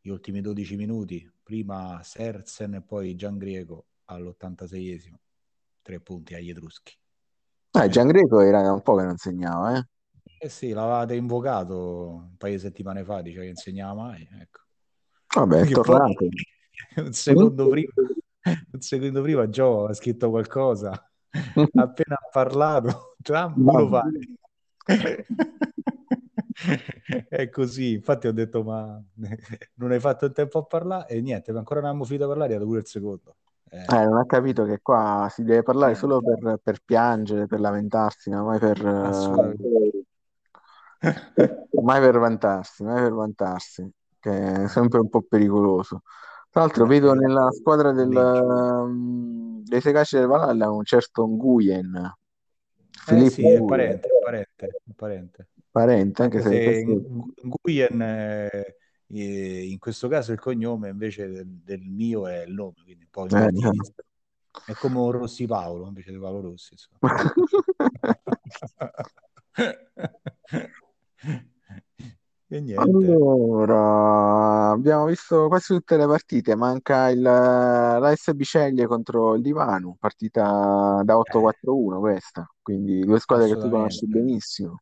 gli 0.00 0.08
ultimi 0.08 0.40
12 0.40 0.76
minuti, 0.76 1.30
prima 1.42 2.00
Sersen 2.02 2.74
e 2.74 2.82
poi 2.82 3.14
Gian 3.14 3.36
Greco 3.36 3.86
all'86esimo, 4.06 5.16
tre 5.82 6.00
punti 6.00 6.34
agli 6.34 6.50
Etruschi. 6.50 6.96
Eh, 7.72 7.88
Gian 7.88 8.08
Greco 8.08 8.40
era 8.40 8.72
un 8.72 8.82
po' 8.82 8.96
che 8.96 9.04
non 9.04 9.16
segnava, 9.16 9.76
eh? 9.76 9.86
Eh 10.42 10.48
sì, 10.48 10.70
l'avevate 10.70 11.14
invocato 11.14 12.08
un 12.08 12.36
paio 12.36 12.54
di 12.54 12.60
settimane 12.60 13.04
fa, 13.04 13.20
diceva 13.20 13.42
che 13.42 13.50
insegnava 13.50 13.94
mai, 13.94 14.26
ecco. 14.40 14.60
Vabbè, 15.34 15.60
è 15.60 15.70
tornato. 15.70 16.14
Poi, 16.14 16.30
un 16.96 17.12
secondo 17.12 17.68
prima, 17.68 17.92
un 18.72 18.80
secondo 18.80 19.22
prima 19.22 19.46
Joe 19.48 19.90
ha 19.90 19.94
scritto 19.94 20.30
qualcosa, 20.30 20.90
appena 21.74 22.16
ha 22.16 22.28
parlato, 22.30 23.16
Trump 23.22 23.56
lo 23.56 23.88
fare. 23.88 24.10
è 27.28 27.48
così, 27.48 27.94
infatti 27.94 28.26
ho 28.26 28.32
detto 28.32 28.62
ma 28.62 29.02
non 29.74 29.90
hai 29.92 30.00
fatto 30.00 30.26
il 30.26 30.32
tempo 30.32 30.58
a 30.58 30.64
parlare 30.64 31.08
e 31.08 31.20
niente, 31.20 31.50
ancora 31.52 31.80
non 31.80 31.88
abbiamo 31.90 32.06
finito 32.06 32.24
a 32.24 32.28
parlare, 32.28 32.54
è 32.54 32.58
pure 32.58 32.80
il 32.80 32.86
secondo. 32.86 33.36
Eh. 33.72 33.84
Eh, 33.88 34.04
non 34.04 34.16
ha 34.16 34.26
capito 34.26 34.64
che 34.64 34.80
qua 34.82 35.28
si 35.30 35.44
deve 35.44 35.62
parlare 35.62 35.94
solo 35.94 36.20
per, 36.20 36.58
per 36.60 36.80
piangere, 36.84 37.46
per 37.46 37.60
lamentarsi, 37.60 38.28
ma 38.28 38.42
mai 38.42 38.58
per, 38.58 38.82
mai 41.82 42.00
per 42.00 42.18
vantarsi, 42.18 42.82
mai 42.82 43.00
per 43.00 43.12
vantarsi, 43.12 43.88
che 44.18 44.64
è 44.64 44.68
sempre 44.68 44.98
un 44.98 45.08
po' 45.08 45.22
pericoloso. 45.22 46.02
Tra 46.50 46.62
l'altro 46.62 46.84
vedo 46.84 47.12
Eh, 47.12 47.16
nella 47.16 47.48
squadra 47.52 47.92
del, 47.92 48.12
um, 48.12 49.62
dei 49.62 49.80
Segaci 49.80 50.16
del 50.16 50.26
Valhalla 50.26 50.68
un 50.70 50.84
certo 50.84 51.28
Nguyen, 51.28 51.94
Eh 51.94 52.16
Filippo 52.90 53.30
sì, 53.30 53.46
è 53.46 53.64
parente, 53.64 54.08
è 54.08 54.24
parente, 54.24 54.66
è 54.66 54.92
parente. 54.96 55.48
parente, 55.70 56.22
anche 56.22 56.40
se 56.40 56.84
Nguyen, 56.84 58.02
eh, 58.02 58.76
eh, 59.06 59.70
in 59.70 59.78
questo 59.78 60.08
caso 60.08 60.32
il 60.32 60.40
cognome 60.40 60.88
invece 60.88 61.28
del, 61.28 61.46
del 61.46 61.82
mio 61.82 62.26
è 62.26 62.42
il 62.42 62.52
nome, 62.52 62.74
quindi 62.82 63.04
un 63.04 63.10
po' 63.10 63.26
eh, 63.26 63.30
latinese. 63.30 63.94
È 64.66 64.72
come 64.72 64.98
un 64.98 65.12
Rossi 65.12 65.46
Paolo 65.46 65.86
invece 65.86 66.10
di 66.10 66.18
Paolo 66.18 66.40
Rossi. 66.40 66.74
E 72.50 72.60
niente. 72.60 73.06
Allora, 73.62 74.70
abbiamo 74.70 75.04
visto 75.06 75.48
quasi 75.48 75.74
tutte 75.74 75.96
le 75.96 76.06
partite, 76.06 76.54
manca 76.56 77.08
il, 77.10 77.20
l'AS 77.20 78.32
Biceglie 78.32 78.86
contro 78.86 79.34
il 79.34 79.42
Divano, 79.42 79.96
partita 79.98 81.02
da 81.04 81.18
8-4-1 81.18 81.98
questa, 82.00 82.48
quindi 82.62 83.00
due 83.00 83.20
squadre 83.20 83.48
che 83.48 83.56
tu 83.56 83.68
conosci 83.68 84.06
benissimo. 84.06 84.80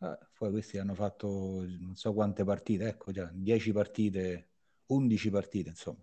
Eh, 0.00 0.18
poi 0.36 0.50
questi 0.50 0.78
hanno 0.78 0.94
fatto 0.94 1.64
non 1.80 1.94
so 1.96 2.12
quante 2.12 2.44
partite, 2.44 2.86
ecco 2.88 3.10
già, 3.12 3.30
10 3.32 3.72
partite, 3.72 4.48
11 4.86 5.30
partite, 5.30 5.70
insomma. 5.70 6.02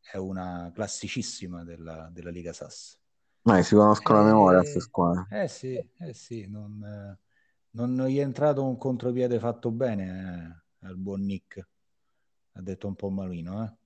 È 0.00 0.16
una 0.16 0.70
classicissima 0.74 1.64
della, 1.64 2.08
della 2.10 2.30
Liga 2.30 2.52
Sass. 2.52 2.96
Ma 3.42 3.60
si 3.62 3.74
conoscono 3.74 4.20
a 4.20 4.22
memoria 4.24 4.58
queste 4.60 4.78
Eh, 4.78 4.82
squadre. 4.82 5.26
eh 5.42 5.48
sì, 5.48 5.90
eh 5.98 6.14
sì, 6.14 6.46
non, 6.48 6.82
eh, 6.82 7.18
non 7.72 8.06
gli 8.06 8.18
è 8.18 8.22
entrato 8.22 8.64
un 8.64 8.76
contropiede 8.76 9.38
fatto 9.38 9.70
bene 9.70 10.62
eh, 10.82 10.86
al 10.86 10.96
buon 10.96 11.22
Nick. 11.24 11.58
Ha 12.52 12.60
detto 12.62 12.86
un 12.88 12.94
po' 12.96 13.10
malino, 13.10 13.64
eh? 13.64 13.76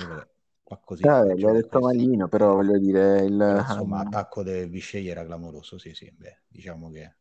E 0.00 0.28
qua 0.62 0.78
così 0.78 1.12
Eh, 1.12 1.32
eh, 1.32 1.34
gli 1.36 1.42
ci 1.42 1.46
ho 1.46 1.50
vuole 1.50 1.52
detto 1.52 1.80
questo. 1.80 1.80
malino, 1.80 2.28
però 2.28 2.54
voglio 2.54 2.78
dire, 2.78 3.24
il, 3.24 3.36
però 3.40 3.60
insomma, 3.60 4.00
attacco 4.00 4.42
del 4.42 4.70
Visceglie 4.70 5.10
era 5.10 5.24
clamoroso, 5.24 5.76
sì, 5.76 5.92
sì, 5.92 6.10
beh, 6.10 6.44
diciamo 6.48 6.88
che 6.90 7.16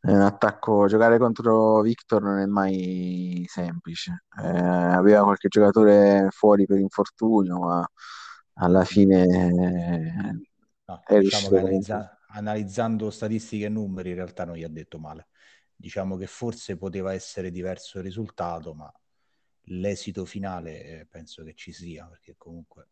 è 0.00 0.10
un 0.10 0.20
attacco, 0.20 0.86
giocare 0.86 1.18
contro 1.18 1.80
Victor 1.80 2.22
non 2.22 2.38
è 2.38 2.46
mai 2.46 3.44
semplice. 3.48 4.24
Eh, 4.42 4.46
aveva 4.48 5.22
qualche 5.24 5.48
giocatore 5.48 6.28
fuori 6.30 6.66
per 6.66 6.78
infortunio, 6.78 7.58
ma 7.60 7.86
alla 8.54 8.84
fine 8.84 9.22
eh, 9.24 10.42
no, 10.86 11.08
è 11.14 11.18
diciamo 11.18 11.48
riuscito 11.48 11.56
analizza- 11.58 12.18
analizzando 12.34 13.10
statistiche 13.10 13.66
e 13.66 13.68
numeri 13.68 14.10
in 14.10 14.16
realtà 14.16 14.44
non 14.44 14.56
gli 14.56 14.64
ha 14.64 14.68
detto 14.68 14.98
male. 14.98 15.28
Diciamo 15.74 16.16
che 16.16 16.26
forse 16.26 16.76
poteva 16.76 17.12
essere 17.12 17.50
diverso 17.50 17.98
il 17.98 18.04
risultato, 18.04 18.74
ma 18.74 18.92
l'esito 19.68 20.24
finale 20.24 20.84
eh, 20.84 21.06
penso 21.06 21.42
che 21.42 21.54
ci 21.54 21.72
sia, 21.72 22.06
perché 22.06 22.34
comunque 22.36 22.88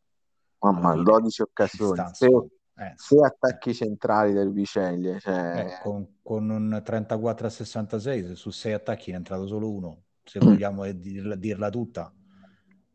Mamma, 0.61 0.93
fine 0.93 1.03
12 1.03 1.31
ci 1.31 1.43
occasioni, 1.43 2.01
insomma. 2.01 2.45
Eh, 2.45 2.51
sei 2.75 2.91
insomma, 2.91 3.23
eh. 3.23 3.27
attacchi 3.27 3.75
centrali 3.75 4.33
del 4.33 4.51
Biceglie, 4.51 5.17
Eh, 5.17 5.21
cioè, 5.21 5.79
con, 5.83 6.19
con 6.23 6.49
un 6.49 6.81
34 6.83 7.47
a 7.47 7.51
66, 7.51 8.27
se 8.29 8.35
su 8.35 8.51
sei 8.51 8.73
attacchi 8.73 9.11
ne 9.11 9.17
è 9.17 9.19
entrato 9.19 9.47
solo 9.47 9.71
uno, 9.71 10.05
se 10.25 10.39
vogliamo 10.39 10.85
eh, 10.85 10.97
dirla, 10.99 11.35
dirla 11.35 11.69
tutta, 11.71 12.13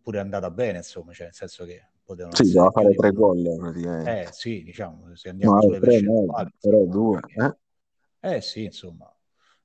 pure 0.01 0.17
è 0.17 0.21
andata 0.21 0.49
bene, 0.49 0.77
insomma, 0.77 1.13
cioè 1.13 1.25
nel 1.25 1.35
senso 1.35 1.65
che 1.65 1.89
potevano 2.07 2.35
sì, 2.35 2.53
doveva 2.53 2.71
fare 2.71 2.95
tre 2.95 3.11
gol 3.11 3.55
praticamente. 3.57 4.21
Eh 4.23 4.31
sì, 4.31 4.63
diciamo, 4.63 5.13
se 5.15 5.29
andiamo 5.29 5.55
No, 5.55 5.61
sulle 5.61 5.79
tre 5.81 6.01
no, 6.01 6.25
però 6.59 6.85
due. 6.85 7.19
Eh? 7.35 8.31
eh 8.35 8.41
sì, 8.41 8.63
insomma, 8.63 9.13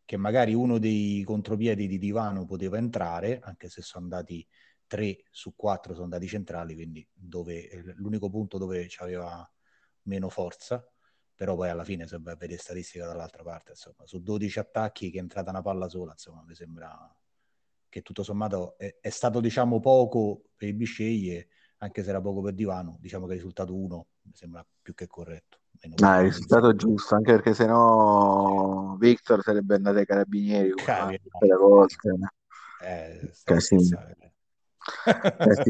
che 0.05 0.16
magari 0.16 0.53
uno 0.53 0.78
dei 0.78 1.22
contropiedi 1.24 1.86
di 1.86 1.99
Divano 1.99 2.45
poteva 2.45 2.78
entrare, 2.78 3.38
anche 3.40 3.68
se 3.68 3.80
sono 3.82 4.05
andati 4.05 4.45
tre 4.88 5.22
su 5.30 5.55
quattro 5.55 5.93
sono 5.93 6.05
andati 6.05 6.26
centrali, 6.26 6.74
quindi 6.74 7.07
dove, 7.14 7.68
eh, 7.68 7.82
l'unico 7.95 8.28
punto 8.28 8.59
dove 8.59 8.86
c'aveva 8.88 9.49
meno 10.03 10.28
forza, 10.28 10.84
però 11.34 11.55
poi 11.55 11.70
alla 11.70 11.84
fine 11.84 12.09
se 12.09 12.18
vai 12.20 12.34
a 12.34 12.36
vedere 12.36 12.61
statistica 12.61 13.07
dall'altra 13.07 13.45
parte, 13.45 13.70
insomma, 13.70 14.05
su 14.05 14.20
12 14.20 14.59
attacchi 14.59 15.11
che 15.11 15.18
è 15.18 15.20
entrata 15.20 15.51
una 15.51 15.62
palla 15.62 15.88
sola, 15.88 16.11
insomma, 16.12 16.43
mi 16.45 16.55
sembra 16.55 17.14
che 17.88 18.03
tutto 18.03 18.22
sommato 18.22 18.76
è, 18.78 18.97
è 19.01 19.11
stato 19.11 19.40
diciamo 19.40 19.78
poco 19.80 20.45
per 20.57 20.68
i 20.68 20.72
Bisceglie, 20.74 21.49
anche 21.82 22.02
se 22.04 22.10
era 22.10 22.20
poco 22.20 22.40
per 22.40 22.54
Divano, 22.54 22.96
diciamo 23.00 23.26
che 23.26 23.32
il 23.32 23.38
risultato 23.38 23.76
1 23.76 24.06
mi 24.22 24.32
sembra 24.34 24.64
più 24.80 24.94
che 24.94 25.06
corretto. 25.06 25.58
No, 25.98 26.16
il 26.18 26.22
risultato 26.22 26.66
zero. 26.66 26.76
giusto, 26.76 27.14
anche 27.16 27.32
perché 27.32 27.54
sennò 27.54 28.94
Victor 28.98 29.42
sarebbe 29.42 29.74
andato 29.74 29.98
ai 29.98 30.06
carabinieri 30.06 30.72
volte. 31.58 32.12
Eh, 32.84 33.20
a 33.20 33.30
Casino. 33.42 33.98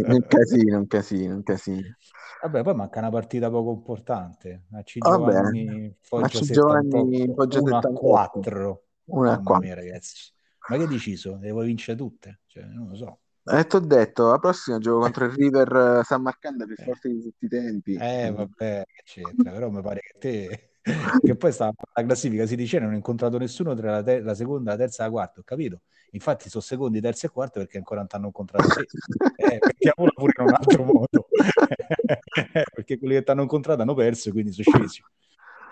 un 0.07 0.27
casino, 0.29 0.79
un 0.79 0.87
casino, 0.87 1.35
un 1.35 1.43
casino. 1.43 1.97
Vabbè, 2.43 2.63
poi 2.63 2.75
manca 2.75 2.99
una 2.99 3.11
partita 3.11 3.49
poco 3.49 3.73
importante. 3.73 4.65
Acci 4.73 4.99
Vabbè, 4.99 5.33
Giovanni 5.33 5.97
Foggia 6.01 6.41
Giovanni 6.41 7.21
78, 7.21 7.35
Foggia 7.35 7.61
1 7.61 7.77
a 7.77 7.81
78. 7.81 8.01
4. 8.01 8.85
1 9.05 9.23
a 9.23 9.31
Mamma 9.31 9.43
4. 9.43 9.67
mia, 9.67 9.75
ragazzi. 9.75 10.33
Ma 10.69 10.77
che 10.77 10.83
hai 10.83 10.89
deciso? 10.89 11.39
Le 11.41 11.51
vuoi 11.53 11.67
vincere 11.67 11.97
tutte? 11.97 12.41
Cioè, 12.47 12.65
non 12.65 12.89
lo 12.89 12.97
so. 12.97 13.21
Eh, 13.45 13.67
ti 13.67 13.77
ho 13.77 13.81
detto, 13.81 14.31
la 14.31 14.39
prossima 14.39 14.79
gioco 14.79 15.01
contro 15.01 15.25
il 15.25 15.33
River 15.33 15.99
eh, 16.01 16.05
San 16.05 16.23
Marcanda 16.23 16.65
più 16.65 16.77
Eh. 16.79 16.85
forte 16.85 17.09
di 17.09 17.23
tutti 17.23 17.45
i 17.47 17.49
tempi. 17.49 17.95
Eh, 17.95 18.31
vabbè, 18.31 18.85
che 18.87 19.03
c'entra, 19.05 19.51
però 19.53 19.69
mi 19.71 19.83
pare 19.83 20.01
che 20.01 20.15
te... 20.19 20.67
che 21.25 21.37
poi 21.37 21.53
sta 21.53 21.73
la 21.95 22.03
classifica 22.05 22.45
si 22.45 22.57
dice 22.57 22.81
non 22.81 22.91
ho 22.93 22.97
incontrato 22.97 23.39
nessuno 23.39 23.73
tra 23.77 23.93
la, 23.93 24.03
te- 24.03 24.21
la 24.21 24.35
seconda, 24.35 24.73
la 24.73 24.77
terza 24.77 25.03
e 25.03 25.07
la 25.07 25.13
quarta, 25.13 25.41
ho 25.41 25.43
capito? 25.45 25.83
Infatti 26.11 26.49
sono 26.49 26.63
secondi, 26.63 27.01
terzi 27.01 27.27
e 27.27 27.29
quarti 27.31 27.59
perché 27.61 27.77
ancora 27.79 28.01
non 28.01 28.09
ti 28.09 28.17
hanno 28.17 28.27
incontrato 28.27 28.71
te. 28.73 28.91
Eh, 29.35 29.59
mettiamola 29.65 30.13
pure 30.15 30.33
in 30.37 30.45
un 30.45 30.53
altro 30.55 30.85
modo. 30.85 31.29
Eh, 31.33 32.63
perché 32.75 32.99
quelli 32.99 33.15
che 33.15 33.23
ti 33.23 33.31
hanno 33.31 33.43
incontrato 33.43 33.83
hanno 33.83 33.95
perso 33.95 34.29
e 34.29 34.33
quindi 34.33 34.53
sono 34.53 34.65
scesi. 34.67 35.03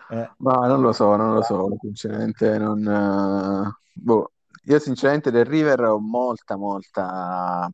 Eh, 0.09 0.31
Ma 0.39 0.66
non 0.66 0.81
lo 0.81 0.93
so, 0.93 1.14
non 1.16 1.35
lo 1.35 1.43
so, 1.43 1.68
sinceramente 1.81 2.59
non... 2.59 2.85
eh, 2.87 3.79
boh. 3.93 4.33
Io 4.65 4.79
sinceramente 4.79 5.31
del 5.31 5.47
River 5.47 5.81
ho 5.85 5.99
molta, 5.99 6.57
molta, 6.57 7.71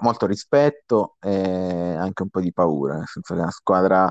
molto 0.00 0.26
rispetto 0.26 1.16
e 1.20 1.94
anche 1.94 2.22
un 2.22 2.28
po' 2.28 2.40
di 2.40 2.52
paura, 2.52 2.96
nel 2.96 3.06
senso 3.06 3.34
che 3.34 3.40
è 3.40 3.42
una 3.42 3.50
squadra 3.50 4.10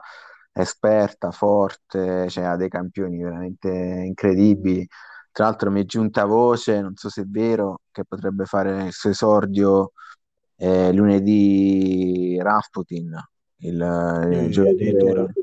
esperta, 0.51 1.31
forte, 1.31 2.27
cioè 2.29 2.45
ha 2.45 2.55
dei 2.55 2.69
campioni 2.69 3.21
veramente 3.21 3.69
incredibili. 3.69 4.87
Tra 5.31 5.45
l'altro 5.45 5.71
mi 5.71 5.81
è 5.81 5.85
giunta 5.85 6.25
voce, 6.25 6.81
non 6.81 6.95
so 6.95 7.09
se 7.09 7.21
è 7.21 7.25
vero, 7.25 7.81
che 7.91 8.03
potrebbe 8.03 8.45
fare 8.45 8.87
il 8.87 8.93
suo 8.93 9.11
esordio 9.11 9.91
eh, 10.55 10.91
lunedì 10.91 12.37
Rasputin, 12.41 13.15
il, 13.57 13.75
il 13.75 14.33
eh, 14.33 14.49
giocatore... 14.49 15.33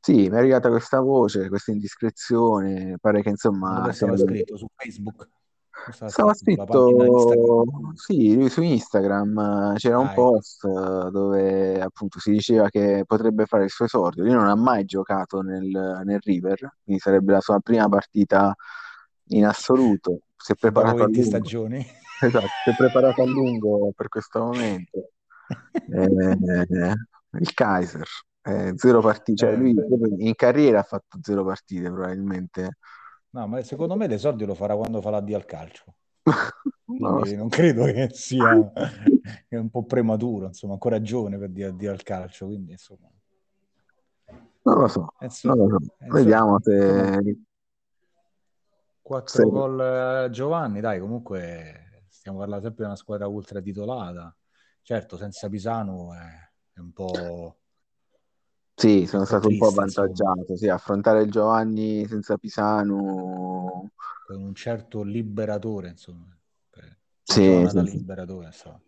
Sì, 0.00 0.28
mi 0.28 0.34
è 0.34 0.36
arrivata 0.36 0.68
questa 0.68 1.00
voce, 1.00 1.48
questa 1.48 1.70
indiscrezione, 1.70 2.98
pare 3.00 3.22
che 3.22 3.30
insomma 3.30 3.78
Dove 3.78 3.94
siamo 3.94 4.18
scritto? 4.18 4.58
Su 4.58 4.66
Facebook? 4.74 5.30
Stava 5.92 6.10
Stava 6.10 6.34
scritto 6.34 7.64
sì, 7.94 8.34
lui 8.34 8.48
su 8.48 8.62
Instagram 8.62 9.72
eh, 9.74 9.78
c'era 9.78 9.98
un 9.98 10.06
Ah, 10.06 10.12
ecco. 10.12 10.30
post 10.30 10.64
eh, 10.64 11.10
dove 11.10 11.80
appunto 11.80 12.18
si 12.20 12.30
diceva 12.32 12.68
che 12.68 13.04
potrebbe 13.06 13.46
fare 13.46 13.64
il 13.64 13.70
suo 13.70 13.84
esordio. 13.84 14.24
Lui 14.24 14.32
non 14.32 14.46
ha 14.48 14.54
mai 14.54 14.84
giocato 14.84 15.40
nel, 15.42 16.02
nel 16.04 16.18
River, 16.22 16.76
quindi 16.82 17.00
sarebbe 17.00 17.32
la 17.32 17.40
sua 17.40 17.58
prima 17.60 17.88
partita 17.88 18.54
in 19.28 19.46
assoluto. 19.46 20.20
Si 20.36 20.52
è 20.52 20.54
preparato 20.54 21.02
a 21.02 21.06
20 21.06 21.20
lungo. 21.20 21.36
stagioni. 21.36 21.86
Esatto, 22.24 22.46
si 22.64 22.70
è 22.70 22.74
preparato 22.76 23.22
a 23.22 23.26
lungo 23.26 23.92
per 23.94 24.08
questo 24.08 24.38
momento. 24.44 25.08
Eh, 25.86 26.94
il 27.40 27.52
Kaiser, 27.52 28.06
eh, 28.42 28.72
zero 28.76 29.00
partite, 29.00 29.36
cioè 29.36 29.52
Eh. 29.52 29.56
lui 29.56 29.74
proprio 29.74 30.14
in 30.16 30.34
carriera 30.34 30.78
ha 30.78 30.82
fatto 30.84 31.18
zero 31.20 31.44
partite 31.44 31.90
probabilmente. 31.90 32.78
No, 33.34 33.48
ma 33.48 33.60
secondo 33.62 33.96
me 33.96 34.06
l'esordio 34.06 34.46
lo 34.46 34.54
farà 34.54 34.76
quando 34.76 35.00
fa 35.00 35.10
l'addio 35.10 35.36
al 35.36 35.44
calcio. 35.44 35.94
So. 36.86 37.24
non 37.34 37.48
credo 37.48 37.84
che 37.84 38.10
sia 38.12 38.70
è 39.48 39.56
un 39.56 39.70
po' 39.70 39.84
prematuro, 39.84 40.46
insomma, 40.48 40.74
ancora 40.74 41.00
giovane 41.00 41.38
per 41.38 41.48
dire 41.48 41.68
addio 41.68 41.90
al 41.90 42.02
calcio, 42.02 42.44
quindi 42.44 42.72
insomma. 42.72 43.10
Non 44.62 44.78
lo 44.78 44.86
so, 44.88 45.14
Eh, 45.18 45.28
non 45.44 45.56
lo 45.56 45.78
so. 45.80 45.94
eh, 45.98 46.10
Vediamo 46.10 46.58
insomma, 46.58 47.22
se... 47.22 47.38
Quattro 49.00 49.42
se- 49.42 49.48
gol 49.48 49.80
a 49.80 50.28
Giovanni, 50.28 50.80
dai, 50.80 51.00
comunque 51.00 52.04
stiamo 52.08 52.38
parlando 52.38 52.64
sempre 52.64 52.84
di 52.84 52.90
una 52.90 52.98
squadra 52.98 53.26
ultra 53.26 53.62
titolata. 53.62 54.36
Certo, 54.82 55.16
senza 55.16 55.48
Pisano 55.48 56.12
è, 56.12 56.28
è 56.74 56.80
un 56.80 56.92
po'... 56.92 57.60
Sì, 58.76 59.06
sono 59.06 59.24
stato 59.24 59.48
un 59.48 59.56
po' 59.56 59.66
triste, 59.66 59.80
insomma. 59.82 60.08
avvantaggiato. 60.08 60.56
Sì, 60.56 60.68
affrontare 60.68 61.22
il 61.22 61.30
Giovanni 61.30 62.06
senza 62.06 62.36
Pisano. 62.36 63.90
con 64.26 64.42
un 64.42 64.54
certo 64.54 65.02
liberatore, 65.02 65.88
insomma. 65.90 66.36
Per- 66.70 66.98
Sì, 67.22 67.42
Jonathan 67.42 67.84
sì, 67.84 67.86
sì. 67.86 67.96
liberatore, 67.96 68.46
insomma. 68.46 68.80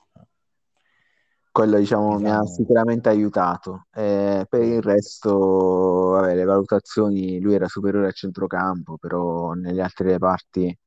Quello 1.51 1.78
diciamo 1.78 2.18
mi 2.18 2.28
ha 2.30 2.43
Pisano, 2.43 2.47
sicuramente 2.47 3.09
aiutato. 3.09 3.87
Eh, 3.95 4.45
per 4.47 4.62
il 4.62 4.82
resto, 4.82 6.11
vabbè, 6.11 6.34
le 6.34 6.45
valutazioni, 6.45 7.41
lui 7.41 7.55
era 7.55 7.66
superiore 7.66 8.09
a 8.09 8.12
centrocampo, 8.12 8.99
però 8.99 9.53
nelle 9.55 9.80
altre 9.82 10.18
parti 10.18 10.78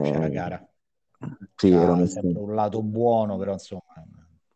c'era 0.00 0.26
eh, 0.26 0.30
gara. 0.30 0.66
Sì, 1.56 1.68
messo, 1.70 2.06
sempre 2.06 2.40
un 2.40 2.54
lato 2.54 2.82
buono, 2.82 3.36
però 3.36 3.52
insomma, 3.52 3.82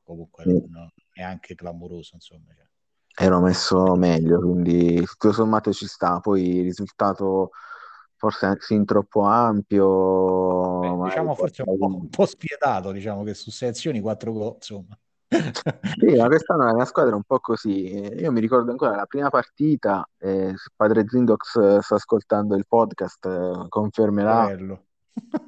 comunque 0.03 0.45
sì, 0.45 0.51
non, 0.61 0.71
non 0.71 0.91
è 1.13 1.23
anche 1.23 1.55
clamoroso, 1.55 2.15
insomma. 2.15 2.53
cioè. 2.55 2.67
Ero 3.15 3.41
messo 3.41 3.95
meglio, 3.97 4.41
quindi 4.41 5.05
tutto 5.05 5.33
sommato 5.33 5.73
ci 5.73 5.87
sta. 5.87 6.21
Poi 6.21 6.59
il 6.59 6.63
risultato 6.65 7.51
forse 8.17 8.57
fin 8.61 8.85
troppo 8.85 9.23
ampio, 9.23 10.79
Beh, 10.79 11.09
diciamo 11.09 11.35
forse 11.35 11.63
un 11.67 11.77
po', 11.77 11.87
un 11.87 12.09
po' 12.09 12.27
spietato, 12.27 12.93
diciamo 12.93 13.25
che 13.25 13.35
su 13.35 13.51
sei 13.51 13.71
azioni 13.71 14.01
quattro 14.01 14.33
gol, 14.33 14.55
insomma. 14.55 14.97
Sì, 15.99 16.15
ma 16.17 16.27
quest'anno 16.27 16.65
la 16.65 16.75
mia 16.75 16.85
squadra 16.85 17.13
è 17.13 17.17
un 17.17 17.25
po' 17.25 17.41
così. 17.41 17.91
Io 18.21 18.31
mi 18.31 18.41
ricordo 18.41 18.71
ancora 18.71 18.95
la 18.95 19.07
prima 19.07 19.31
partita, 19.31 20.09
eh, 20.19 20.55
Padre 20.77 21.05
Zindox 21.09 21.79
sta 21.81 21.95
ascoltando 21.95 22.55
il 22.55 22.67
podcast, 22.69 23.25
eh, 23.27 23.67
confermerà. 23.69 24.43
Poverello. 24.43 24.85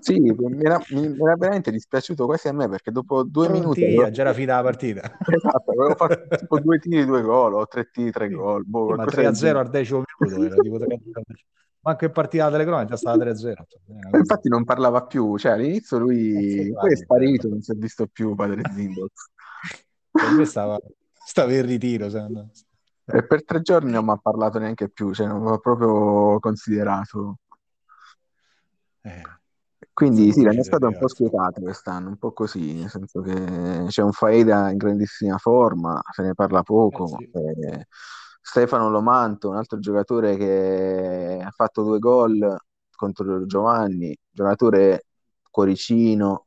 Sì, 0.00 0.18
mi 0.20 0.62
era, 0.62 0.78
mi 0.90 1.04
era 1.18 1.34
veramente 1.36 1.70
dispiaciuto 1.70 2.26
quasi 2.26 2.48
a 2.48 2.52
me 2.52 2.68
perché 2.68 2.90
dopo 2.90 3.22
due 3.22 3.46
Pronti 3.46 3.60
minuti 3.60 3.84
avevo, 3.84 4.10
già 4.10 4.20
era 4.20 4.32
finita 4.34 4.56
la 4.56 4.62
partita. 4.62 5.00
esatto, 5.34 5.70
avevo 5.70 5.94
fatto 5.94 6.36
tipo 6.36 6.58
due 6.60 6.78
tiri, 6.78 7.04
due 7.06 7.22
gol, 7.22 7.54
o 7.54 7.66
tre 7.66 7.88
tiri, 7.90 8.10
tre 8.10 8.28
gol, 8.28 8.64
boh, 8.66 8.82
sì, 8.82 8.88
ma 8.88 8.94
qualcosa 8.96 9.20
del 9.22 9.32
3-0 9.32 9.34
genere. 9.34 9.58
al 9.60 9.70
decimo 9.70 10.02
minuto 10.18 10.44
era 10.44 10.60
tipo 10.60 10.78
3-0 10.78 11.22
Manco 11.80 12.04
in 12.06 12.12
partita 12.12 12.44
della 12.44 12.56
telecronaca 12.56 12.88
già 12.88 12.96
stava 12.96 13.16
3-0. 13.18 13.52
È 13.52 13.90
una 13.90 13.98
E 13.98 14.02
cosa- 14.04 14.16
infatti 14.18 14.48
non 14.48 14.64
parlava 14.64 15.04
più, 15.04 15.36
cioè 15.36 15.52
all'inizio 15.52 15.98
lui 15.98 16.72
poi 16.72 16.92
è 16.92 16.96
sparito, 16.96 17.48
non 17.48 17.60
si 17.60 17.72
è 17.72 17.74
visto 17.74 18.06
più 18.06 18.34
Padre 18.34 18.62
Zindox. 18.72 19.10
Stava, 20.44 20.78
stava 21.26 21.52
in 21.52 21.66
ritiro. 21.66 22.08
se 22.08 22.26
no. 22.28 22.50
E 23.06 23.26
per 23.26 23.44
tre 23.44 23.60
giorni 23.60 23.90
non 23.90 24.04
mi 24.04 24.12
ha 24.12 24.16
parlato 24.16 24.58
neanche 24.58 24.88
più, 24.88 25.12
cioè 25.12 25.26
non 25.26 25.46
ha 25.46 25.58
proprio 25.58 26.38
considerato. 26.40 27.38
Eh, 29.02 29.22
Quindi 29.94 30.32
sì, 30.32 30.42
secondo 30.42 30.44
la 30.44 30.52
me 30.52 30.54
mia 30.54 30.62
ci 30.62 30.64
squadra 30.64 30.88
è 30.88 30.90
un 30.90 30.96
po' 30.96 31.08
spietata 31.08 31.60
quest'anno, 31.60 32.08
un 32.08 32.16
po' 32.18 32.32
così, 32.32 32.74
nel 32.74 32.90
senso 32.90 33.20
che 33.22 33.84
c'è 33.88 34.02
un 34.02 34.10
Faeda 34.12 34.70
in 34.70 34.76
grandissima 34.76 35.38
forma, 35.38 36.00
se 36.12 36.22
ne 36.22 36.34
parla 36.34 36.62
Eh 36.88 37.02
poco. 37.02 37.06
sì, 37.06 37.28
eh, 37.32 37.86
Stefano 38.40 38.90
Lomanto, 38.90 39.48
un 39.50 39.56
altro 39.56 39.78
giocatore 39.78 40.36
che 40.36 41.40
ha 41.44 41.50
fatto 41.52 41.82
due 41.84 41.98
gol 42.00 42.56
contro 42.94 43.46
Giovanni, 43.46 44.16
giocatore 44.30 45.04
cuoricino 45.50 46.46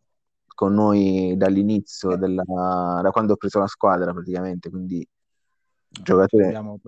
con 0.53 0.73
noi 0.73 1.35
dall'inizio, 1.37 2.15
Eh, 2.15 2.17
della- 2.17 2.43
da 3.01 3.09
quando 3.11 3.33
ho 3.33 3.35
preso 3.37 3.59
la 3.59 3.67
squadra 3.67 4.11
praticamente, 4.13 4.69
quindi 4.69 5.07
giocatore 5.89 6.57
abbiamo 6.57 6.79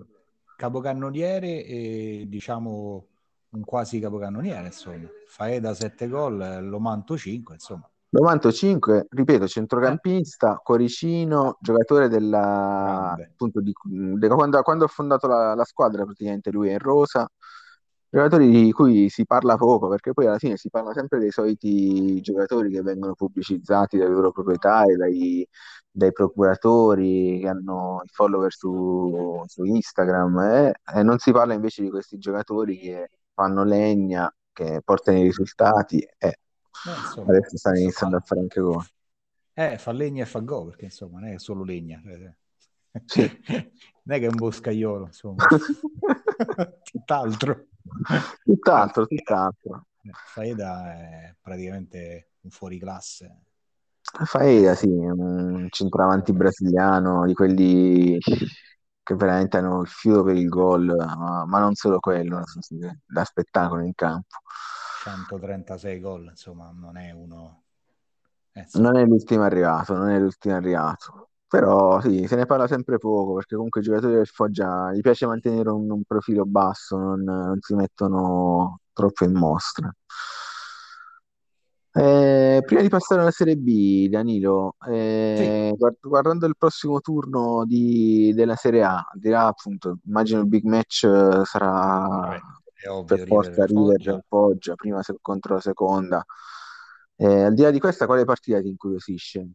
capocannoniere 0.56 1.64
e 1.66 2.26
diciamo 2.28 3.08
un 3.52 3.64
quasi 3.64 4.00
capocannoniere, 4.00 4.68
insomma. 4.68 5.08
Faeda 5.28 5.74
7 5.74 6.08
gol, 6.08 6.42
eh, 6.42 6.62
Lomanto 6.62 7.18
5, 7.18 7.54
insomma. 7.56 7.90
95, 8.12 9.06
ripeto, 9.10 9.44
Eh, 9.44 9.48
centrocampista, 9.48 10.60
cuoricino, 10.64 11.58
giocatore 11.62 12.08
della, 12.08 13.12
appunto 13.12 13.62
di, 13.62 13.72
de- 13.84 14.28
quando, 14.28 14.62
quando 14.64 14.86
ho 14.86 14.88
fondato 14.88 15.28
la, 15.28 15.54
la 15.54 15.64
squadra, 15.64 16.06
praticamente 16.06 16.50
lui 16.50 16.70
è 16.70 16.72
in 16.74 16.80
rosa, 16.80 17.30
giocatori 18.10 18.50
di 18.50 18.72
cui 18.72 19.10
si 19.10 19.26
parla 19.26 19.58
poco, 19.58 19.88
perché 19.90 20.14
poi 20.14 20.26
alla 20.26 20.40
fine 20.40 20.58
si 20.58 20.70
parla 20.72 20.92
sempre 20.94 21.20
dei 21.20 21.30
soliti 21.30 22.20
giocatori 22.22 22.72
che 22.72 22.82
vengono 22.82 23.14
pubblicizzati 23.14 23.98
dai 23.98 24.10
loro 24.10 24.32
proprietari, 24.32 24.96
dai, 24.96 25.48
dai 25.92 26.12
procuratori 26.12 27.40
che 27.42 27.48
hanno 27.48 28.02
i 28.04 28.10
follower 28.12 28.52
su, 28.52 29.44
su 29.46 29.64
Instagram, 29.64 30.40
eh, 30.40 30.74
e 30.96 31.04
non 31.04 31.20
si 31.20 31.32
parla 31.32 31.54
invece 31.54 31.84
di 31.84 31.92
questi 31.92 32.18
giocatori 32.18 32.80
che 32.80 33.10
fanno 33.40 33.64
legna, 33.64 34.34
che 34.52 34.82
portano 34.84 35.20
i 35.20 35.24
risultati. 35.24 36.00
e 36.18 36.40
Beh, 36.84 36.98
insomma, 36.98 37.32
Adesso 37.32 37.58
stanno 37.58 37.78
iniziando 37.80 38.18
a 38.18 38.20
fa, 38.20 38.26
fare 38.26 38.42
anche 38.42 38.60
gol. 38.62 38.84
eh, 39.56 39.78
fa 39.78 39.92
legna 39.92 40.24
e 40.24 40.26
fa 40.26 40.40
gol, 40.40 40.68
perché 40.70 40.86
insomma 40.86 41.20
non 41.20 41.30
è 41.30 41.40
solo 41.40 41.64
legna. 41.64 42.02
cioè, 42.04 42.34
Sì. 43.06 43.22
Non 44.04 44.18
è 44.18 44.20
che 44.20 44.26
è 44.26 44.30
un 44.30 44.38
boscaiolo, 44.38 45.06
insomma. 45.06 45.46
Tutt'altro. 46.92 47.68
Tutt'altro, 48.44 49.06
tutt'altro. 49.08 49.86
eh, 50.04 50.16
Faeda 50.24 50.94
è 50.94 51.36
praticamente 51.42 52.32
un 52.42 52.50
fuoriclasse. 52.50 53.38
Faeda, 54.26 54.76
sì, 54.76 54.88
un 54.88 55.68
centravanti 55.70 56.34
brasiliano 56.34 57.26
di 57.26 57.34
quelli 57.34 58.18
che 59.10 59.16
veramente 59.16 59.58
hanno 59.58 59.82
il 59.82 59.88
filo 59.88 60.24
per 60.24 60.36
il 60.36 60.48
gol, 60.50 60.86
ma, 60.86 61.44
ma 61.46 61.60
non 61.60 61.74
solo 61.74 62.00
quello, 62.00 62.44
da 63.08 63.24
spettacolo 63.24 63.82
in 63.82 63.94
campo. 63.96 64.38
136 64.96 66.00
gol, 66.00 66.28
insomma, 66.30 66.72
non 66.72 66.98
è 66.98 67.12
uno... 67.12 67.64
eh, 68.54 68.66
Non 68.74 68.98
è 68.98 69.06
l'ultimo 69.06 69.44
arrivato, 69.44 69.96
non 69.96 70.10
è 70.10 70.20
l'ultimo 70.20 70.56
arrivato. 70.56 71.30
Però 71.48 72.00
sì, 72.02 72.28
se 72.28 72.36
ne 72.36 72.46
parla 72.46 72.68
sempre 72.68 73.00
poco 73.00 73.34
perché 73.34 73.56
comunque 73.56 73.82
i 73.82 73.84
giocatori 73.84 74.14
del 74.14 74.28
Foggia 74.28 74.92
gli 74.94 75.02
piace 75.02 75.26
mantenere 75.26 75.72
un, 75.72 75.90
un 75.90 76.04
profilo 76.04 76.46
basso, 76.46 76.96
non, 76.98 77.24
non 77.24 77.58
si 77.60 77.74
mettono 77.74 78.82
troppo 78.94 79.24
in 79.24 79.34
mostra. 79.34 79.92
Eh, 81.92 82.62
prima 82.66 82.82
di 82.82 82.90
passare 82.90 83.22
alla 83.22 83.32
Serie 83.32 83.56
B, 83.58 84.08
Danilo, 84.10 84.76
eh, 84.88 85.74
guard- 85.76 85.98
guardando 86.02 86.46
il 86.46 86.56
prossimo 86.58 87.00
turno 87.02 87.66
di- 87.66 88.32
della 88.36 88.56
Serie 88.56 88.84
A, 88.84 88.98
al 89.12 89.20
di 89.20 89.30
là 89.30 89.48
appunto, 89.48 89.98
immagino 90.06 90.40
il 90.42 90.48
big 90.48 90.64
match 90.66 91.04
eh, 91.06 91.42
sarà 91.46 92.08
vabbè, 92.12 92.46
è 92.78 92.88
per 93.04 93.20
ovvio 93.20 93.24
forza 93.26 93.66
River 93.66 93.66
River 93.66 93.98
Foggia. 93.98 94.24
Foggia, 94.28 94.76
prima 94.76 95.02
se- 95.04 95.18
contro 95.22 95.56
la 95.56 95.62
seconda. 95.62 96.24
Eh, 97.16 97.44
al 97.46 97.54
di 97.56 97.62
là 97.64 97.72
di 97.72 97.80
questa, 97.80 98.06
quale 98.06 98.24
partita 98.26 98.62
ti 98.62 98.68
incuriosisce? 98.70 99.50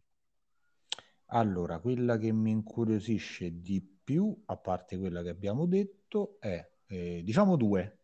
Allora, 1.29 1.79
quella 1.81 2.17
che 2.19 2.33
mi 2.33 2.51
incuriosisce 2.51 3.61
di 3.61 3.81
più, 4.05 4.43
a 4.47 4.57
parte 4.57 4.99
quella 4.99 5.23
che 5.23 5.31
abbiamo 5.31 5.67
detto, 5.67 6.37
è, 6.41 6.65
eh, 6.87 7.23
diciamo 7.25 7.57
due. 7.57 7.99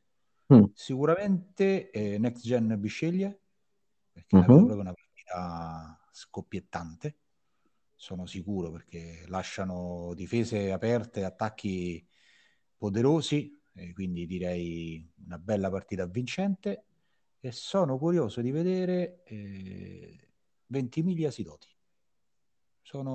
Mm, 0.51 0.71
Sicuramente 0.73 1.91
eh, 1.91 2.19
Next 2.19 2.45
Gen 2.45 2.79
Bisceglie, 2.81 3.41
perché 4.13 4.37
mhm. 4.37 4.45
proprio 4.45 4.81
una 4.81 4.93
partita 4.93 6.09
scoppiettante, 6.11 7.17
sono 7.95 8.27
sicuro, 8.27 8.71
perché 8.71 9.25
lasciano 9.27 10.13
difese 10.15 10.73
aperte, 10.73 11.25
attacchi 11.25 12.07
poderosi, 12.77 13.61
e 13.75 13.93
quindi 13.93 14.27
direi 14.27 15.07
una 15.25 15.39
bella 15.39 15.71
partita 15.71 16.07
vincente. 16.07 16.85
E 17.41 17.53
sono 17.53 17.99
curioso 17.99 18.41
di 18.41 18.51
vedere 18.51 19.23
eh, 19.25 20.33
Ventimiglia 20.67 21.31
Sidoti. 21.31 21.69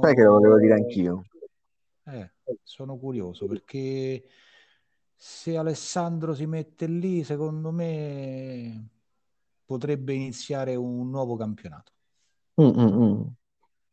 Sai 0.02 0.16
che 0.16 0.24
lo 0.24 0.34
volevo 0.34 0.58
dire 0.58 0.76
Sono, 0.76 0.86
anch'io. 0.86 1.26
eh, 2.06 2.32
sono 2.64 2.98
curioso 2.98 3.46
perché 3.46 4.24
se 5.14 5.58
Alessandro 5.58 6.34
si 6.34 6.46
mette 6.46 6.88
lì, 6.88 7.24
secondo 7.24 7.72
me 7.72 8.90
potrebbe 9.66 10.14
iniziare 10.14 10.76
un 10.76 11.10
nuovo 11.10 11.36
campionato. 11.36 11.92
Mm, 12.62 12.68
mm, 12.70 13.02
mm. 13.04 13.22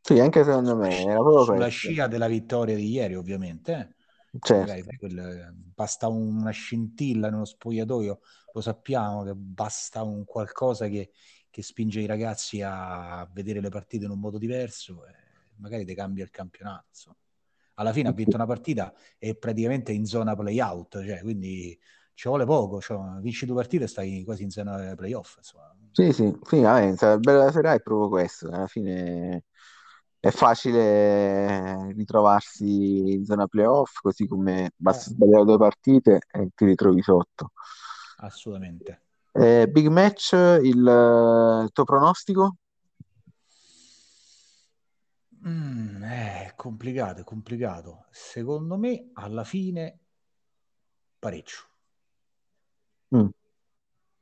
Sì, 0.02 0.18
anche 0.20 0.44
secondo 0.44 0.76
me 0.76 1.02
era 1.04 1.20
proprio 1.20 1.44
sulla 1.44 1.68
questo. 1.68 1.68
scia 1.68 2.06
della 2.06 2.26
vittoria 2.28 2.76
di 2.76 2.88
ieri, 2.90 3.14
ovviamente. 3.14 3.72
eh. 3.72 3.94
Certo. 4.40 4.90
Quel- 4.98 5.52
basta 5.74 6.08
una 6.08 6.50
scintilla 6.50 7.30
nello 7.30 7.44
spogliatoio, 7.44 8.20
lo 8.52 8.60
sappiamo 8.60 9.24
che 9.24 9.34
basta 9.34 10.02
un 10.02 10.24
qualcosa 10.24 10.88
che, 10.88 11.10
che 11.50 11.62
spinge 11.62 12.00
i 12.00 12.06
ragazzi 12.06 12.60
a 12.62 13.28
vedere 13.32 13.60
le 13.60 13.68
partite 13.70 14.04
in 14.04 14.10
un 14.10 14.20
modo 14.20 14.38
diverso 14.38 15.06
e 15.06 15.12
magari 15.56 15.84
ti 15.84 15.94
cambia 15.94 16.24
il 16.24 16.30
campionato. 16.30 16.86
insomma. 16.90 17.16
Alla 17.74 17.92
fine 17.92 18.08
ha 18.08 18.12
vinto 18.12 18.36
una 18.36 18.46
partita 18.46 18.92
e 19.18 19.34
praticamente 19.36 19.92
in 19.92 20.04
zona 20.06 20.36
play-out, 20.36 21.04
cioè, 21.04 21.20
quindi 21.22 21.78
ci 22.14 22.28
vuole 22.28 22.44
poco, 22.44 22.80
cioè, 22.80 23.20
vinci 23.20 23.46
due 23.46 23.56
partite 23.56 23.84
e 23.84 23.86
stai 23.88 24.24
quasi 24.24 24.42
in 24.44 24.50
zona 24.50 24.94
play-off. 24.94 25.36
Insomma. 25.38 25.74
Sì, 25.94 26.10
sì, 26.12 26.32
sì, 26.42 26.60
vabbè, 26.62 26.94
la 27.00 27.18
bella 27.18 27.52
Serie 27.52 27.70
A 27.70 27.74
è 27.74 27.80
proprio 27.82 28.08
questo. 28.08 28.48
Alla 28.48 28.66
fine 28.66 29.44
è 30.18 30.30
facile 30.30 31.92
ritrovarsi 31.92 33.12
in 33.14 33.24
zona 33.26 33.46
playoff, 33.46 33.98
così 34.00 34.26
come 34.26 34.70
basta 34.74 35.10
Eh, 35.10 35.10
sbagliare 35.10 35.44
due 35.44 35.58
partite 35.58 36.20
e 36.30 36.48
ti 36.54 36.64
ritrovi 36.64 37.02
sotto. 37.02 37.52
assolutamente. 38.16 39.02
Eh, 39.34 39.66
big 39.68 39.88
match, 39.88 40.32
il, 40.32 40.78
il 41.64 41.70
tuo 41.72 41.84
pronostico? 41.84 42.56
Mm, 45.46 46.02
eh, 46.04 46.46
è 46.46 46.52
complicato, 46.56 47.20
è 47.20 47.24
complicato. 47.24 48.06
Secondo 48.10 48.76
me, 48.78 49.10
alla 49.14 49.44
fine, 49.44 49.98
pareggio. 51.20 51.71
Mm, 53.12 53.32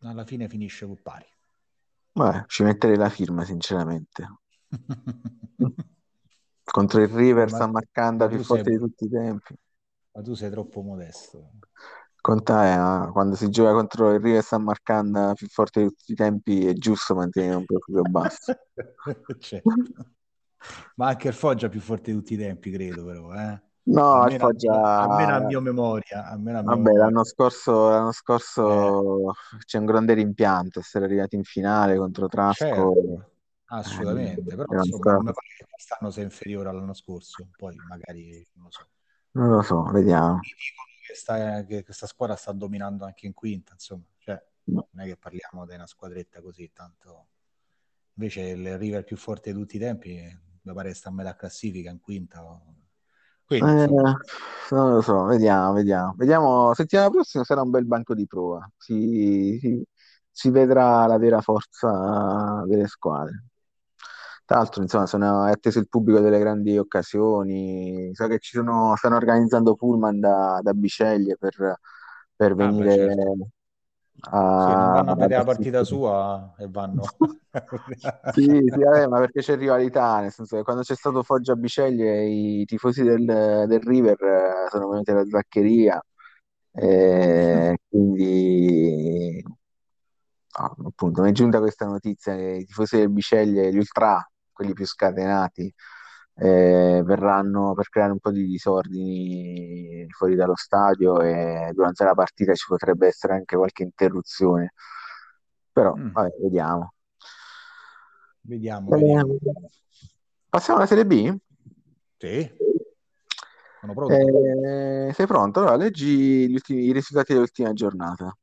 Alla 0.00 0.26
fine 0.26 0.46
finisce 0.46 0.84
con 0.84 1.00
pari. 1.00 1.24
vabbè, 2.12 2.44
ci 2.46 2.62
metterei 2.62 2.96
la 2.96 3.08
firma, 3.08 3.44
sinceramente. 3.44 4.24
Contro 6.64 7.02
il 7.02 7.08
River 7.08 7.50
Ma, 7.50 7.60
sta 7.60 7.66
marcando 7.66 8.26
ma 8.26 8.28
più 8.28 8.38
tu 8.38 8.42
sei, 8.42 8.64
forte 8.64 8.70
di 8.70 8.78
tutti 8.78 9.04
i 9.04 9.08
tempi. 9.10 9.54
ma 10.14 10.22
tu 10.22 10.34
sei 10.34 10.50
troppo 10.50 10.82
modesto. 10.82 11.38
Conta, 12.20 13.06
eh, 13.08 13.12
quando 13.12 13.34
si 13.34 13.48
gioca 13.48 13.72
contro 13.72 14.12
il 14.12 14.20
River 14.20 14.42
San 14.42 14.62
Marcan 14.62 15.32
più 15.34 15.46
forte 15.48 15.80
di 15.82 15.88
tutti 15.88 16.12
i 16.12 16.14
tempi, 16.14 16.66
è 16.66 16.74
giusto 16.74 17.14
mantenere 17.14 17.54
un 17.56 17.64
profilo 17.64 18.04
basso. 18.04 18.52
certo. 19.40 20.06
Ma 20.94 21.08
anche 21.08 21.28
il 21.28 21.34
Foggia 21.34 21.68
più 21.68 21.80
forte 21.80 22.12
di 22.12 22.16
tutti 22.18 22.34
i 22.34 22.36
tempi, 22.36 22.70
credo, 22.70 23.04
però. 23.04 23.32
Eh? 23.34 23.60
No, 23.84 24.12
almeno, 24.22 24.46
Foggia... 24.46 24.98
almeno 25.00 25.34
a 25.34 25.40
mia 25.40 25.60
memoria. 25.60 26.26
A 26.26 26.36
mia 26.36 26.62
Vabbè, 26.62 26.66
memoria. 26.76 27.04
l'anno 27.04 27.24
scorso, 27.24 27.88
l'anno 27.88 28.12
scorso 28.12 29.32
c'è 29.64 29.78
un 29.78 29.86
grande 29.86 30.14
rimpianto 30.14 30.80
essere 30.80 31.06
arrivati 31.06 31.36
in 31.36 31.42
finale 31.42 31.96
contro 31.96 32.28
Trasco. 32.28 32.64
Certo, 32.64 33.30
assolutamente, 33.66 34.52
Eh, 34.52 34.56
però 34.56 34.74
insomma 34.74 35.04
non 35.12 35.24
mi 35.24 35.32
pare 35.32 35.46
che 35.56 35.64
quest'anno 35.68 36.10
sia 36.10 36.22
inferiore 36.22 36.68
all'anno 36.68 36.94
scorso, 36.94 37.48
poi 37.56 37.76
magari 37.88 38.46
non 38.54 38.64
lo 38.64 38.70
so. 38.70 38.88
Non 39.32 39.48
lo 39.50 39.62
so, 39.62 39.82
vediamo. 39.92 40.40
Che, 41.06 41.14
sta- 41.14 41.64
che 41.64 41.82
questa 41.82 42.06
squadra 42.06 42.36
sta 42.36 42.52
dominando 42.52 43.04
anche 43.04 43.26
in 43.26 43.32
quinta, 43.34 43.72
insomma, 43.72 44.04
cioè, 44.18 44.40
non 44.90 45.04
è 45.04 45.08
che 45.08 45.16
parliamo 45.16 45.66
di 45.66 45.74
una 45.74 45.86
squadretta 45.86 46.40
così, 46.40 46.70
tanto 46.72 47.26
invece 48.14 48.42
il 48.50 48.76
River 48.78 49.04
più 49.04 49.16
forte 49.16 49.52
di 49.52 49.58
tutti 49.58 49.76
i 49.76 49.78
tempi 49.78 50.16
eh, 50.16 50.38
mi 50.62 50.72
pare 50.74 50.88
che 50.90 50.94
sta 50.94 51.08
a 51.08 51.12
metà 51.12 51.34
classifica 51.36 51.90
in 51.90 52.00
quinta. 52.00 52.60
Quindi, 53.56 53.72
Eh, 53.72 53.74
insomma, 53.74 54.16
non 54.70 54.94
lo 54.94 55.00
so, 55.02 55.24
vediamo, 55.24 55.72
vediamo. 55.74 56.14
Vediamo, 56.16 56.72
settimana 56.74 57.10
prossima 57.10 57.44
sarà 57.44 57.62
un 57.62 57.70
bel 57.70 57.84
banco 57.86 58.14
di 58.14 58.26
prova. 58.26 58.68
Si, 58.76 59.58
si- 59.60 59.84
si 60.30 60.50
vedrà 60.50 61.06
la 61.06 61.18
vera 61.18 61.40
forza 61.40 62.62
delle 62.66 62.86
squadre. 62.86 63.44
Tra 64.44 64.58
l'altro, 64.58 64.82
insomma, 64.82 65.06
sono 65.06 65.46
è 65.46 65.50
atteso 65.52 65.78
il 65.78 65.88
pubblico 65.88 66.20
delle 66.20 66.38
grandi 66.38 66.76
occasioni. 66.78 68.10
So 68.14 68.26
che 68.26 68.38
ci 68.40 68.52
sono, 68.56 68.94
stanno 68.96 69.16
organizzando 69.16 69.74
pullman 69.74 70.18
da, 70.20 70.60
da 70.62 70.72
Biceglie 70.74 71.36
per, 71.38 71.78
per 72.34 72.54
Ah, 72.58 72.72
beh, 72.72 72.88
venire 72.88 72.96
certo. 72.96 73.30
A, 74.20 74.66
Sì, 74.66 74.72
non 74.72 74.92
vanno 74.92 75.10
a 75.10 75.12
ad 75.12 75.18
vedere 75.18 75.38
la 75.38 75.44
partita 75.44 75.84
sua 75.84 76.54
e 76.58 76.68
vanno... 76.68 77.02
Sì, 78.32 78.44
sì, 78.44 78.82
vabbè, 78.82 79.08
ma 79.08 79.18
perché 79.18 79.40
c'è 79.40 79.56
rivalità, 79.56 80.20
nel 80.20 80.30
senso 80.30 80.56
che 80.56 80.62
quando 80.62 80.82
c'è 80.82 80.94
stato 80.94 81.24
Foggia 81.24 81.56
Biceglie 81.56 82.24
i 82.24 82.64
tifosi 82.64 83.02
del, 83.02 83.24
del 83.66 83.80
River 83.80 84.22
eh, 84.22 84.68
sono 84.70 84.88
venuti 84.88 85.10
alla 85.10 85.24
Zaccheria 85.24 86.00
e 86.72 87.76
quindi 87.88 89.42
no, 89.42 90.76
appunto 90.86 91.22
mi 91.22 91.30
è 91.30 91.32
giunta 91.32 91.58
questa 91.58 91.86
notizia 91.86 92.36
che 92.36 92.58
i 92.60 92.64
tifosi 92.64 92.98
del 92.98 93.10
Biceglie, 93.10 93.72
gli 93.72 93.78
ultra, 93.78 94.24
quelli 94.52 94.72
più 94.72 94.86
scatenati, 94.86 95.74
eh, 96.40 97.02
verranno 97.04 97.74
per 97.74 97.88
creare 97.88 98.12
un 98.12 98.18
po' 98.18 98.30
di 98.30 98.46
disordini 98.46 100.06
fuori 100.10 100.34
dallo 100.34 100.56
stadio 100.56 101.20
e 101.20 101.70
durante 101.74 102.04
la 102.04 102.14
partita 102.14 102.54
ci 102.54 102.64
potrebbe 102.66 103.06
essere 103.08 103.34
anche 103.34 103.56
qualche 103.56 103.82
interruzione. 103.82 104.72
Però, 105.72 105.94
Mm. 105.94 106.10
vabbè, 106.12 106.36
vediamo. 106.40 106.94
Vediamo, 108.42 108.90
vediamo. 108.90 109.34
Eh, 109.34 109.38
passiamo 110.48 110.78
alla 110.78 110.88
Serie 110.88 111.06
B? 111.06 111.36
Sì, 112.18 112.50
sono 113.80 113.94
pronto. 113.94 114.14
Eh, 114.14 115.12
sei 115.12 115.26
pronto? 115.26 115.60
Allora, 115.60 115.76
leggi 115.76 116.48
gli 116.48 116.54
ultimi- 116.54 116.84
i 116.84 116.92
risultati 116.92 117.32
dell'ultima 117.32 117.72
giornata. 117.72 118.36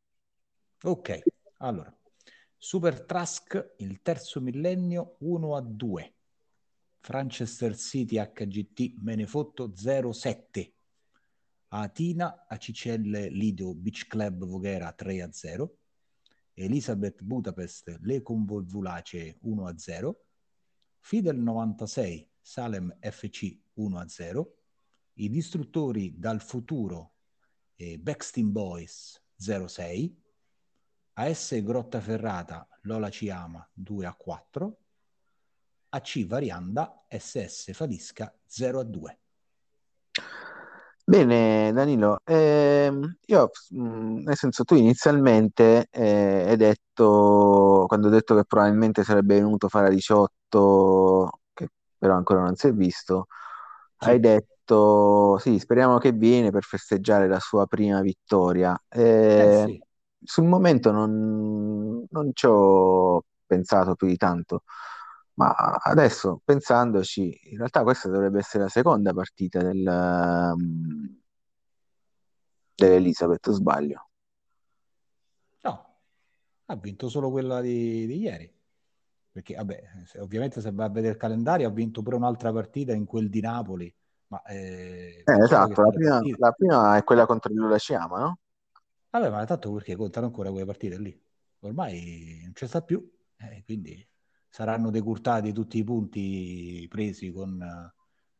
Ok, 0.83 1.21
allora, 1.57 1.93
Super 2.57 3.01
Trask, 3.01 3.73
il 3.77 4.01
terzo 4.01 4.39
millennio 4.41 5.15
1 5.19 5.55
a 5.55 5.61
2. 5.61 6.13
Manchester 7.09 7.75
City 7.75 8.17
HGT 8.17 8.95
Menefotto 9.01 9.69
0-7. 9.69 10.73
Atina 11.69 12.45
ACCL 12.47 13.27
Lido 13.31 13.73
Beach 13.73 14.07
Club 14.07 14.45
Voghera 14.45 14.91
3 14.93 15.21
a 15.21 15.31
0. 15.31 15.77
Elisabeth 16.53 17.21
Budapest 17.23 17.97
Le 18.01 18.21
Convolvulace 18.21 19.37
1 19.41 19.67
a 19.67 19.77
0. 19.77 20.25
Fidel 20.99 21.37
96 21.37 22.27
Salem 22.41 22.97
FC 22.99 23.59
1 23.73 23.99
a 23.99 24.07
0. 24.07 24.57
I 25.13 25.29
distruttori 25.29 26.17
dal 26.17 26.41
futuro 26.41 27.13
e 27.75 27.97
Backstein 27.97 28.51
Boys 28.51 29.21
06. 29.35 30.11
AS 31.13 31.61
Grottaferrata 31.63 32.67
Lola 32.81 33.09
Ciama 33.09 33.67
2 33.73 34.05
a 34.05 34.13
4. 34.13 34.77
AC 35.89 36.25
Varianda 36.25 37.05
SS 37.09 37.71
Fadisca 37.73 38.33
0 38.45 38.79
a 38.79 38.83
2. 38.83 39.19
Bene, 41.09 41.71
Danilo, 41.71 42.19
ehm, 42.25 43.17
io, 43.27 43.49
mh, 43.69 44.23
nel 44.23 44.35
senso, 44.35 44.65
tu 44.65 44.75
inizialmente 44.75 45.87
eh, 45.89 46.45
hai 46.49 46.57
detto, 46.57 47.85
quando 47.87 48.07
ho 48.07 48.09
detto 48.09 48.35
che 48.35 48.43
probabilmente 48.43 49.03
sarebbe 49.05 49.35
venuto 49.35 49.69
fare 49.69 49.87
a 49.87 49.89
18, 49.89 51.29
che 51.53 51.69
però 51.97 52.15
ancora 52.15 52.41
non 52.41 52.55
si 52.55 52.67
è 52.67 52.73
visto, 52.73 53.27
hai 53.99 54.19
Sì. 54.19 54.19
detto, 54.19 55.37
sì, 55.39 55.59
speriamo 55.59 55.97
che 55.97 56.11
viene 56.11 56.51
per 56.51 56.63
festeggiare 56.63 57.27
la 57.29 57.39
sua 57.39 57.65
prima 57.67 58.01
vittoria. 58.01 58.77
Eh 59.35 59.51
Eh, 59.51 59.53
sì, 59.53 59.81
sul 60.23 60.43
momento 60.45 60.91
non, 60.91 62.05
non 62.09 62.31
ci 62.33 62.45
ho 62.47 63.23
pensato 63.45 63.95
più 63.95 64.07
di 64.07 64.17
tanto, 64.17 64.63
ma 65.37 65.51
adesso 65.53 66.41
pensandoci, 66.43 67.51
in 67.51 67.57
realtà 67.57 67.83
questa 67.83 68.09
dovrebbe 68.09 68.39
essere 68.39 68.63
la 68.63 68.69
seconda 68.69 69.13
partita 69.13 69.61
del, 69.61 69.85
um, 69.85 71.21
sbaglio? 73.51 74.09
no, 75.61 75.99
ha 76.65 76.75
vinto 76.75 77.09
solo 77.09 77.29
quella 77.31 77.61
di, 77.61 78.05
di 78.07 78.17
ieri. 78.19 78.51
Perché, 79.31 79.55
vabbè, 79.55 79.83
se- 80.05 80.19
ovviamente 80.19 80.61
se 80.61 80.71
vai 80.71 80.87
a 80.87 80.89
vedere 80.89 81.13
il 81.13 81.19
calendario 81.19 81.67
ha 81.67 81.71
vinto 81.71 82.01
pure 82.01 82.15
un'altra 82.15 82.51
partita 82.51 82.93
in 82.93 83.05
quel 83.05 83.29
di 83.29 83.41
Napoli, 83.41 83.93
ma 84.27 84.41
eh, 84.43 85.29
Eh, 85.29 85.43
che 85.43 85.43
esatto, 85.43 85.81
la 85.81 85.89
prima, 85.91 86.21
la 86.37 86.51
prima 86.51 86.97
è 86.97 87.03
quella 87.03 87.25
contro 87.25 87.51
il 87.51 87.59
Lula 87.59 87.77
Ciama, 87.77 88.19
no? 88.19 88.39
Vabbè, 89.09 89.29
ma 89.29 89.45
tanto 89.45 89.71
perché 89.73 89.95
contano 89.95 90.27
ancora 90.27 90.49
quelle 90.51 90.65
partite 90.65 90.97
lì? 90.99 91.21
Ormai 91.59 92.41
non 92.43 92.53
c'è 92.53 92.67
sta 92.67 92.81
più, 92.81 93.09
eh, 93.37 93.63
quindi 93.65 94.07
saranno 94.57 94.89
decurtati 94.89 95.53
tutti 95.53 95.77
i 95.77 95.83
punti 95.83 96.87
presi 96.89 97.31
con, 97.31 97.63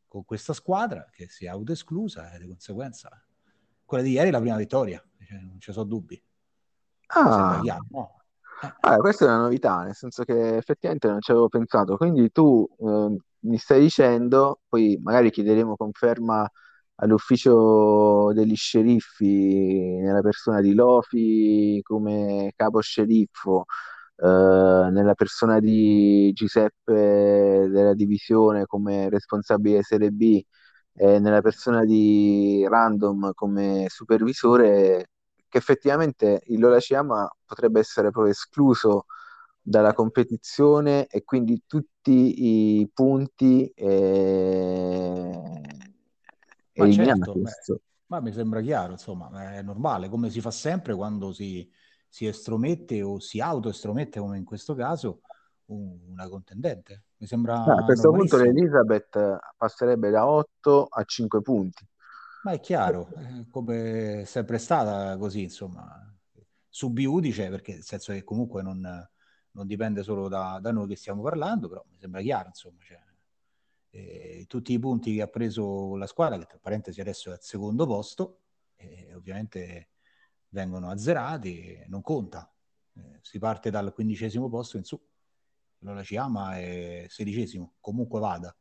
con 0.08 0.24
questa 0.24 0.52
squadra 0.52 1.08
che 1.12 1.28
si 1.28 1.44
è 1.44 1.48
autoesclusa 1.48 2.32
e 2.32 2.40
di 2.40 2.48
conseguenza 2.48 3.08
quella 3.84 4.02
di 4.02 4.10
ieri 4.10 4.26
è 4.26 4.32
la 4.32 4.40
prima 4.40 4.56
vittoria, 4.56 5.00
cioè, 5.24 5.38
non 5.38 5.60
ci 5.60 5.70
sono 5.70 5.84
dubbi. 5.84 6.20
Ah, 7.06 7.60
chiaro, 7.62 7.86
no? 7.90 8.16
Eh, 8.60 8.74
Allora, 8.80 9.00
questa 9.00 9.26
è 9.26 9.28
una 9.28 9.42
novità, 9.42 9.84
nel 9.84 9.94
senso 9.94 10.24
che 10.24 10.56
effettivamente 10.56 11.06
non 11.06 11.20
ci 11.20 11.30
avevo 11.30 11.48
pensato. 11.48 11.96
Quindi 11.96 12.32
tu 12.32 12.68
eh, 12.80 13.16
mi 13.42 13.56
stai 13.56 13.78
dicendo, 13.80 14.62
poi 14.68 14.98
magari 15.00 15.30
chiederemo 15.30 15.76
conferma 15.76 16.50
all'ufficio 16.96 18.32
degli 18.32 18.56
sceriffi 18.56 19.98
nella 20.00 20.20
persona 20.20 20.60
di 20.60 20.74
Lofi 20.74 21.78
come 21.84 22.52
capo 22.56 22.80
sceriffo, 22.80 23.66
eh, 24.20 24.90
nella 24.90 25.14
persona 25.14 25.60
di 25.60 26.32
Giuseppe 26.32 27.68
della 27.70 27.94
divisione 27.94 28.66
come 28.66 29.08
responsabile 29.08 29.82
Serie 29.82 30.10
B 30.10 30.42
e 30.94 31.18
nella 31.20 31.40
persona 31.40 31.84
di 31.84 32.66
Random 32.68 33.32
come 33.34 33.86
supervisore 33.88 35.10
che 35.48 35.58
effettivamente 35.58 36.42
il 36.46 36.58
Lola 36.60 36.80
Ciama 36.80 37.30
potrebbe 37.44 37.80
essere 37.80 38.10
proprio 38.10 38.32
escluso 38.32 39.06
dalla 39.60 39.92
competizione 39.92 41.06
e 41.06 41.24
quindi 41.24 41.62
tutti 41.66 42.80
i 42.80 42.90
punti 42.92 43.68
eh, 43.74 45.40
ma 46.74 46.88
certo, 46.88 47.34
beh, 47.36 47.50
ma 48.06 48.20
mi 48.20 48.32
sembra 48.32 48.60
chiaro, 48.60 48.92
insomma, 48.92 49.52
è 49.54 49.62
normale, 49.62 50.08
come 50.08 50.30
si 50.30 50.40
fa 50.40 50.50
sempre 50.50 50.94
quando 50.94 51.32
si, 51.32 51.70
si 52.08 52.26
estromette 52.26 53.02
o 53.02 53.18
si 53.20 53.40
autoestromette, 53.40 54.18
come 54.20 54.38
in 54.38 54.44
questo 54.44 54.74
caso, 54.74 55.20
un- 55.66 55.98
una 56.08 56.28
contendente. 56.28 57.04
Mi 57.18 57.26
sembra 57.26 57.62
Ah, 57.64 57.74
a 57.78 57.84
questo 57.84 58.10
punto 58.10 58.36
l'Elizabeth 58.38 59.38
passerebbe 59.56 60.10
da 60.10 60.26
8 60.26 60.86
a 60.86 61.04
5 61.04 61.42
punti. 61.42 61.86
Ma 62.44 62.52
è 62.52 62.60
chiaro, 62.60 63.08
eh, 63.16 63.46
come 63.50 64.20
è 64.20 64.24
sempre 64.24 64.58
stata 64.58 65.16
così, 65.18 65.42
insomma, 65.42 66.04
subiudice, 66.68 67.48
perché 67.50 67.72
nel 67.72 67.82
senso 67.82 68.12
che 68.12 68.22
comunque 68.22 68.62
non, 68.62 68.80
non 69.50 69.66
dipende 69.66 70.02
solo 70.02 70.28
da, 70.28 70.58
da 70.60 70.70
noi 70.70 70.86
che 70.86 70.96
stiamo 70.96 71.22
parlando, 71.22 71.68
però 71.68 71.84
mi 71.90 71.98
sembra 71.98 72.20
chiaro, 72.20 72.48
insomma, 72.48 72.80
cioè, 72.82 73.00
eh, 73.90 74.44
tutti 74.46 74.72
i 74.72 74.78
punti 74.78 75.14
che 75.16 75.22
ha 75.22 75.26
preso 75.26 75.96
la 75.96 76.06
squadra, 76.06 76.38
che 76.38 76.46
tra 76.46 76.58
parentesi 76.60 77.00
adesso 77.00 77.30
è 77.30 77.32
al 77.32 77.42
secondo 77.42 77.86
posto, 77.86 78.38
eh, 78.76 79.12
ovviamente 79.14 79.88
vengono 80.50 80.90
azzerati, 80.90 81.84
non 81.88 82.02
conta. 82.02 82.50
Eh, 82.94 83.18
si 83.22 83.38
parte 83.38 83.70
dal 83.70 83.92
quindicesimo 83.92 84.48
posto 84.48 84.76
in 84.76 84.84
su. 84.84 85.00
Allora 85.82 86.02
Ciama 86.02 86.58
è 86.58 87.06
sedicesimo, 87.08 87.74
comunque 87.80 88.20
vada. 88.20 88.54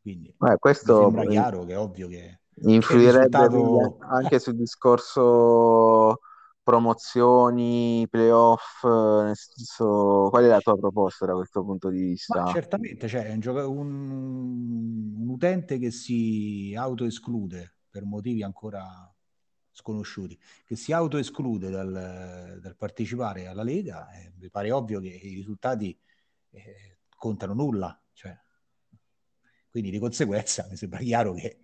Quindi 0.00 0.28
Eh, 0.28 0.34
mi 0.38 0.56
questo 0.58 1.00
sembra 1.00 1.26
chiaro 1.26 1.64
che 1.64 1.72
è 1.72 1.78
ovvio 1.78 2.08
che 2.08 2.40
Influirebbe 2.60 3.46
risultato- 3.46 3.98
anche 4.00 4.38
sul 4.40 4.56
discorso 4.56 6.18
promozioni, 6.62 8.06
playoff, 8.10 8.84
nel 8.84 9.36
senso, 9.36 10.26
qual 10.28 10.44
è 10.44 10.48
la 10.48 10.60
tua 10.60 10.76
proposta 10.76 11.24
da 11.24 11.34
questo 11.34 11.64
punto 11.64 11.88
di 11.88 12.00
vista? 12.00 12.42
Ma 12.42 12.52
certamente 12.52 13.06
c'è 13.06 13.30
un, 13.32 13.40
gioca- 13.40 13.66
un- 13.66 15.14
un 15.18 15.28
utente 15.28 15.78
che 15.78 15.90
si 15.90 16.74
autoesclude 16.76 17.76
per 17.88 18.04
motivi 18.04 18.42
ancora 18.42 19.10
sconosciuti, 19.78 20.38
che 20.64 20.76
si 20.76 20.92
autoesclude 20.92 21.70
dal, 21.70 22.58
dal 22.60 22.76
partecipare 22.76 23.46
alla 23.46 23.62
Lega, 23.62 24.10
eh, 24.10 24.32
mi 24.38 24.50
pare 24.50 24.70
ovvio 24.72 25.00
che 25.00 25.08
i 25.08 25.34
risultati 25.34 25.96
eh, 26.50 26.98
contano 27.16 27.54
nulla. 27.54 28.00
Cioè. 28.12 28.36
Quindi 29.70 29.90
di 29.90 29.98
conseguenza 29.98 30.66
mi 30.68 30.76
sembra 30.76 30.98
chiaro 30.98 31.32
che 31.34 31.60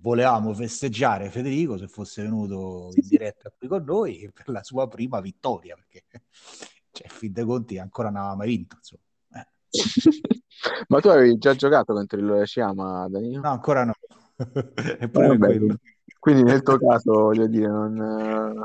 volevamo 0.00 0.52
festeggiare 0.54 1.30
Federico 1.30 1.78
se 1.78 1.88
fosse 1.88 2.22
venuto 2.22 2.90
in 2.94 3.06
diretta 3.08 3.52
qui 3.56 3.68
con 3.68 3.84
noi 3.84 4.30
per 4.32 4.48
la 4.48 4.62
sua 4.62 4.88
prima 4.88 5.20
vittoria, 5.20 5.74
perché 5.74 6.04
cioè, 6.90 7.08
fin 7.08 7.32
dei 7.32 7.44
conti 7.44 7.78
ancora 7.78 8.10
non 8.10 8.18
aveva 8.20 8.36
mai 8.36 8.48
vinto. 8.48 8.76
Insomma. 8.76 9.02
Eh. 9.32 9.46
Ma 10.88 11.00
tu 11.00 11.08
avevi 11.08 11.38
già 11.38 11.54
giocato 11.54 11.94
contro 11.94 12.18
il 12.18 12.26
Loresciama, 12.26 13.08
Danilo? 13.08 13.40
No, 13.40 13.48
ancora 13.50 13.84
no. 13.84 13.94
Eppure 14.98 15.34
Eh, 15.34 15.38
quello. 15.38 15.78
Quindi 16.20 16.42
nel 16.42 16.62
tuo 16.62 16.78
caso, 16.78 17.12
voglio 17.12 17.48
dire, 17.48 17.66
non... 17.66 18.62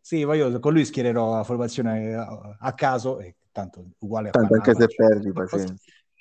Sì, 0.00 0.24
ma 0.24 0.34
io 0.34 0.58
con 0.60 0.72
lui 0.72 0.84
schiererò 0.84 1.34
la 1.34 1.44
formazione 1.44 2.14
a, 2.14 2.56
a 2.60 2.74
caso, 2.74 3.18
e 3.18 3.34
tanto 3.50 3.90
uguale 3.98 4.28
a 4.28 4.30
Tanto 4.30 4.48
quando 4.48 4.70
anche 4.70 4.80
se 4.80 4.94
perdi, 4.94 5.32
pazienza. 5.32 5.74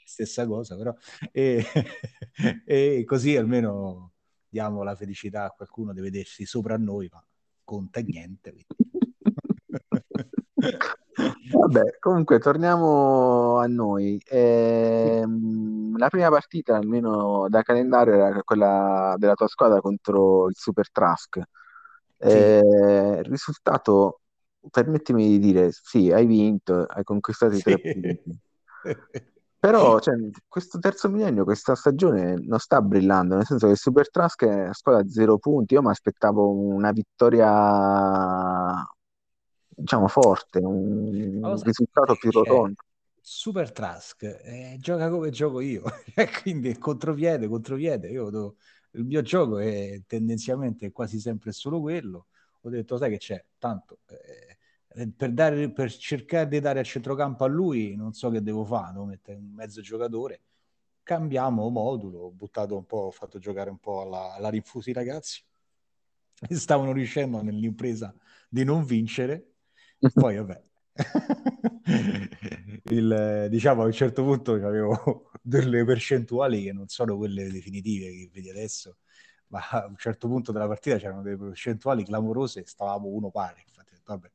stessa 0.03 0.47
cosa, 0.47 0.75
però. 0.75 0.93
E, 1.31 1.63
e 2.65 3.03
così 3.05 3.37
almeno 3.37 4.13
diamo 4.49 4.81
la 4.81 4.95
felicità 4.95 5.45
a 5.45 5.51
qualcuno 5.51 5.93
di 5.93 6.01
vedersi 6.01 6.45
sopra 6.45 6.77
noi, 6.77 7.07
ma 7.11 7.23
conta 7.63 7.99
niente. 7.99 8.55
Vabbè, 11.51 11.99
comunque 11.99 12.39
torniamo 12.39 13.57
a 13.57 13.65
noi. 13.67 14.21
Ehm, 14.27 15.97
la 15.97 16.09
prima 16.09 16.29
partita, 16.29 16.75
almeno 16.75 17.47
da 17.49 17.61
calendario, 17.61 18.13
era 18.15 18.41
quella 18.43 19.15
della 19.17 19.35
tua 19.35 19.47
squadra 19.47 19.79
contro 19.79 20.47
il 20.49 20.55
Super 20.55 20.91
Trask. 20.91 21.41
Eh, 22.17 23.19
il 23.23 23.25
risultato, 23.25 24.21
permettimi 24.69 25.27
di 25.27 25.39
dire, 25.39 25.69
sì, 25.71 26.11
hai 26.11 26.25
vinto, 26.25 26.85
hai 26.85 27.03
conquistato 27.03 27.55
i 27.55 27.61
tre 27.61 27.79
Sì. 27.83 27.91
punti. 27.91 28.39
Però, 29.65 29.97
cioè, 29.99 30.13
questo 30.47 30.77
terzo 30.77 31.09
millennio, 31.09 31.43
questa 31.43 31.73
stagione 31.73 32.35
non 32.35 32.59
sta 32.59 32.81
brillando, 32.83 33.35
nel 33.35 33.45
senso 33.45 33.65
che 33.65 33.71
il 33.71 33.79
Super 33.79 34.11
Trask 34.11 34.43
è 34.45 34.63
una 34.65 34.73
squadra 34.73 35.01
a 35.01 35.09
zero 35.09 35.39
punti. 35.39 35.73
Io 35.73 35.81
mi 35.81 35.89
aspettavo 35.89 36.51
una 36.51 36.91
vittoria, 36.91 38.75
diciamo, 39.75 40.07
forte, 40.07 40.59
un 40.59 41.39
sai, 41.41 41.63
risultato 41.63 42.15
più 42.15 42.31
rotondo. 42.31 42.75
Super 43.21 43.71
Trask 43.71 44.23
eh, 44.23 44.77
gioca 44.79 45.09
come 45.09 45.29
gioco 45.29 45.59
io, 45.59 45.83
e 46.15 46.29
quindi 46.41 46.77
contropiede, 46.77 47.47
contropiede. 47.47 48.09
Io 48.09 48.29
do- 48.29 48.55
il 48.91 49.03
mio 49.03 49.21
gioco 49.21 49.57
è 49.59 50.01
tendenzialmente 50.07 50.91
quasi 50.91 51.19
sempre 51.19 51.51
solo 51.51 51.81
quello. 51.81 52.27
Ho 52.61 52.69
detto, 52.69 52.97
sai 52.97 53.11
che 53.11 53.17
c'è? 53.17 53.43
Tanto 53.57 53.99
eh, 54.07 55.07
per, 55.15 55.31
dare, 55.31 55.69
per 55.71 55.91
cercare 55.91 56.47
di 56.47 56.59
dare 56.59 56.79
a 56.79 56.83
centrocampo 56.83 57.43
a 57.43 57.47
lui, 57.47 57.95
non 57.95 58.13
so 58.13 58.29
che 58.29 58.41
devo 58.41 58.63
fare, 58.63 58.93
devo 58.93 59.05
mettere 59.05 59.37
un 59.37 59.51
mezzo 59.53 59.81
giocatore. 59.81 60.41
Cambiamo 61.03 61.69
modulo, 61.69 62.19
ho 62.19 62.31
buttato 62.31 62.75
un 62.75 62.85
po', 62.85 62.97
ho 62.97 63.11
fatto 63.11 63.37
giocare 63.37 63.69
un 63.69 63.77
po' 63.77 64.01
alla, 64.01 64.33
alla 64.35 64.49
rinfusi 64.49 64.89
i 64.91 64.93
ragazzi 64.93 65.43
stavano 66.49 66.91
riuscendo 66.91 67.41
nell'impresa 67.41 68.13
di 68.49 68.63
non 68.63 68.83
vincere. 68.83 69.54
Poi 70.13 70.35
vabbè, 70.35 70.63
il, 72.91 73.47
diciamo 73.49 73.81
a 73.83 73.85
un 73.85 73.91
certo 73.91 74.23
punto 74.23 74.53
avevo 74.53 75.29
delle 75.41 75.83
percentuali 75.85 76.63
che 76.63 76.73
non 76.73 76.87
sono 76.87 77.17
quelle 77.17 77.49
definitive 77.51 78.05
che 78.11 78.29
vedi 78.33 78.49
adesso, 78.49 78.97
ma 79.47 79.59
a 79.69 79.85
un 79.87 79.95
certo 79.97 80.27
punto 80.27 80.51
della 80.51 80.67
partita 80.67 80.97
c'erano 80.97 81.21
delle 81.21 81.37
percentuali 81.37 82.03
clamorose 82.03 82.61
e 82.61 82.65
stavamo 82.65 83.07
uno 83.07 83.29
pari. 83.31 83.63
Infatti, 83.67 83.93
vabbè. 84.05 84.31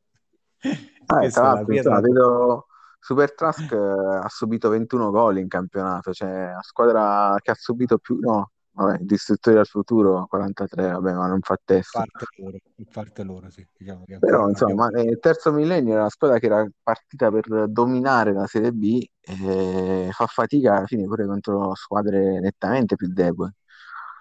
Ah, 1.06 1.16
Questa 1.18 1.40
tra 1.40 1.48
la 1.48 1.54
l'altro, 1.54 1.72
pietra. 1.72 1.98
insomma, 1.98 2.00
vedo 2.00 2.66
Super 2.98 3.34
Trask 3.34 3.72
eh, 3.72 3.76
ha 3.76 4.28
subito 4.28 4.68
21 4.68 5.10
gol 5.10 5.38
in 5.38 5.48
campionato, 5.48 6.12
cioè 6.12 6.52
la 6.52 6.62
squadra 6.62 7.34
che 7.40 7.50
ha 7.50 7.54
subito 7.54 7.98
più, 7.98 8.18
no, 8.20 8.52
vabbè, 8.84 9.02
distruttori 9.02 9.58
al 9.58 9.66
futuro 9.66 10.26
43, 10.28 10.92
vabbè, 10.92 11.12
ma 11.12 11.26
non 11.26 11.40
fa 11.40 11.58
testo. 11.62 11.98
parte 11.98 12.26
loro, 12.36 12.58
parte 12.90 13.22
loro, 13.22 13.50
sì. 13.50 13.66
Diciamo 13.76 14.04
che 14.04 14.18
Però, 14.18 14.48
insomma, 14.48 14.86
abbiamo... 14.86 15.10
il 15.10 15.18
terzo 15.20 15.52
millennio 15.52 15.92
era 15.92 16.00
una 16.00 16.10
squadra 16.10 16.38
che 16.38 16.46
era 16.46 16.66
partita 16.82 17.30
per 17.30 17.68
dominare 17.68 18.32
la 18.32 18.46
Serie 18.46 18.72
B 18.72 19.04
e 19.20 20.08
fa 20.12 20.26
fatica 20.26 20.76
alla 20.76 20.86
fine 20.86 21.04
pure 21.04 21.26
contro 21.26 21.74
squadre 21.74 22.40
nettamente 22.40 22.96
più 22.96 23.12
deboli. 23.12 23.52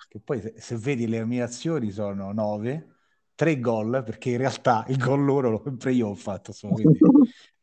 Che 0.07 0.19
poi 0.23 0.41
se, 0.41 0.55
se 0.57 0.75
vedi 0.75 1.07
le 1.07 1.23
mie 1.25 1.43
azioni 1.43 1.91
sono 1.91 2.31
9, 2.31 2.87
3 3.35 3.59
gol, 3.59 4.01
perché 4.03 4.31
in 4.31 4.37
realtà 4.37 4.83
il 4.87 4.97
gol 4.97 5.23
loro 5.23 5.51
l'ho 5.51 5.61
sempre 5.63 5.93
io 5.93 6.07
ho 6.07 6.15
fatto. 6.15 6.51
insomma, 6.51 6.73
quindi... 6.73 6.99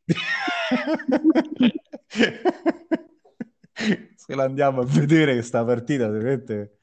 se 4.17 4.35
la 4.35 4.45
andiamo 4.45 4.81
a 4.81 4.85
vedere 4.87 5.35
questa 5.35 5.65
partita, 5.65 6.09
veramente 6.09 6.79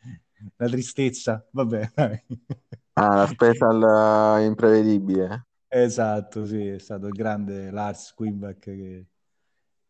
una 0.58 0.70
tristezza. 0.70 1.46
Vabbè, 1.52 1.92
dai. 1.94 2.24
Ah, 2.96 3.16
la 3.18 3.28
special 3.28 3.84
eh, 4.40 4.46
imprevedibile. 4.46 5.46
Esatto, 5.68 6.46
sì, 6.46 6.68
è 6.68 6.78
stato 6.80 7.08
il 7.08 7.14
grande 7.14 7.72
Lars 7.72 8.14
Quimback 8.14 8.60
che, 8.60 9.08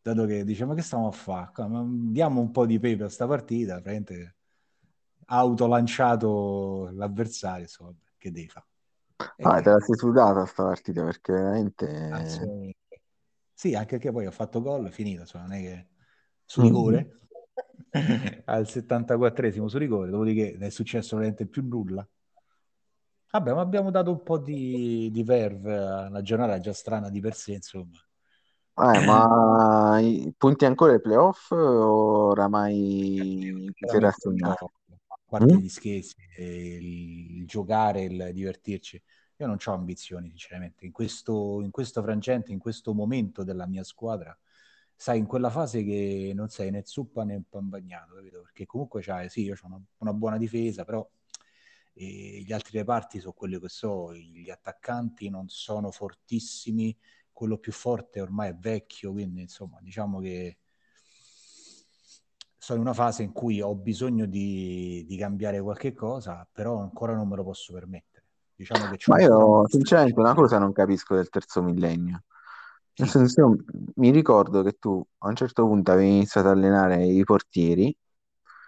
dato 0.02 0.26
che 0.26 0.46
dice, 0.46 0.64
ma 0.66 0.76
che 0.76 0.82
stiamo 0.82 1.08
a 1.08 1.12
fare? 1.12 1.52
Diamo 2.12 2.40
un 2.40 2.52
po' 2.52 2.66
di 2.66 2.80
pepe 2.80 3.04
a 3.04 3.10
sta 3.10 3.28
partita, 3.28 3.74
praticamente 3.82 4.36
autolanciato 5.26 6.90
l'avversario, 6.94 7.64
insomma, 7.64 7.94
che 8.18 8.32
devi 8.32 8.48
fare? 8.48 8.68
Ah, 9.44 9.62
te 9.62 9.70
che- 9.70 9.70
la 9.70 9.80
sei 9.80 9.96
sudata 9.98 10.46
sta 10.46 10.64
partita 10.64 11.04
perché 11.04 11.34
veramente... 11.34 11.86
Assolutamente. 12.08 12.78
Sì, 13.54 13.76
anche 13.76 13.98
perché 13.98 14.12
poi 14.12 14.26
ho 14.26 14.32
fatto 14.32 14.62
gol, 14.62 14.88
è 14.88 14.92
finito, 14.92 15.22
insomma, 15.22 15.46
non 15.46 15.54
è 15.54 15.62
che 15.62 15.88
su 16.46 16.62
Mm. 16.62 16.62
rigore, 16.62 17.20
al 18.46 18.68
74esimo 18.68 19.68
su 19.68 19.78
rigore, 19.78 20.10
dopodiché 20.12 20.54
non 20.54 20.64
è 20.64 20.70
successo 20.70 21.16
veramente 21.16 21.46
più 21.48 21.64
nulla. 21.68 22.08
Vabbè, 23.32 23.54
ma 23.54 23.60
abbiamo 23.62 23.90
dato 23.92 24.12
un 24.12 24.22
po' 24.24 24.38
di, 24.38 25.10
di 25.12 25.24
verve 25.24 25.76
alla 25.78 26.22
giornata 26.22 26.60
già 26.60 26.72
strana 26.72 27.10
di 27.10 27.20
per 27.20 27.34
sé, 27.36 27.54
insomma. 27.54 27.98
Eh, 28.76 29.00
ma 29.02 30.00
i- 30.00 30.34
punti 30.36 30.66
ancora 30.66 30.94
ai 30.94 31.02
playoff 31.02 31.52
o 31.52 32.30
oramai 32.32 33.74
un 33.92 34.00
rassegnato? 34.00 34.58
po', 34.58 34.72
a 35.08 35.18
parte 35.30 35.56
Mm? 35.56 35.58
gli 35.58 35.70
scherzi, 35.70 36.16
il, 36.38 37.38
il 37.42 37.46
giocare, 37.48 38.04
il 38.04 38.30
divertirci, 38.34 39.02
io 39.38 39.46
non 39.48 39.58
ho 39.64 39.72
ambizioni, 39.74 40.30
sinceramente. 40.30 40.86
In 40.86 40.92
questo, 40.92 41.62
in 41.62 41.70
questo 41.72 42.02
frangente, 42.02 42.52
in 42.52 42.60
questo 42.60 42.94
momento 42.94 43.44
della 43.44 43.68
mia 43.68 43.84
squadra, 43.84 44.36
sai, 45.04 45.20
in 45.20 45.26
quella 45.26 45.50
fase 45.50 45.84
che 45.84 46.32
non 46.34 46.48
sei 46.48 46.72
né 46.72 46.84
zuppa 46.86 47.26
né 47.26 47.44
pan 47.50 47.68
bagnato, 47.68 48.16
capito? 48.16 48.42
Perché 48.44 48.66
comunque 48.66 49.02
c'hai, 49.02 49.28
sì, 49.28 49.42
io 49.42 49.54
ho 49.54 49.66
una, 49.68 49.82
una 49.98 50.14
buona 50.14 50.38
difesa, 50.38 50.86
però 50.86 51.06
eh, 51.96 52.42
gli 52.46 52.54
altri 52.54 52.78
reparti 52.78 53.20
sono 53.20 53.34
quelli 53.34 53.60
che 53.60 53.68
so, 53.68 54.14
gli 54.14 54.50
attaccanti 54.50 55.30
non 55.30 55.50
sono 55.50 55.92
fortissimi, 55.92 56.98
quello 57.34 57.58
più 57.58 57.74
forte 57.74 58.22
ormai 58.22 58.52
è 58.52 58.56
vecchio, 58.56 59.12
quindi 59.12 59.42
insomma, 59.42 59.78
diciamo 59.82 60.22
che 60.22 60.60
sono 62.58 62.80
in 62.80 62.86
una 62.86 62.96
fase 62.96 63.24
in 63.24 63.34
cui 63.34 63.60
ho 63.60 63.76
bisogno 63.76 64.26
di, 64.26 65.04
di 65.06 65.18
cambiare 65.18 65.62
qualche 65.62 65.92
cosa, 65.92 66.48
però 66.50 66.80
ancora 66.80 67.14
non 67.14 67.28
me 67.28 67.36
lo 67.36 67.44
posso 67.44 67.74
permettere. 67.74 68.24
Diciamo 68.56 68.90
che 68.90 69.04
Ma 69.08 69.22
io 69.22 69.68
sinceramente 69.68 70.18
una 70.18 70.34
cosa 70.34 70.60
non 70.60 70.72
capisco 70.72 71.14
del 71.16 71.28
terzo 71.28 71.62
millennio. 71.62 72.24
Nel 72.96 73.10
senso, 73.10 73.42
io 73.42 73.56
mi 73.96 74.12
ricordo 74.12 74.62
che 74.64 74.74
tu 74.74 75.04
a 75.20 75.28
un 75.28 75.36
certo 75.36 75.66
punto 75.66 75.92
avevi 75.92 76.10
iniziato 76.10 76.48
a 76.48 76.52
allenare 76.52 77.06
i 77.06 77.24
portieri 77.24 77.96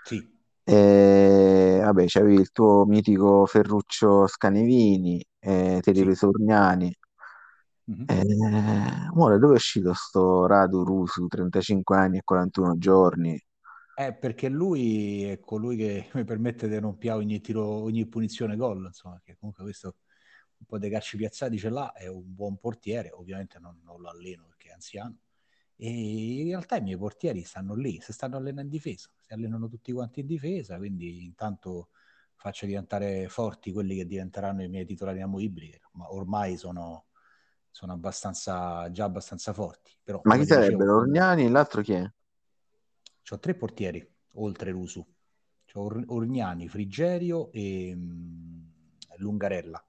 sì, 0.03 0.27
e 0.63 1.79
vabbè, 1.83 2.05
c'avevi 2.07 2.35
il 2.35 2.51
tuo 2.51 2.85
mitico 2.85 3.45
Ferruccio 3.45 4.25
Scanevini, 4.25 5.23
e 5.37 5.79
ti 5.81 5.89
eri 5.89 5.99
sì. 5.99 6.03
preso 6.03 6.27
Urgnani. 6.29 6.93
Mhm. 7.85 8.05
E... 8.07 8.23
Ora, 9.15 9.37
dove 9.37 9.53
è 9.53 9.57
uscito 9.57 9.93
sto 9.93 10.47
Radu 10.47 10.83
Rusu, 10.83 11.27
35 11.27 11.95
anni 11.95 12.17
e 12.17 12.21
41 12.23 12.77
giorni? 12.77 13.39
Eh, 13.97 14.13
perché 14.13 14.49
lui 14.49 15.23
è 15.23 15.39
colui 15.39 15.77
che 15.77 16.09
mi 16.13 16.23
permette 16.25 16.67
di 16.67 16.79
non 16.79 16.97
piare 16.97 17.19
ogni 17.19 17.39
tiro, 17.41 17.63
ogni 17.63 18.05
punizione 18.07 18.55
gol, 18.55 18.85
insomma, 18.85 19.21
che 19.23 19.37
comunque 19.39 19.63
questo 19.63 19.95
po' 20.65 20.77
dei 20.77 20.89
calci 20.89 21.17
piazzati 21.17 21.57
ce 21.57 21.69
l'ha, 21.69 21.91
è 21.93 22.07
un 22.07 22.33
buon 22.33 22.57
portiere, 22.57 23.11
ovviamente 23.11 23.59
non, 23.59 23.79
non 23.83 23.99
lo 24.01 24.09
alleno 24.09 24.45
perché 24.47 24.69
è 24.69 24.71
anziano, 24.73 25.17
e 25.77 25.89
in 25.89 26.47
realtà 26.47 26.77
i 26.77 26.81
miei 26.81 26.97
portieri 26.97 27.43
stanno 27.43 27.75
lì, 27.75 27.99
si 28.01 28.13
stanno 28.13 28.37
allenando 28.37 28.61
in 28.61 28.69
difesa, 28.69 29.09
si 29.19 29.33
allenano 29.33 29.67
tutti 29.67 29.91
quanti 29.91 30.21
in 30.21 30.27
difesa, 30.27 30.77
quindi 30.77 31.23
intanto 31.23 31.89
faccia 32.35 32.65
diventare 32.65 33.27
forti 33.27 33.71
quelli 33.71 33.95
che 33.95 34.05
diventeranno 34.05 34.63
i 34.63 34.69
miei 34.69 34.85
titolari 34.85 35.17
inamovibili, 35.17 35.79
ma 35.93 36.13
ormai 36.13 36.57
sono, 36.57 37.05
sono 37.69 37.93
abbastanza, 37.93 38.89
già 38.91 39.05
abbastanza 39.05 39.51
forti. 39.51 39.91
Però, 40.03 40.21
ma 40.23 40.37
chi 40.37 40.45
sarebbero? 40.45 40.97
Orgnani 40.97 41.45
e 41.45 41.49
l'altro 41.49 41.81
chi 41.81 41.93
è? 41.93 42.11
Ho 43.29 43.39
tre 43.39 43.55
portieri, 43.55 44.07
oltre 44.33 44.71
Rusu. 44.71 45.05
C'ho 45.65 45.81
Or- 45.81 46.03
Orgnani, 46.07 46.67
Frigerio 46.67 47.51
e 47.51 47.95
mh, 47.95 47.99
mm, 47.99 48.61
Lungarella. 49.17 49.83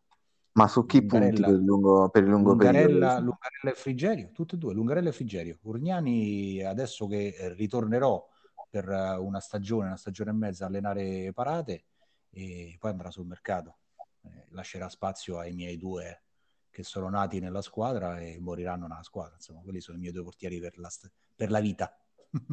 Ma 0.56 0.68
su 0.68 0.86
chi 0.86 1.04
punti 1.04 1.40
per 1.42 1.50
il 1.50 1.64
lungo, 1.64 2.08
per 2.08 2.22
il 2.22 2.30
lungo 2.30 2.50
Lungarella, 2.50 2.86
periodo? 2.86 3.24
Lungarella 3.24 3.70
e 3.70 3.74
Frigerio, 3.74 4.30
tutte 4.32 4.54
e 4.54 4.58
due, 4.58 4.72
Lungarella 4.72 5.10
e 5.10 5.12
Frigerio. 5.12 5.58
Urgnani, 5.62 6.62
adesso 6.62 7.06
che 7.06 7.52
ritornerò 7.54 8.26
per 8.70 8.88
eh, 8.88 9.16
una 9.16 9.38
stagione, 9.38 9.88
una 9.88 9.96
stagione 9.96 10.30
e 10.30 10.34
mezza 10.34 10.64
a 10.64 10.68
allenare 10.68 11.30
parate, 11.34 11.84
e 12.30 12.74
poi 12.78 12.90
andrà 12.90 13.10
sul 13.10 13.26
mercato. 13.26 13.76
Eh, 14.22 14.46
lascerà 14.50 14.88
spazio 14.88 15.38
ai 15.38 15.52
miei 15.52 15.76
due 15.76 16.22
che 16.70 16.82
sono 16.82 17.10
nati 17.10 17.38
nella 17.38 17.62
squadra 17.62 18.18
e 18.18 18.38
moriranno 18.40 18.86
nella 18.86 19.02
squadra. 19.02 19.34
Insomma, 19.34 19.60
quelli 19.60 19.80
sono 19.80 19.98
i 19.98 20.00
miei 20.00 20.12
due 20.12 20.22
portieri 20.22 20.58
per 20.58 20.78
la, 20.78 20.88
per 21.34 21.50
la 21.50 21.60
vita. 21.60 21.94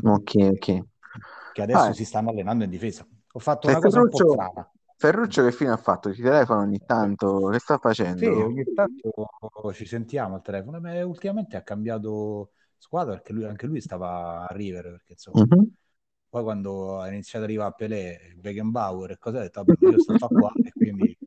Ok, 0.03 0.33
ok. 0.35 0.83
che 1.53 1.61
adesso 1.61 1.79
ah, 1.79 1.93
si 1.93 2.03
stanno 2.03 2.31
allenando 2.31 2.65
in 2.65 2.69
difesa. 2.69 3.07
Ho 3.31 3.39
fatto 3.39 3.67
una 3.69 3.79
cosa 3.79 4.01
un 4.01 4.09
po' 4.09 4.29
strana. 4.29 4.71
Ferruccio 5.03 5.43
che 5.43 5.51
fine 5.51 5.71
ha 5.71 5.75
fatto? 5.75 6.13
Ci 6.13 6.21
telefono 6.21 6.61
ogni 6.61 6.79
tanto? 6.85 7.49
Che 7.49 7.59
sta 7.59 7.77
facendo? 7.77 8.19
Sì, 8.19 8.25
ogni 8.25 8.63
tanto 8.73 9.27
ci 9.73 9.85
sentiamo 9.85 10.35
al 10.35 10.41
telefono, 10.41 10.79
ma 10.79 11.05
ultimamente 11.05 11.57
ha 11.57 11.61
cambiato 11.61 12.51
squadra 12.77 13.15
perché 13.15 13.33
lui, 13.33 13.43
anche 13.43 13.65
lui 13.65 13.81
stava 13.81 14.47
a 14.47 14.53
River, 14.53 14.91
perché 14.91 15.11
insomma... 15.11 15.45
Uh-huh. 15.45 15.69
Poi 16.29 16.43
quando 16.43 17.01
ha 17.01 17.09
iniziato 17.09 17.43
ad 17.43 17.49
arrivare 17.49 17.69
a 17.69 17.73
Pelé, 17.73 18.33
Beckenbauer 18.37 19.11
e 19.11 19.17
cose, 19.17 19.37
ha 19.39 19.41
detto, 19.41 19.65
vabbè, 19.65 19.91
io 19.91 19.99
sto 19.99 20.27
qua 20.29 20.51
e 20.63 20.71
quindi 20.71 21.17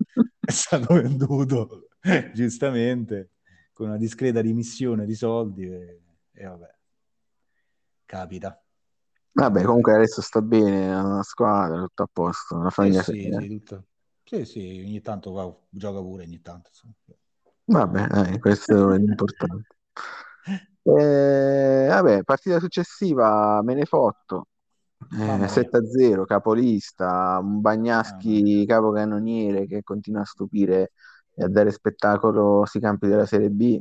è 0.40 0.50
stato 0.50 0.94
venduto, 0.94 1.88
giustamente, 2.32 3.32
con 3.74 3.88
una 3.88 3.98
discreta 3.98 4.40
dimissione 4.40 5.04
di 5.04 5.14
soldi 5.14 5.66
e, 5.66 6.00
e 6.32 6.44
vabbè, 6.46 6.74
capita. 8.06 8.58
Vabbè, 9.36 9.64
comunque 9.64 9.94
adesso 9.94 10.22
sta 10.22 10.40
bene 10.40 10.88
la 10.90 11.22
squadra, 11.22 11.82
tutto 11.82 12.02
a 12.04 12.08
posto, 12.10 12.56
la 12.56 12.70
famiglia 12.70 13.02
sì, 13.02 13.12
sì, 13.12 13.36
sì, 13.38 13.48
tutto... 13.48 13.84
sì, 14.24 14.44
sì, 14.46 14.82
ogni 14.82 15.02
tanto 15.02 15.32
va, 15.32 15.54
gioca 15.68 16.00
pure, 16.00 16.24
ogni 16.24 16.40
tanto. 16.40 16.70
Insomma. 16.70 16.94
Vabbè, 17.64 18.32
eh, 18.32 18.38
questo 18.38 18.92
è 18.92 18.98
l'importante. 18.98 19.68
Eh, 20.86 21.86
vabbè, 21.88 22.22
partita 22.22 22.60
successiva, 22.60 23.60
Menefotto, 23.60 24.46
eh, 25.18 25.48
7-0, 25.48 26.24
capolista, 26.24 27.40
un 27.42 27.60
Bagnaschi 27.60 28.62
ah, 28.62 28.72
capocannoniere 28.72 29.66
che 29.66 29.82
continua 29.82 30.20
a 30.20 30.24
stupire 30.24 30.92
e 31.34 31.42
a 31.42 31.48
dare 31.48 31.72
spettacolo 31.72 32.64
sui 32.66 32.78
campi 32.78 33.08
della 33.08 33.26
Serie 33.26 33.50
B. 33.50 33.80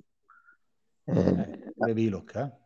Eh, 1.04 1.74
eh, 1.78 1.94
Viloc, 1.94 2.34
eh? 2.34 2.65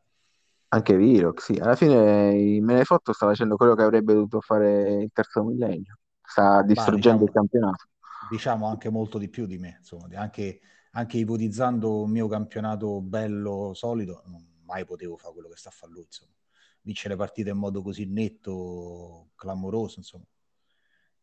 Anche 0.71 0.95
Virox, 0.95 1.45
sì. 1.45 1.53
Alla 1.59 1.75
fine 1.75 2.35
il 2.35 2.61
Menefotto 2.61 3.11
sta 3.11 3.25
facendo 3.25 3.55
quello 3.55 3.73
che 3.73 3.81
avrebbe 3.81 4.13
dovuto 4.13 4.39
fare 4.39 5.01
il 5.01 5.09
terzo 5.11 5.43
millennio. 5.43 5.97
Sta 6.21 6.61
distruggendo 6.61 6.95
diciamo, 6.95 7.23
il 7.23 7.31
campionato. 7.31 7.85
Diciamo 8.29 8.67
anche 8.67 8.89
molto 8.89 9.17
di 9.17 9.29
più 9.29 9.47
di 9.47 9.57
me, 9.57 9.77
insomma, 9.79 10.07
anche, 10.13 10.59
anche 10.91 11.17
ipotizzando 11.17 12.03
un 12.03 12.11
mio 12.11 12.27
campionato 12.27 13.01
bello, 13.01 13.73
solido, 13.73 14.21
non 14.27 14.45
mai 14.65 14.85
potevo 14.85 15.17
fare 15.17 15.33
quello 15.33 15.49
che 15.49 15.57
sta 15.57 15.69
a 15.69 15.71
fare 15.71 15.91
lui, 15.91 16.03
insomma. 16.03 16.33
Vincere 16.81 17.15
partite 17.15 17.49
in 17.49 17.57
modo 17.57 17.81
così 17.81 18.05
netto, 18.05 19.31
clamoroso, 19.35 19.95
insomma. 19.97 20.25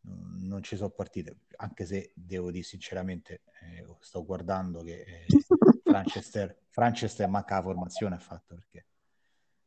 Non 0.00 0.60
ci 0.64 0.76
sono 0.76 0.90
partite, 0.90 1.38
anche 1.56 1.84
se 1.86 2.10
devo 2.14 2.50
dire 2.50 2.64
sinceramente, 2.64 3.42
eh, 3.62 3.86
sto 4.00 4.24
guardando 4.24 4.80
che 4.80 5.04
eh, 5.04 5.26
Franchester, 5.84 6.62
Franchester 6.68 7.28
manca 7.28 7.56
la 7.56 7.62
formazione 7.62 8.16
ha 8.16 8.20
fatto 8.20 8.54
perché 8.56 8.86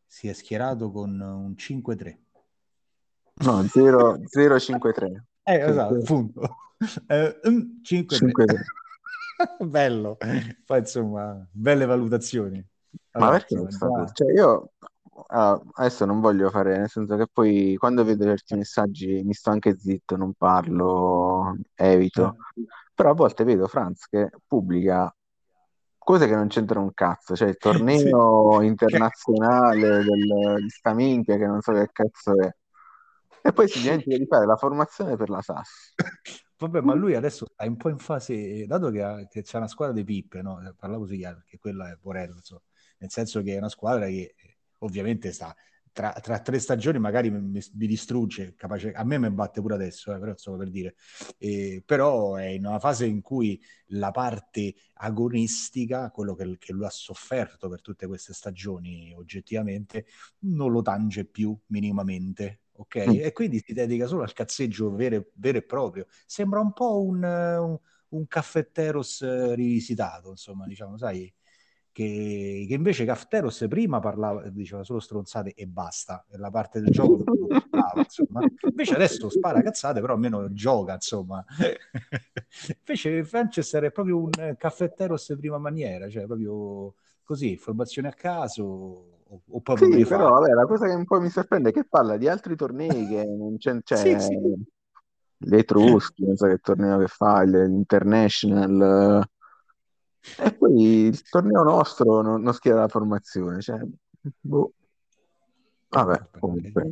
si 0.10 0.28
è 0.28 0.34
schierato 0.34 0.92
con 0.92 1.20
un 1.22 1.54
5-3. 1.56 2.18
No, 3.42 3.62
0-5-3. 3.62 5.22
Eh, 5.44 5.54
esatto, 5.54 5.96
appunto. 5.96 6.56
Eh, 7.08 7.40
5-3. 7.44 8.56
Bello. 9.66 10.18
Poi 10.66 10.80
insomma, 10.80 11.48
belle 11.52 11.86
valutazioni. 11.86 12.66
Allora, 13.12 13.32
Ma 13.32 13.38
perché 13.38 13.54
insomma, 13.54 14.04
già... 14.06 14.12
cioè, 14.14 14.34
io 14.34 14.72
uh, 15.12 15.70
adesso 15.74 16.06
non 16.06 16.20
voglio 16.20 16.50
fare, 16.50 16.78
nel 16.78 16.90
senso 16.90 17.16
che 17.16 17.28
poi 17.32 17.76
quando 17.78 18.04
vedo 18.04 18.26
certi 18.26 18.56
messaggi 18.56 19.22
mi 19.24 19.34
sto 19.34 19.52
anche 19.52 19.78
zitto, 19.78 20.18
non 20.18 20.34
parlo, 20.34 21.56
evito. 21.76 22.36
Eh. 22.56 22.64
Però 22.94 23.12
a 23.12 23.16
volte 23.16 23.44
vedo 23.44 23.68
Franz 23.68 24.08
che 24.08 24.30
pubblica 24.46 25.14
cose 26.10 26.26
che 26.26 26.34
non 26.34 26.48
c'entrano 26.48 26.86
un 26.86 26.94
cazzo, 26.96 27.36
cioè 27.36 27.50
il 27.50 27.58
torneo 27.58 28.58
sì. 28.62 28.66
internazionale 28.66 30.04
del, 30.04 30.56
di 30.60 30.70
sta 30.70 30.96
minchia 30.96 31.38
che 31.38 31.46
non 31.46 31.62
so 31.62 31.72
che 31.72 31.88
cazzo 31.92 32.36
è. 32.42 32.52
E 33.44 33.54
poi 33.54 33.68
si 33.68 33.80
dimentica 33.80 34.18
di 34.18 34.26
fare 34.26 34.48
la 34.48 34.56
formazione 34.56 35.16
per 35.16 35.30
la 35.30 35.40
SAS. 35.44 35.94
Vabbè, 36.58 36.82
ma 36.82 36.96
lui 36.96 37.14
adesso 37.14 37.46
è 37.56 37.68
un 37.68 37.78
po' 37.78 37.90
in 37.90 38.00
fase, 38.00 38.66
dato 38.66 38.90
che, 38.90 39.04
ha, 39.04 39.28
che 39.28 39.44
c'è 39.44 39.58
una 39.58 39.68
squadra 39.68 39.94
di 39.94 40.04
pippe, 40.04 40.42
no? 40.42 40.60
parlavo 40.76 41.04
così 41.04 41.18
chiaro, 41.18 41.36
perché 41.36 41.60
quella 41.60 41.92
è 41.92 41.96
Borello, 42.02 42.34
insomma. 42.38 42.62
nel 42.98 43.12
senso 43.12 43.44
che 43.44 43.54
è 43.54 43.58
una 43.58 43.70
squadra 43.70 44.08
che 44.08 44.34
ovviamente 44.80 45.32
sta 45.32 45.56
tra, 46.00 46.14
tra, 46.14 46.40
tre 46.40 46.60
stagioni 46.60 46.98
magari 46.98 47.30
mi, 47.30 47.60
mi, 47.74 47.88
distrugge, 47.88 48.56
capace, 48.56 48.94
a 48.94 49.04
me 49.04 49.18
mi 49.18 49.30
batte 49.32 49.60
pure 49.60 49.74
adesso, 49.74 50.14
eh, 50.14 50.18
però 50.18 50.32
insomma 50.32 50.56
per 50.56 50.70
dire, 50.70 50.96
eh, 51.38 51.84
però 51.86 52.36
è 52.36 52.46
in 52.46 52.66
una 52.66 52.80
fase 52.80 53.06
in 53.06 53.20
cui 53.20 53.62
la 53.88 54.10
parte 54.12 54.76
agonistica, 54.94 56.10
quello 56.10 56.36
che, 56.36 56.56
che, 56.58 56.72
lui 56.72 56.86
ha 56.86 56.90
sofferto 56.90 57.68
per 57.68 57.82
tutte 57.82 58.08
queste 58.08 58.32
stagioni 58.32 59.14
oggettivamente, 59.14 60.06
non 60.44 60.72
lo 60.72 60.82
tange 60.82 61.26
più 61.26 61.58
minimamente. 61.66 62.62
Ok, 62.80 63.06
mm. 63.10 63.20
e 63.20 63.34
quindi 63.34 63.62
si 63.62 63.74
dedica 63.74 64.08
solo 64.08 64.22
al 64.24 64.32
cazzeggio 64.32 64.96
vero, 64.96 65.32
vero 65.34 65.58
e 65.58 65.64
proprio. 65.64 66.06
Sembra 66.26 66.62
un 66.62 66.72
po' 66.72 67.04
un, 67.04 67.22
un, 67.22 67.78
un 68.08 68.28
caffetteros 68.28 69.22
eh, 69.22 69.54
rivisitato, 69.54 70.30
insomma, 70.30 70.66
diciamo, 70.66 70.98
sai, 70.98 71.30
che, 71.92 72.66
che 72.68 72.74
invece 72.74 73.06
Cafteros 73.06 73.66
prima 73.68 74.00
parlava, 74.00 74.48
diceva 74.50 74.84
solo 74.84 75.00
stronzate 75.00 75.54
e 75.54 75.68
basta, 75.68 76.26
la 76.32 76.50
parte 76.50 76.80
del 76.82 76.92
gioco 76.92 77.24
parlava, 77.24 78.02
insomma. 78.02 78.42
invece 78.70 78.96
adesso 78.96 79.30
spara 79.30 79.62
cazzate, 79.62 80.00
però 80.00 80.14
almeno 80.14 80.52
gioca, 80.54 80.94
insomma. 80.94 81.44
invece 82.80 83.28
Manchester 83.32 83.84
è 83.84 83.92
proprio 83.92 84.22
un 84.22 84.56
caffetteros 84.58 85.36
prima 85.40 85.58
maniera, 85.58 86.10
cioè 86.10 86.26
proprio 86.26 86.96
così, 87.24 87.58
formazione 87.58 88.08
a 88.08 88.14
caso, 88.14 88.64
o, 88.64 89.42
o 89.48 89.62
sì, 89.78 90.06
però 90.06 90.40
vabbè, 90.40 90.54
la 90.54 90.66
cosa 90.66 90.88
che 90.88 90.94
un 90.94 91.06
po' 91.06 91.20
mi 91.20 91.30
sorprende 91.30 91.70
è 91.70 91.72
che 91.72 91.86
parla 91.86 92.18
di 92.18 92.28
altri 92.28 92.56
tornei 92.56 93.08
che 93.08 93.26
non 93.26 93.58
c'è, 93.58 93.80
c'è 93.84 93.98
sì, 93.98 94.20
sì. 94.20 94.40
l'Etruschi, 95.38 96.26
non 96.26 96.36
so 96.36 96.48
che 96.48 96.58
torneo 96.58 96.98
che 96.98 97.08
fa, 97.08 97.44
l'International 97.44 99.28
e 100.38 100.54
poi 100.54 101.06
il 101.08 101.22
torneo 101.30 101.64
nostro 101.64 102.22
non, 102.22 102.42
non 102.42 102.54
schiera 102.54 102.82
la 102.82 102.88
formazione. 102.88 103.62
Cioè, 103.62 103.80
boh. 104.40 104.74
Vabbè, 105.90 106.30
comunque. 106.40 106.92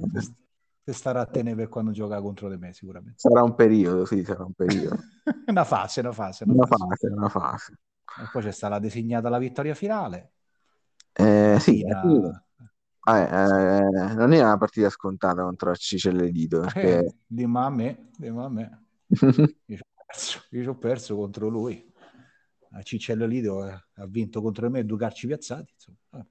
Se 0.84 0.94
starà 0.94 1.22
a 1.22 1.26
tenere 1.26 1.56
per 1.56 1.70
quando 1.70 1.92
gioca 1.92 2.22
contro 2.22 2.50
di 2.50 2.58
me, 2.58 2.74
sicuramente. 2.74 3.20
Sarà 3.20 3.44
un 3.44 3.56
periodo, 3.56 4.06
sì, 4.06 4.24
sarà 4.24 4.46
un 4.46 4.54
periodo. 4.54 4.98
una 5.48 5.66
fase, 5.66 6.00
una 6.00 6.14
fase. 6.14 6.46
Una, 6.46 6.54
una 6.54 6.66
fase. 6.66 6.86
fase, 6.88 7.08
una 7.08 7.30
fase. 7.30 7.80
E 8.22 8.30
poi 8.32 8.42
c'è 8.42 8.52
stata 8.52 8.80
designata 8.80 9.30
la 9.30 9.38
vittoria 9.38 9.76
finale. 9.76 10.32
Eh, 11.12 11.58
sì, 11.60 11.84
Fina... 11.84 12.42
Ah, 13.10 13.20
eh, 13.20 14.14
non 14.16 14.34
era 14.34 14.48
una 14.48 14.58
partita 14.58 14.90
scontata 14.90 15.42
contro 15.42 15.74
Cicelle 15.76 16.26
Lido 16.26 16.60
perché... 16.62 16.98
Eh, 17.00 17.16
di 17.26 17.46
me, 17.46 18.10
di 18.18 18.30
me. 18.30 18.86
io 19.68 19.78
ci 20.50 20.68
ho 20.68 20.76
perso 20.76 21.16
contro 21.16 21.48
lui 21.48 21.94
Ciccello 22.84 23.26
Lido 23.26 23.62
ha 23.62 24.06
vinto 24.08 24.42
contro 24.42 24.70
me 24.70 24.86
due 24.86 24.98
calci 24.98 25.28
piazzati. 25.28 25.74
Insomma. 25.74 26.26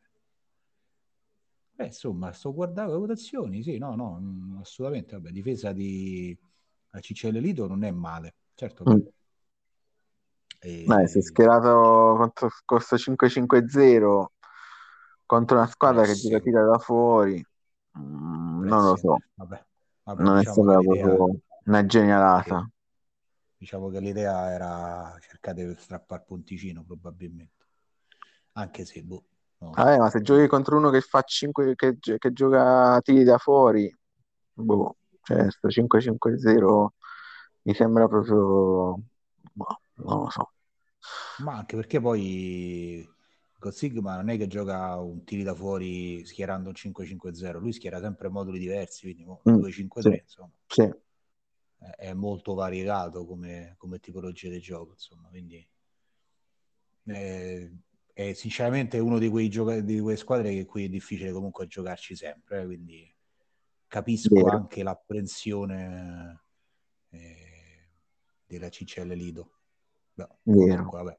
Beh, 1.76 1.86
insomma, 1.86 2.32
sto 2.32 2.54
guardando 2.54 2.92
le 2.92 2.98
votazioni, 3.00 3.62
sì, 3.62 3.76
no, 3.76 3.94
no, 3.94 4.18
mm, 4.18 4.60
assolutamente, 4.60 5.14
vabbè, 5.14 5.30
difesa 5.30 5.72
di 5.72 6.36
Ciccello 7.00 7.38
Lido 7.38 7.66
non 7.66 7.84
è 7.84 7.90
male, 7.90 8.34
certo. 8.54 8.84
Mm. 8.88 9.00
E... 10.58 10.84
Beh, 10.86 11.06
si 11.06 11.18
è 11.18 11.20
schierato 11.20 12.14
contro 12.16 12.48
questo 12.64 12.96
5-5-0 12.96 14.32
contro 15.26 15.58
una 15.58 15.66
squadra 15.66 16.02
eh, 16.02 16.06
che 16.06 16.14
sì. 16.14 16.40
tira 16.40 16.64
da 16.64 16.78
fuori, 16.78 17.44
mm, 17.98 18.64
non 18.64 18.82
lo 18.82 18.96
so. 18.96 19.18
Vabbè, 19.34 19.64
vabbè, 20.04 20.22
non 20.22 20.38
diciamo 20.38 20.56
è 20.56 20.62
stata 20.62 20.80
proprio 20.80 21.40
una 21.64 21.84
genialata. 21.84 22.70
Diciamo 23.58 23.88
che 23.88 24.00
l'idea 24.00 24.50
era 24.50 25.16
cercare 25.20 25.66
di 25.66 25.74
strappare 25.78 26.24
Ponticino 26.26 26.84
probabilmente. 26.84 27.64
Anche 28.52 28.84
se, 28.84 29.02
boh. 29.02 29.24
No. 29.58 29.70
Ah, 29.74 29.96
ma 29.96 30.10
se 30.10 30.20
giochi 30.20 30.46
contro 30.46 30.76
uno 30.76 30.90
che 30.90 31.00
fa 31.00 31.22
5, 31.22 31.74
che, 31.74 31.96
che 31.98 32.32
gioca 32.32 33.00
tiri 33.02 33.24
da 33.24 33.38
fuori, 33.38 33.90
boh, 34.52 34.96
certo, 35.22 35.70
5-5-0 35.70 36.92
mi 37.62 37.74
sembra 37.74 38.06
proprio, 38.06 39.00
boh, 39.52 39.80
non 39.94 40.20
lo 40.24 40.30
so. 40.30 40.50
Ma 41.38 41.56
anche 41.56 41.74
perché 41.74 42.00
poi 42.00 43.08
con 43.58 43.72
Sigma 43.72 44.16
non 44.16 44.28
è 44.28 44.36
che 44.36 44.46
gioca 44.46 44.96
un 44.96 45.24
tiri 45.24 45.42
da 45.42 45.54
fuori 45.54 46.24
schierando 46.26 46.68
un 46.68 46.74
5-5-0, 46.74 47.58
lui 47.58 47.72
schiera 47.72 47.98
sempre 47.98 48.28
moduli 48.28 48.58
diversi, 48.58 49.12
quindi 49.12 49.24
mm, 49.24 49.58
2-5-3, 49.58 50.12
sì, 50.12 50.20
insomma. 50.20 50.50
Sì. 50.66 50.94
È 51.78 52.12
molto 52.14 52.54
variegato 52.54 53.26
come, 53.26 53.74
come 53.76 54.00
tipologia 54.00 54.48
di 54.48 54.60
gioco, 54.60 54.92
insomma, 54.92 55.28
quindi 55.28 55.66
è, 57.04 57.70
è 58.12 58.32
sinceramente 58.32 58.98
uno 58.98 59.18
di 59.18 59.28
quei 59.28 59.48
gioca- 59.48 59.80
di 59.80 60.00
quelle 60.00 60.16
squadre 60.16 60.54
che 60.54 60.64
qui 60.64 60.84
è 60.84 60.88
difficile 60.88 61.32
comunque 61.32 61.66
giocarci 61.66 62.16
sempre, 62.16 62.62
eh, 62.62 62.64
quindi 62.64 63.14
capisco 63.86 64.34
Vero. 64.34 64.50
anche 64.50 64.82
l'apprensione 64.82 66.42
eh, 67.10 67.90
della 68.46 68.68
CCL 68.68 69.12
Lido. 69.12 69.50
Beh, 70.14 70.28
comunque, 70.42 71.02
vabbè, 71.02 71.18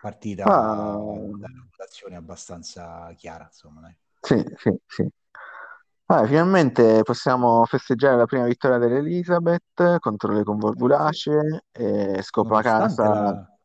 partita 0.00 0.44
ah. 0.44 0.48
da 0.48 1.48
valutazione 1.48 2.16
abbastanza 2.16 3.12
chiara, 3.16 3.44
insomma. 3.44 3.80
Dai. 3.80 3.96
Sì, 4.20 4.54
sì, 4.56 4.76
sì. 4.86 5.08
Ah, 6.08 6.24
finalmente 6.24 7.02
possiamo 7.02 7.64
festeggiare 7.64 8.16
la 8.16 8.26
prima 8.26 8.44
vittoria 8.44 8.78
dell'Elizabeth 8.78 9.98
contro 9.98 10.32
le 10.32 10.44
convolvulacee 10.44 11.64
e 11.72 12.22
scopa 12.22 12.62
casa. 12.62 13.08
La... 13.08 13.58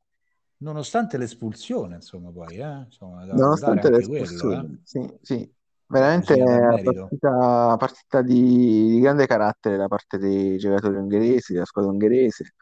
Nonostante 0.58 1.18
l'espulsione, 1.18 1.96
insomma, 1.96 2.32
poi, 2.32 2.58
eh? 2.58 2.84
insomma, 2.86 3.26
Nonostante 3.26 3.92
l'espulsione, 3.92 4.58
quello, 4.58 4.74
eh? 4.74 4.80
sì, 4.84 5.18
sì. 5.22 5.54
Veramente 5.86 6.34
una 6.34 6.82
partita, 6.82 7.76
partita 7.78 8.22
di, 8.22 8.92
di, 8.92 9.00
grande 9.02 9.28
carattere 9.28 9.76
da 9.76 9.88
parte 9.88 10.18
dei 10.18 10.58
giocatori 10.58 10.96
ungheresi, 10.96 11.54
della 11.54 11.66
squadra 11.66 11.92
ungherese. 11.92 12.54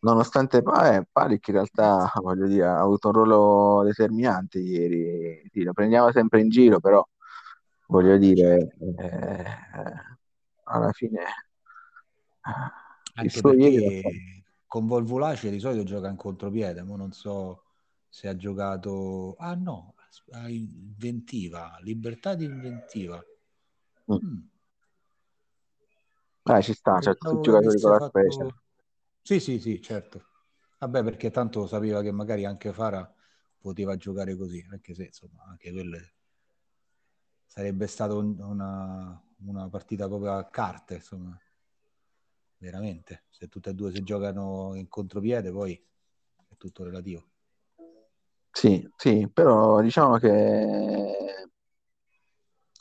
Nonostante 0.00 0.58
eh, 0.58 1.06
Palic 1.10 1.48
in 1.48 1.54
realtà 1.54 2.10
voglio 2.22 2.46
dire, 2.46 2.66
ha 2.66 2.80
avuto 2.80 3.08
un 3.08 3.14
ruolo 3.14 3.84
determinante 3.84 4.58
ieri, 4.58 5.48
sì, 5.52 5.62
lo 5.62 5.72
prendiamo 5.72 6.10
sempre 6.12 6.40
in 6.40 6.48
giro, 6.48 6.80
però 6.80 7.06
voglio 7.86 8.16
dire, 8.16 8.76
eh, 8.96 9.44
alla 10.64 10.92
fine 10.92 11.20
eh, 11.20 12.88
anche 13.14 13.40
perché 13.40 13.56
ieri... 13.56 14.44
con 14.66 14.86
Volvulace 14.86 15.50
di 15.50 15.60
solito 15.60 15.84
gioca 15.84 16.08
in 16.08 16.16
contropiede, 16.16 16.82
ma 16.82 16.96
non 16.96 17.12
so 17.12 17.64
se 18.08 18.28
ha 18.28 18.36
giocato 18.36 19.36
ah 19.38 19.54
no, 19.54 19.94
inventiva, 20.48 21.78
libertà 21.82 22.34
di 22.34 22.44
inventiva. 22.44 23.22
Mm. 24.12 24.14
Mm. 24.14 24.38
Eh, 26.42 26.62
ci 26.62 26.72
sta, 26.72 26.98
c'è 26.98 27.16
tutti 27.16 27.36
i 27.36 27.40
giocatori 27.42 27.80
con 27.80 27.90
la 27.90 27.98
fatto... 27.98 28.18
special. 28.18 28.54
Sì, 29.22 29.40
sì, 29.40 29.60
sì, 29.60 29.80
certo. 29.80 30.24
Vabbè, 30.78 31.04
perché 31.04 31.30
tanto 31.30 31.66
sapeva 31.66 32.00
che 32.00 32.10
magari 32.10 32.44
anche 32.44 32.72
Fara 32.72 33.12
poteva 33.58 33.96
giocare 33.96 34.36
così, 34.36 34.66
anche 34.70 34.94
se 34.94 35.04
insomma 35.04 35.44
anche 35.44 35.70
quelle 35.70 36.14
sarebbe 37.44 37.86
stata 37.86 38.14
una, 38.14 39.22
una 39.44 39.68
partita 39.68 40.08
proprio 40.08 40.32
a 40.36 40.48
carte, 40.48 40.94
insomma. 40.94 41.38
Veramente, 42.56 43.24
se 43.30 43.48
tutte 43.48 43.70
e 43.70 43.74
due 43.74 43.90
si 43.90 44.02
giocano 44.02 44.74
in 44.74 44.88
contropiede, 44.88 45.50
poi 45.50 45.72
è 46.46 46.56
tutto 46.56 46.84
relativo. 46.84 47.28
Sì, 48.50 48.86
sì, 48.96 49.28
però 49.32 49.80
diciamo 49.80 50.18
che 50.18 51.39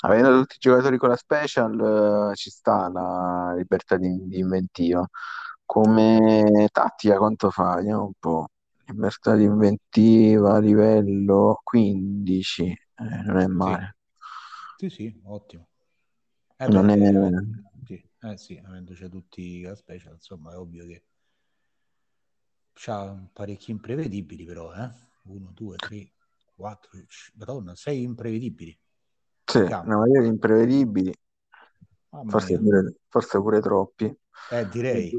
avendo 0.02 0.40
tutti 0.40 0.56
i 0.56 0.60
giocatori 0.60 0.98
con 0.98 1.10
la 1.10 1.16
special 1.16 2.32
eh, 2.32 2.36
ci 2.36 2.50
sta 2.50 2.90
la 2.90 3.54
libertà 3.56 3.98
di, 3.98 4.28
di 4.28 4.40
inventiva. 4.40 5.06
Come 5.66 6.68
tattica 6.72 7.18
quanto 7.18 7.52
fa? 7.52 7.76
Vediamo 7.76 8.06
un 8.06 8.14
po'. 8.18 8.50
Libertà 8.86 9.36
di 9.36 9.44
inventiva, 9.44 10.58
livello 10.60 11.60
15, 11.64 12.64
eh, 12.66 12.78
non 13.24 13.38
è 13.38 13.46
male. 13.46 13.98
Sì, 14.78 14.90
sì, 14.90 14.96
sì 14.96 15.22
ottimo. 15.26 15.68
Eh 16.58 16.68
non 16.68 16.88
beh, 16.88 16.94
è... 16.96 17.86
Sì, 17.86 18.10
eh 18.22 18.38
sì, 18.38 18.62
avendoci 18.66 19.08
tutti 19.10 19.62
la 19.62 19.76
special, 19.76 20.14
insomma, 20.14 20.54
è 20.54 20.58
ovvio 20.58 20.86
che 20.86 21.04
c'ha 22.74 23.30
parecchi 23.32 23.72
imprevedibili 23.72 24.46
però, 24.46 24.74
eh? 24.74 24.90
1, 25.24 25.52
2, 25.54 25.76
3, 25.76 26.12
4, 26.56 26.90
madonna, 27.36 27.76
6 27.76 28.02
imprevedibili. 28.02 28.78
Sì, 29.50 29.58
una 29.58 29.98
marea 29.98 30.22
di 30.22 30.28
imprevedibili. 30.28 31.12
Forse 32.28 32.60
pure, 32.60 32.98
forse 33.08 33.40
pure, 33.40 33.60
troppi. 33.62 34.16
Eh, 34.52 34.70
direi, 34.70 35.12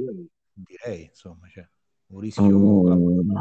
direi, 0.53 1.07
insomma, 1.07 1.49
cioè, 1.49 1.69
un 2.09 2.21
rischio... 2.21 2.45
Mm, 2.45 3.35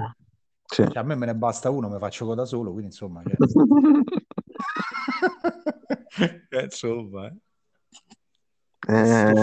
sì. 0.65 0.89
cioè, 0.89 0.97
a 0.97 1.03
me 1.03 1.13
me 1.13 1.27
ne 1.27 1.35
basta 1.35 1.69
uno, 1.69 1.89
mi 1.89 1.99
faccio 1.99 2.33
da 2.33 2.45
solo, 2.45 2.71
quindi 2.71 2.87
insomma... 2.87 3.21
Cioè... 3.23 3.35
eh, 6.49 6.63
insomma, 6.63 7.27
eh. 7.27 7.37
Eh... 8.87 9.33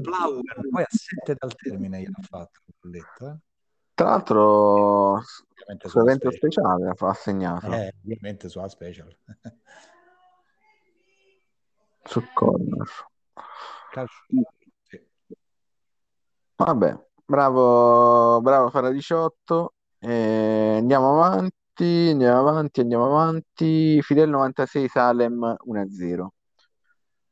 poi 0.00 0.82
a 0.82 0.86
7 0.88 1.36
dal 1.38 1.54
termine 1.54 2.00
gliel'ha 2.00 2.20
fatto, 2.20 2.60
detto, 2.82 3.28
eh. 3.28 3.36
Tra 3.94 4.08
l'altro, 4.08 5.22
su 5.22 5.98
evento 5.98 6.30
speciale 6.30 6.88
ha 6.88 6.94
assegnato. 7.08 7.72
Eh, 7.72 7.94
ovviamente 8.02 8.48
sulla 8.48 8.68
special. 8.68 9.14
Su 12.04 12.22
corner. 12.34 12.88
Vabbè, 16.56 17.06
bravo, 17.24 18.40
bravo 18.40 18.70
Fara 18.70 18.90
18. 18.90 19.74
Eh, 19.98 20.76
andiamo 20.78 21.10
avanti, 21.22 22.08
andiamo 22.10 22.38
avanti, 22.38 22.80
andiamo 22.80 23.06
avanti. 23.06 24.02
Fidel 24.02 24.30
96 24.30 24.88
Salem 24.88 25.56
1-0. 25.66 26.26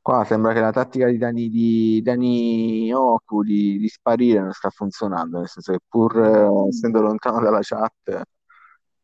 Qua 0.03 0.25
sembra 0.25 0.53
che 0.55 0.61
la 0.61 0.73
tattica 0.73 1.07
di 1.09 1.19
Dani, 1.19 1.49
di 1.49 2.01
Dani 2.03 2.93
Oku 2.93 3.43
di, 3.43 3.79
di 3.79 3.89
sparire 3.89 4.41
non 4.41 4.53
sta 4.53 4.71
funzionando, 4.71 5.39
nel 5.39 5.49
senso 5.49 5.73
che 5.73 5.81
pur 5.87 6.19
eh, 6.19 6.69
essendo 6.69 7.01
lontano 7.01 7.41
dalla 7.41 7.61
chat... 7.61 8.23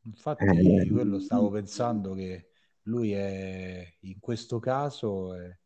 Infatti, 0.05 0.45
eh, 0.45 0.89
quello 0.91 1.19
stavo 1.19 1.51
pensando 1.51 2.15
che 2.15 2.51
lui 2.87 3.13
è 3.13 3.95
in 4.01 4.21
questo 4.21 4.59
caso 4.59 5.35
è, 5.35 5.59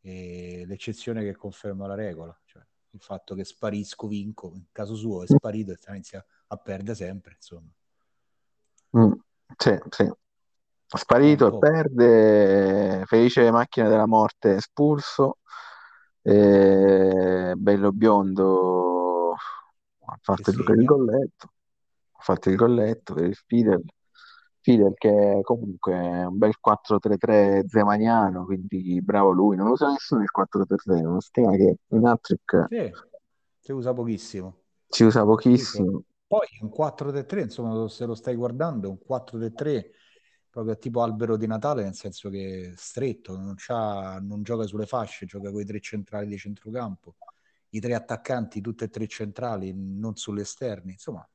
è 0.00 0.64
l'eccezione 0.64 1.22
che 1.22 1.34
conferma 1.34 1.86
la 1.86 1.94
regola, 1.94 2.38
cioè 2.44 2.62
il 2.90 3.00
fatto 3.00 3.34
che 3.34 3.44
sparisco 3.44 4.06
vinco, 4.06 4.52
in 4.54 4.66
caso 4.70 4.94
suo 4.94 5.24
è 5.24 5.26
sparito 5.26 5.72
e 5.72 5.78
inizia 5.88 6.24
a 6.46 6.56
perdere 6.56 6.94
sempre, 6.94 7.34
insomma. 7.34 7.70
Mm, 8.96 9.12
sì, 9.56 9.78
sì. 9.90 10.12
Sparito 10.86 11.56
e 11.56 11.58
perde, 11.58 13.02
felice 13.06 13.50
macchina 13.50 13.88
della 13.88 14.06
morte 14.06 14.54
espulso, 14.54 15.38
e 16.22 17.52
bello 17.56 17.92
biondo 17.92 19.32
ha 19.32 20.18
fatto 20.20 20.50
il, 20.50 20.58
il 20.58 20.84
golletto, 20.84 21.52
ha 22.12 22.22
fatto 22.22 22.48
il 22.48 22.56
golletto 22.56 23.14
per 23.14 23.24
il 23.24 23.34
Fidel, 23.34 23.84
Fidel 24.64 24.94
che 24.94 25.40
comunque 25.42 25.92
è 25.92 26.24
un 26.24 26.38
bel 26.38 26.54
4-3-3 26.58 27.66
zemaniano, 27.66 28.46
quindi 28.46 28.98
bravo 29.02 29.30
lui, 29.30 29.56
non 29.56 29.66
usa 29.66 29.90
nessuno 29.90 30.22
il 30.22 30.30
4-3-3, 30.32 31.00
è 31.00 31.04
uno 31.04 31.20
schema 31.20 31.54
che 31.54 31.76
in 31.88 32.06
Attrick 32.06 32.66
sì, 32.70 32.90
si 33.60 33.72
usa 33.72 33.92
pochissimo. 33.92 34.62
Si 34.88 35.04
usa 35.04 35.22
pochissimo. 35.22 36.04
Poi 36.26 36.46
un 36.62 36.70
4-3-3, 36.70 37.40
insomma, 37.40 37.86
se 37.90 38.06
lo 38.06 38.14
stai 38.14 38.36
guardando, 38.36 38.88
un 38.88 38.98
4-3-3 39.06 39.90
proprio 40.48 40.78
tipo 40.78 41.02
albero 41.02 41.36
di 41.36 41.46
Natale, 41.46 41.82
nel 41.82 41.94
senso 41.94 42.30
che 42.30 42.70
è 42.70 42.72
stretto, 42.74 43.36
non, 43.36 43.56
non 44.22 44.42
gioca 44.42 44.66
sulle 44.66 44.86
fasce, 44.86 45.26
gioca 45.26 45.50
con 45.50 45.60
i 45.60 45.66
tre 45.66 45.78
centrali 45.80 46.26
di 46.26 46.38
centrocampo, 46.38 47.16
i 47.70 47.80
tre 47.80 47.92
attaccanti, 47.92 48.62
tutti 48.62 48.84
e 48.84 48.88
tre 48.88 49.06
centrali, 49.08 49.74
non 49.74 50.16
sulle 50.16 50.40
esterni, 50.40 50.92
insomma, 50.92 51.28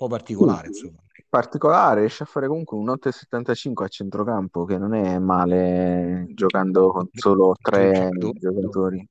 po' 0.00 0.08
particolare. 0.08 0.68
Insomma. 0.68 1.02
Particolare, 1.28 2.00
riesce 2.00 2.22
a 2.22 2.26
fare 2.26 2.48
comunque 2.48 2.78
un 2.78 2.88
8,75 2.88 3.84
a 3.84 3.88
centrocampo, 3.88 4.64
che 4.64 4.78
non 4.78 4.94
è 4.94 5.18
male 5.18 6.24
giocando 6.30 6.90
con 6.90 7.06
solo 7.12 7.54
tre 7.60 8.08
giocatori. 8.16 9.06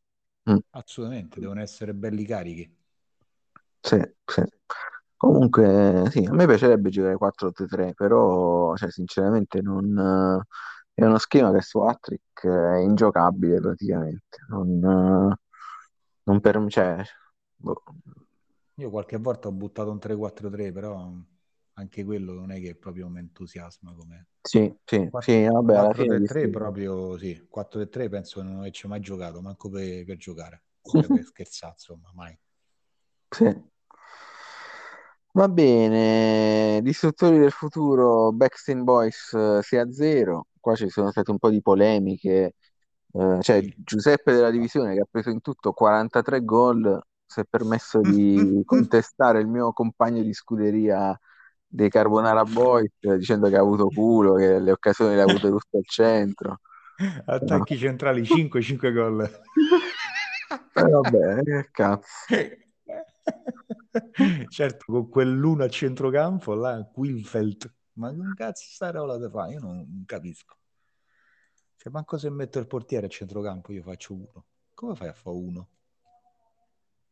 Mm. 0.50 0.58
Assolutamente, 0.72 1.40
devono 1.40 1.62
essere 1.62 1.94
belli 1.94 2.26
carichi. 2.26 2.76
Sì, 3.80 4.02
sì. 4.26 4.44
Comunque, 5.16 6.06
sì, 6.10 6.26
a 6.26 6.34
me 6.34 6.48
piacerebbe 6.48 6.90
giocare 6.90 7.16
4-3, 7.18 7.94
però, 7.94 8.76
cioè, 8.76 8.90
sinceramente, 8.90 9.62
non, 9.62 10.44
è 10.94 11.06
uno 11.06 11.18
schema 11.20 11.52
che 11.52 11.62
su 11.62 11.80
Attrick 11.80 12.48
è 12.48 12.78
ingiocabile 12.80 13.62
praticamente. 13.62 14.40
Non, 14.48 15.38
non 16.24 16.40
per 16.40 16.66
cioè, 16.68 17.04
boh. 17.56 17.84
Io 18.80 18.90
qualche 18.90 19.18
volta 19.18 19.50
ho 19.50 19.52
buttato 19.52 19.92
un 19.92 20.00
3-4-3, 20.00 20.72
però 20.72 21.12
anche 21.74 22.04
quello 22.06 22.34
non 22.34 22.52
è 22.52 22.62
che 22.62 22.76
proprio 22.76 23.10
mi 23.10 23.20
entusiasma 23.20 23.94
come... 23.94 24.28
Sì, 24.42 24.74
sì, 24.86 25.10
4, 25.10 25.32
sì, 25.32 25.46
vabbè, 25.46 25.74
4-3 25.74 26.50
proprio, 26.50 27.18
sì, 27.18 27.46
4-3 27.50 28.08
penso 28.08 28.42
non 28.42 28.60
averci 28.60 28.88
mai 28.88 29.02
giocato, 29.02 29.42
manco 29.42 29.70
per, 29.70 30.06
per 30.06 30.16
giocare. 30.16 30.64
per 30.82 31.24
scherzare, 31.24 31.74
insomma, 31.74 32.10
mai. 32.14 32.38
Sì. 33.30 33.68
Va 35.34 35.48
bene, 35.50 36.82
Distruttori 36.82 37.38
del 37.38 37.52
futuro, 37.52 38.32
Backstreet 38.32 38.82
Boys 38.82 39.34
eh, 39.34 39.60
6 39.62 39.80
a 39.80 39.92
0. 39.92 40.48
Qua 40.60 40.76
ci 40.76 40.90
sono 40.90 41.12
state 41.12 41.32
un 41.32 41.38
po' 41.38 41.50
di 41.50 41.62
polemiche. 41.62 42.56
Eh, 43.12 43.38
cioè. 43.42 43.62
Giuseppe 43.76 44.34
della 44.34 44.52
Divisione, 44.52 44.96
che 44.96 45.02
ha 45.02 45.08
preso 45.10 45.30
in 45.30 45.42
tutto 45.42 45.74
43 45.74 46.44
gol, 46.44 47.02
si 47.30 47.42
è 47.42 47.44
permesso 47.48 48.02
di 48.02 48.64
contestare 48.66 49.40
il 49.40 49.48
mio 49.48 49.72
compagno 49.72 50.24
di 50.24 50.34
scuderia 50.34 51.18
dei 51.72 51.90
Carbonara 51.90 52.44
Boys, 52.44 52.90
dicendo 53.00 53.48
che 53.48 53.56
ha 53.56 53.62
avuto 53.62 53.90
culo, 53.90 54.34
che 54.34 54.60
le 54.60 54.72
occasioni 54.72 55.14
le 55.14 55.22
ha 55.22 55.26
avute 55.26 55.50
tutte 55.50 55.78
al 55.78 55.86
centro. 55.86 56.62
Attacchi 57.26 57.78
centrali 57.78 58.24
5-5 58.24 58.94
gol. 58.94 59.30
Eh, 60.74 60.82
vabbè, 60.82 61.44
che 61.44 61.70
cazzo. 61.72 62.26
certo, 64.50 64.86
con 64.88 65.10
quell'uno 65.10 65.64
a 65.64 65.70
centrocampo, 65.70 66.56
là, 66.56 66.90
Quilfeld, 66.92 67.72
ma 67.94 68.12
che 68.12 68.18
cazzo 68.36 68.66
sta 68.68 68.90
roba 68.90 69.18
da 69.18 69.30
fare? 69.30 69.54
Io 69.54 69.60
non, 69.60 69.76
non 69.76 70.04
capisco. 70.06 70.58
Cioè, 71.76 71.92
manco 71.92 72.18
se 72.18 72.30
metto 72.30 72.60
il 72.60 72.66
portiere 72.66 73.08
a 73.08 73.10
centrocampo 73.10 73.74
io 73.74 73.84
faccio 73.84 74.14
uno. 74.14 74.46
Come 74.74 74.96
fai 74.96 75.10
a 75.10 75.14
fare 75.14 75.36
uno? 75.36 75.68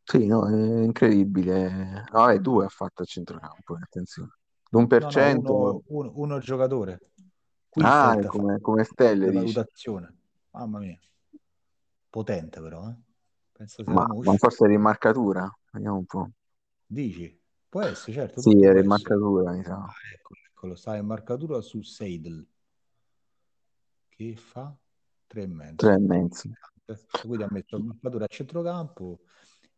Sì, 0.09 0.25
no, 0.25 0.47
è 0.47 0.83
incredibile. 0.83 2.05
No, 2.13 2.29
è 2.29 2.39
due 2.39 2.63
ha 2.63 2.69
fatto 2.69 3.01
a 3.01 3.05
centrocampo, 3.05 3.75
eh, 3.75 3.81
attenzione. 3.81 4.31
L'un 4.69 4.87
per 4.87 5.01
No, 5.01 5.09
no, 5.09 5.11
cento. 5.11 5.53
uno, 5.53 5.81
uno, 5.87 6.11
uno 6.15 6.39
giocatore. 6.39 7.01
Ah, 7.81 8.17
è 8.17 8.23
ha 8.23 8.27
come, 8.27 8.61
come 8.61 8.85
stelle, 8.85 9.29
valutazione. 9.31 10.15
Mamma 10.51 10.79
mia. 10.79 10.97
Potente 12.09 12.61
però, 12.61 12.87
eh. 12.87 12.95
Pensa 13.51 13.83
se 13.83 13.91
Ma, 13.91 14.07
ma 14.07 14.33
forse 14.37 14.63
era 14.63 14.73
in 14.73 14.81
marcatura? 14.81 15.53
Vediamo 15.71 15.97
un 15.97 16.05
po'. 16.05 16.29
Dici? 16.85 17.37
Può 17.67 17.81
essere, 17.81 18.13
certo, 18.13 18.39
Sì, 18.39 18.51
era 18.51 18.71
in 18.71 18.77
essere. 18.77 18.85
marcatura, 18.85 19.51
mi 19.51 19.63
sa. 19.65 19.75
Ah, 19.75 19.93
eccolo, 20.13 20.39
eccolo, 20.49 20.75
sta 20.75 20.95
in 20.95 21.05
marcatura 21.05 21.59
su 21.59 21.81
Seidel. 21.81 22.47
Che 24.07 24.35
fa? 24.37 24.73
Tre 25.27 25.41
e 25.41 25.47
mezzo. 25.47 25.75
Tre 25.75 25.95
e 25.95 25.99
mezzo. 25.99 26.49
Quindi 27.19 27.43
ha 27.43 27.47
messo 27.51 27.75
il 27.75 27.83
marcatore 27.83 28.23
a 28.23 28.27
centrocampo 28.27 29.19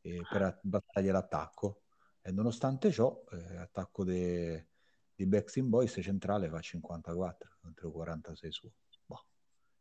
eh, 0.01 0.21
per 0.29 0.59
battaglia 0.61 1.11
l'attacco. 1.13 1.81
E 2.21 2.31
nonostante 2.31 2.91
ciò, 2.91 3.23
eh, 3.31 3.57
attacco 3.57 4.03
de- 4.03 4.67
di 5.15 5.25
Backstreet 5.25 5.67
Boys 5.67 5.99
centrale 6.01 6.49
fa 6.49 6.59
54 6.59 7.57
contro 7.61 7.91
46 7.91 8.51
su. 8.51 8.71
Boh. 9.05 9.25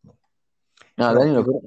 Boh. 0.00 0.18
Però 0.94 1.12
Danilo, 1.12 1.42
però- 1.44 1.60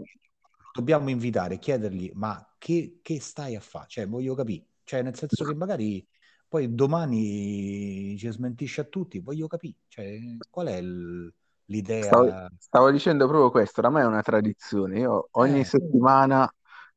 dobbiamo 0.73 1.09
invitare, 1.09 1.57
chiedergli, 1.59 2.11
ma 2.15 2.55
che, 2.57 2.99
che 3.01 3.19
stai 3.21 3.55
a 3.55 3.59
fare? 3.59 3.87
Cioè, 3.87 4.07
voglio 4.07 4.35
capire. 4.35 4.65
Cioè, 4.83 5.01
nel 5.01 5.15
senso 5.15 5.45
che 5.45 5.53
magari 5.55 6.05
poi 6.47 6.73
domani 6.73 8.17
ci 8.17 8.29
smentisce 8.29 8.81
a 8.81 8.85
tutti, 8.85 9.19
voglio 9.19 9.47
capire. 9.47 9.77
Cioè, 9.87 10.17
qual 10.49 10.67
è 10.67 10.75
il- 10.77 11.33
l'idea? 11.65 12.03
stavo, 12.03 12.47
stavo 12.57 12.91
dicendo 12.91 13.25
proprio 13.27 13.51
questo, 13.51 13.79
oramai 13.79 14.03
è 14.03 14.05
una 14.05 14.21
tradizione. 14.21 14.99
Io 14.99 15.29
ogni 15.31 15.61
Eh. 15.61 15.65
settimana 15.65 16.51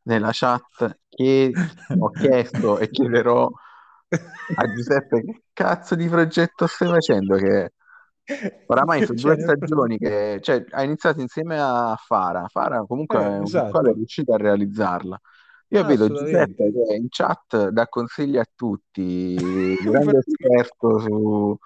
nella 0.05 0.31
chat 0.33 0.99
chie- 1.09 1.53
ho 1.97 2.11
chiesto 2.15 2.79
e 2.79 2.91
chiederò 2.91 3.51
a 4.57 4.73
Giuseppe 4.73 5.21
che 5.23 5.43
cazzo 5.53 5.95
di 5.95 6.09
progetto 6.09 6.67
stai 6.67 6.89
facendo 6.89 7.37
che 7.37 7.73
oramai 8.67 9.03
sono 9.03 9.19
due 9.21 9.39
stagioni 9.39 9.99
che 9.99 10.39
cioè, 10.43 10.65
ha 10.71 10.83
iniziato 10.83 11.21
insieme 11.21 11.59
a 11.61 11.97
Fara. 11.97 12.47
Fara 12.49 12.85
comunque 12.87 13.19
Eh, 13.19 13.43
esatto. 13.43 13.81
è 13.91 13.93
riuscito 13.95 14.33
a 14.33 14.37
realizzarla. 14.37 15.21
Io 15.69 15.81
Ah, 15.81 15.89
vedo. 15.89 16.07
Giuseppe 16.09 16.71
che 16.73 16.95
in 16.95 17.07
chat 17.11 17.69
dà 17.69 17.89
consigli 17.89 18.37
a 18.39 18.47
tutti, 18.55 19.35
grande 19.81 20.19
esperto 20.19 20.99
su, 21.01 21.57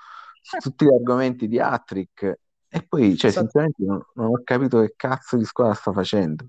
su 0.41 0.59
tutti 0.59 0.85
gli 0.87 0.93
argomenti 0.95 1.47
di 1.49 1.61
Attrick. 1.61 2.39
E 2.71 2.83
poi, 2.87 3.17
cioè, 3.17 3.31
Sa- 3.31 3.41
sinceramente, 3.43 3.85
non, 3.85 4.01
non 4.15 4.27
ho 4.33 4.41
capito 4.45 4.81
che 4.81 4.95
cazzo 4.97 5.37
di 5.37 5.45
squadra 5.45 5.75
sta 5.75 5.93
facendo. 5.93 6.47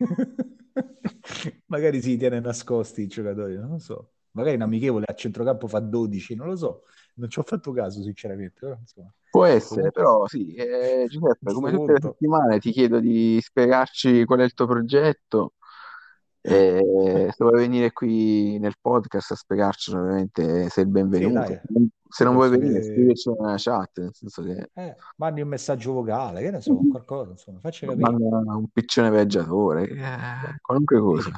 Magari 1.66 2.00
si 2.00 2.16
tiene 2.16 2.40
nascosti 2.40 3.02
i 3.02 3.06
giocatori, 3.06 3.56
non 3.56 3.70
lo 3.70 3.78
so. 3.78 4.12
Magari 4.32 4.56
in 4.56 4.62
amichevole 4.62 5.04
a 5.08 5.14
centrocampo 5.14 5.66
fa 5.68 5.80
12, 5.80 6.34
non 6.34 6.48
lo 6.48 6.56
so. 6.56 6.82
Non 7.14 7.28
ci 7.28 7.38
ho 7.38 7.42
fatto 7.42 7.72
caso, 7.72 8.02
sinceramente. 8.02 8.60
Però, 8.60 8.76
insomma, 8.78 9.12
Può 9.30 9.44
essere, 9.44 9.90
Comunque- 9.90 10.02
però 10.02 10.26
sì, 10.26 10.54
eh, 10.54 11.04
Giuseppe, 11.08 11.52
come 11.52 11.70
tutte 11.70 11.92
le 11.92 11.98
settimane 12.00 12.58
ti 12.60 12.70
chiedo 12.72 12.98
di 13.00 13.38
spiegarci 13.42 14.24
qual 14.24 14.40
è 14.40 14.44
il 14.44 14.54
tuo 14.54 14.66
progetto. 14.66 15.54
E 16.40 17.28
se 17.30 17.44
vuoi 17.44 17.58
venire 17.58 17.92
qui 17.92 18.58
nel 18.58 18.74
podcast 18.80 19.32
a 19.32 19.34
spiegarcelo, 19.34 20.00
ovviamente 20.00 20.68
sei 20.68 20.84
il 20.84 20.90
benvenuto. 20.90 21.46
Sì. 21.46 21.88
Se 22.08 22.24
non 22.24 22.34
vuoi 22.34 22.48
venire, 22.48 22.82
scriverci 22.82 23.30
nella 23.38 23.56
chat, 23.58 23.98
nel 23.98 24.14
senso 24.14 24.42
che 24.42 24.70
eh, 24.72 24.96
mandi 25.16 25.42
un 25.42 25.48
messaggio 25.48 25.92
vocale, 25.92 26.40
che 26.40 26.50
ne 26.50 26.60
so, 26.60 26.78
qualcosa, 26.90 27.32
insomma, 27.32 27.58
faccia 27.60 27.86
capire. 27.86 28.10
manda 28.10 28.56
un 28.56 28.68
piccione 28.68 29.10
viaggiatore, 29.10 29.88
eh, 29.88 30.58
qualunque 30.62 31.00
cosa. 31.00 31.30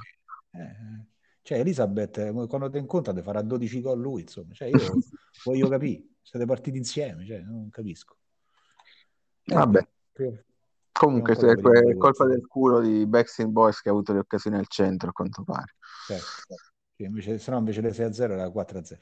Eh, 0.52 1.06
cioè, 1.42 1.58
Elisabeth, 1.58 2.18
eh, 2.18 2.32
quando 2.46 2.70
ti 2.70 2.78
incontra, 2.78 3.12
ti 3.12 3.22
farà 3.22 3.42
12 3.42 3.80
gol 3.80 4.00
lui, 4.00 4.20
insomma. 4.22 4.52
Cioè, 4.52 4.68
io 4.68 4.78
voglio 5.44 5.68
capire, 5.68 6.04
siete 6.22 6.44
partiti 6.46 6.78
insieme, 6.78 7.26
cioè, 7.26 7.40
non 7.40 7.68
capisco. 7.70 8.16
Eh, 9.44 9.54
Vabbè, 9.54 9.88
prima- 10.12 10.40
comunque 11.00 11.32
è, 11.34 11.96
colpa 11.96 12.26
del 12.26 12.46
culo 12.46 12.80
di 12.80 13.06
Backstreet 13.06 13.48
Boys 13.48 13.80
che 13.80 13.88
ha 13.88 13.92
avuto 13.92 14.12
le 14.12 14.18
occasioni 14.18 14.58
al 14.58 14.68
centro, 14.68 15.08
a 15.08 15.12
quanto 15.12 15.42
pare. 15.44 15.76
Certo. 16.06 16.54
Sì, 16.94 17.04
invece, 17.04 17.38
se 17.38 17.50
no 17.50 17.56
invece 17.56 17.80
le 17.80 17.94
6 17.94 18.04
a 18.04 18.12
0 18.12 18.34
era 18.34 18.50
4 18.50 18.78
a 18.78 18.84
0. 18.84 19.00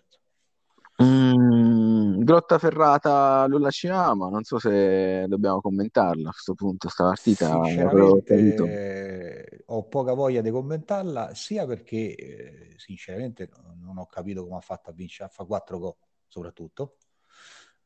Mm, 1.02 2.22
Grottaferrata 2.22 3.46
Lulla 3.48 3.70
Ciama, 3.70 4.28
non 4.28 4.44
so 4.44 4.60
se 4.60 5.26
dobbiamo 5.26 5.60
commentarla 5.60 6.28
a 6.28 6.32
questo 6.32 6.54
punto, 6.54 6.88
sta 6.88 7.04
partita 7.04 7.48
capito. 7.48 7.66
Sinceramente 7.66 9.62
ho 9.66 9.82
poca 9.88 10.12
voglia 10.12 10.40
di 10.40 10.50
commentarla, 10.50 11.34
sia 11.34 11.66
perché 11.66 12.14
eh, 12.14 12.74
sinceramente 12.76 13.48
non 13.80 13.98
ho 13.98 14.06
capito 14.06 14.44
come 14.44 14.56
ha 14.56 14.60
fatto 14.60 14.90
a 14.90 14.92
vincere, 14.92 15.28
a 15.28 15.32
fare 15.32 15.48
4 15.48 15.78
gol 15.80 15.96
soprattutto. 16.28 16.94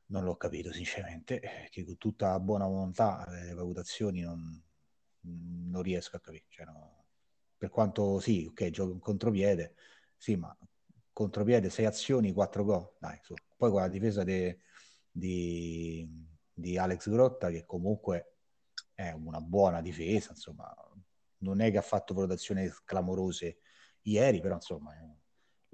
Non 0.07 0.25
l'ho 0.25 0.37
capito 0.37 0.73
sinceramente, 0.73 1.41
eh, 1.41 1.69
che 1.71 1.85
con 1.85 1.97
tutta 1.97 2.39
buona 2.39 2.67
volontà 2.67 3.25
le 3.29 3.55
valutazioni 3.55 4.21
non, 4.21 4.63
non 5.23 5.83
riesco 5.83 6.17
a 6.17 6.21
capire. 6.21 6.45
Cioè, 6.49 6.67
no, 6.67 7.05
per 7.57 7.71
quanto 7.71 8.21
sì, 8.21 8.47
ok, 8.51 8.71
gioca 8.71 8.93
un 8.93 8.99
contropiede, 8.99 9.75
sì, 10.17 10.37
ma 10.37 10.55
contropiede, 11.13 11.71
6 11.71 11.87
azioni, 11.87 12.33
4 12.33 12.65
gol, 12.65 12.93
dai, 12.99 13.19
su. 13.23 13.35
Poi 13.57 13.71
con 13.71 13.81
la 13.81 13.89
difesa 13.89 14.23
de- 14.25 14.61
di, 15.11 16.07
di 16.53 16.77
Alex 16.79 17.09
Grotta 17.09 17.51
che 17.51 17.65
comunque 17.65 18.35
è 18.95 19.13
una 19.13 19.41
buona 19.41 19.81
difesa, 19.81 20.31
insomma, 20.33 20.75
non 21.39 21.61
è 21.61 21.71
che 21.71 21.79
ha 21.79 21.83
fatto 21.83 22.15
valutazioni 22.15 22.69
clamorose 22.85 23.59
ieri, 24.03 24.41
però 24.41 24.55
insomma 24.57 24.95
eh, 24.95 25.12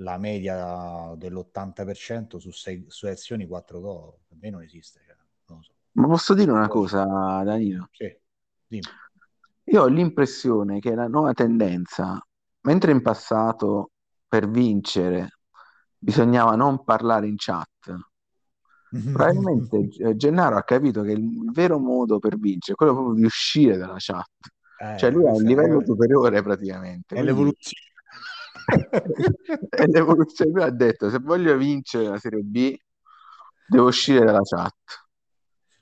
la 0.01 0.19
media 0.19 1.15
dell'80% 1.17 2.39
su 2.39 2.51
6 2.51 2.87
azioni 3.03 3.47
4 3.47 3.81
gol, 3.81 4.15
per 4.27 4.39
me 4.41 4.51
non 4.51 4.63
esiste, 4.63 5.01
cioè, 5.05 5.17
non 5.47 5.63
so. 5.63 5.73
Ma 5.99 6.07
posso 6.07 6.33
dire 6.33 6.51
una 6.51 6.67
cosa, 6.69 7.05
Danilo? 7.45 7.91
Sì, 7.91 8.17
dimmi. 8.67 8.97
Io 9.71 9.83
ho 9.83 9.87
l'impressione 9.87 10.81
che 10.81 10.95
la 10.97 11.07
nuova 11.07 11.33
tendenza, 11.33 12.21
mentre 12.63 12.91
in 12.91 13.03
passato 13.03 13.93
per 14.27 14.49
vincere 14.51 15.39
bisognava 15.97 16.57
non 16.57 16.83
parlare 16.83 17.29
in 17.29 17.37
chat, 17.37 17.95
probabilmente 19.11 19.89
eh, 19.99 20.17
Gennaro 20.17 20.57
ha 20.57 20.63
capito 20.65 21.03
che 21.03 21.13
il 21.13 21.51
vero 21.53 21.79
modo 21.79 22.19
per 22.19 22.39
vincere 22.39 22.73
è 22.75 22.77
quello 22.77 22.93
proprio 22.95 23.15
di 23.15 23.25
uscire 23.25 23.77
dalla 23.77 23.97
chat. 23.99 24.29
Eh, 24.81 24.85
Cioè 24.95 25.11
lui 25.11 25.27
ha 25.27 25.33
un 25.33 25.45
livello 25.45 25.81
è- 25.81 25.85
superiore 25.85 26.43
praticamente. 26.43 27.17
è 27.17 27.19
quindi- 27.19 27.23
l'evoluzione. 27.23 27.87
È 29.69 29.87
l'evoluzione. 29.87 30.51
Lui 30.53 30.63
ha 30.63 30.71
detto: 30.71 31.11
se 31.11 31.19
voglio 31.19 31.57
vincere 31.57 32.09
la 32.09 32.19
Serie 32.19 32.43
B, 32.43 32.77
devo 33.67 33.87
uscire 33.89 34.25
dalla 34.25 34.43
chat. 34.43 34.75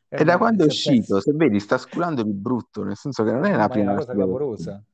Eh, 0.08 0.20
E 0.20 0.24
da 0.24 0.38
quando 0.38 0.62
è 0.62 0.66
uscito, 0.66 1.14
pensi- 1.14 1.30
se 1.30 1.32
vedi, 1.36 1.60
sta 1.60 1.78
sculando 1.78 2.22
di 2.22 2.32
brutto, 2.32 2.84
nel 2.84 2.96
senso 2.96 3.24
che 3.24 3.32
non 3.32 3.44
è 3.44 3.54
la 3.56 3.66
ma 3.66 3.66
è 3.66 3.68
prima 3.68 3.90
una 3.90 3.94
cosa 3.94 4.12
che- 4.12 4.14
clamorosa. 4.14 4.84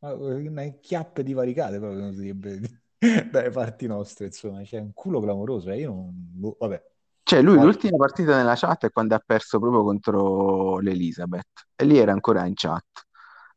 Ma, 0.00 0.10
eh, 0.10 0.48
Una 0.48 0.64
chiappe 0.80 1.22
divaricate 1.22 1.78
proprio 1.78 2.00
come 2.00 2.12
si 2.14 2.20
direbbe 2.20 2.60
dalle 3.30 3.50
parti 3.50 3.86
nostre, 3.86 4.26
insomma, 4.26 4.62
c'è 4.62 4.78
un 4.78 4.92
culo 4.92 5.20
clamoroso. 5.20 5.70
eh, 5.70 5.78
Io 5.80 5.88
non... 5.88 6.10
boh, 6.12 6.56
vabbè. 6.58 6.88
Cioè, 7.22 7.42
lui 7.42 7.60
l'ultima 7.60 7.96
partita 7.96 8.36
nella 8.36 8.54
chat 8.56 8.86
è 8.86 8.90
quando 8.90 9.14
ha 9.14 9.22
perso 9.24 9.58
proprio 9.60 9.82
contro 9.84 10.78
l'Elizabeth 10.78 11.66
e 11.76 11.84
lì 11.84 11.96
era 11.98 12.12
ancora 12.12 12.44
in 12.46 12.54
chat. 12.54 12.84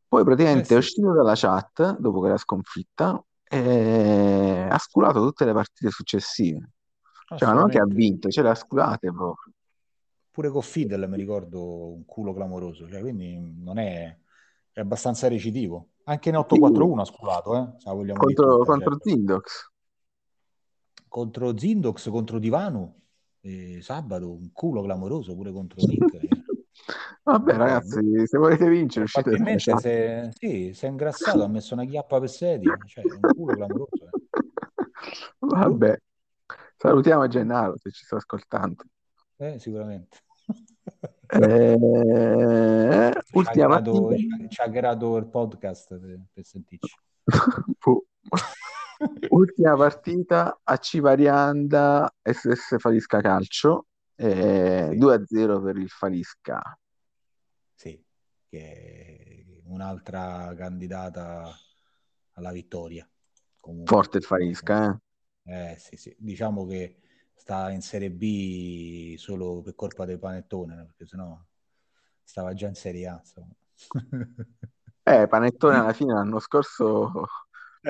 Poi 0.07 0.23
praticamente 0.23 0.61
Eh 0.61 0.65
sì. 0.67 0.73
è 0.73 0.77
uscito 0.77 1.11
dalla 1.13 1.33
chat 1.35 1.97
dopo 1.97 2.19
quella 2.19 2.37
sconfitta 2.37 3.23
e 3.53 4.67
ha 4.69 4.77
sculato 4.79 5.21
tutte 5.21 5.45
le 5.45 5.53
partite 5.53 5.91
successive. 5.91 6.71
Cioè, 7.35 7.47
ma 7.47 7.53
non 7.53 7.69
che 7.69 7.79
ha 7.79 7.85
vinto, 7.85 8.29
ce 8.29 8.41
le 8.41 8.49
ha 8.49 8.55
sculate 8.55 9.11
proprio. 9.11 9.53
Pure 10.31 10.49
con 10.49 10.61
Fidel 10.61 11.07
mi 11.07 11.17
ricordo 11.17 11.93
un 11.93 12.05
culo 12.05 12.33
clamoroso, 12.33 12.87
cioè, 12.89 13.01
quindi 13.01 13.39
non 13.57 13.77
è, 13.77 14.17
è 14.71 14.79
abbastanza 14.79 15.27
recidivo. 15.27 15.89
Anche 16.05 16.29
in 16.29 16.35
8-4-1 16.35 16.99
ha 16.99 17.05
sculato, 17.05 17.55
eh? 17.55 17.73
Se 17.77 17.89
contro, 17.89 18.57
tutta, 18.57 18.71
contro 18.71 18.91
certo. 18.91 19.09
Zindox. 19.09 19.71
Contro 21.07 21.57
Zindox, 21.57 22.09
contro 22.09 22.39
Divano, 22.39 22.95
eh, 23.41 23.79
sabato, 23.81 24.31
un 24.31 24.51
culo 24.51 24.81
clamoroso 24.81 25.35
pure 25.35 25.51
contro 25.51 25.77
Nick. 25.85 26.32
Vabbè, 27.25 27.53
ragazzi, 27.55 28.27
se 28.27 28.37
volete 28.37 28.67
vincere, 28.67 29.05
uscite 29.05 29.29
Probabilmente 29.29 29.77
se, 29.77 30.31
sì, 30.33 30.73
si 30.73 30.85
è 30.85 30.89
ingrassato, 30.89 31.41
ha 31.41 31.47
messo 31.47 31.73
una 31.73 31.85
chiappa 31.85 32.19
per 32.19 32.29
sedia, 32.29 32.77
cioè 32.85 33.05
un 33.05 33.33
culo 33.33 33.55
clamoroso. 33.55 33.89
Eh. 33.93 34.09
Vabbè, 35.39 35.97
salutiamo 36.75 37.27
Gennaro 37.27 37.77
se 37.77 37.91
ci 37.91 38.03
sta 38.03 38.17
ascoltando. 38.17 38.83
Eh, 39.37 39.57
sicuramente. 39.57 40.17
Eh, 41.27 41.77
ci, 43.23 43.39
ha 43.39 43.51
creato, 43.51 44.09
ci 44.49 44.61
ha 44.61 44.69
creato 44.69 45.15
il 45.15 45.27
podcast 45.27 45.97
per, 45.97 46.19
per 46.33 46.43
sentirci. 46.43 46.93
ultima 49.29 49.75
partita 49.77 50.59
a 50.61 50.77
Civarianda 50.77 52.13
SS 52.21 52.75
Falisca 52.79 53.21
Calcio 53.21 53.87
eh, 54.15 54.89
sì. 54.91 54.97
2-0 54.97 55.63
per 55.63 55.77
il 55.77 55.89
Falisca 55.89 56.77
sì 57.73 58.01
che 58.49 59.55
è 59.55 59.61
un'altra 59.65 60.53
candidata 60.55 61.51
alla 62.33 62.51
vittoria 62.51 63.07
Comunque, 63.59 63.95
forte 63.95 64.17
il 64.17 64.23
Falisca 64.23 64.99
eh? 65.45 65.71
eh 65.71 65.77
sì 65.77 65.95
sì 65.95 66.15
diciamo 66.17 66.65
che 66.65 66.97
sta 67.43 67.69
in 67.71 67.81
Serie 67.81 68.09
B 68.09 69.15
solo 69.17 69.61
per 69.61 69.75
colpa 69.75 70.05
del 70.05 70.17
panettone, 70.17 70.75
perché 70.75 71.05
sennò 71.05 71.37
stava 72.23 72.53
già 72.53 72.67
in 72.69 72.75
Serie 72.75 73.07
A. 73.07 73.21
eh, 75.03 75.27
panettone 75.27 75.75
alla 75.75 75.91
fine 75.91 76.13
l'anno 76.13 76.39
scorso 76.39 77.25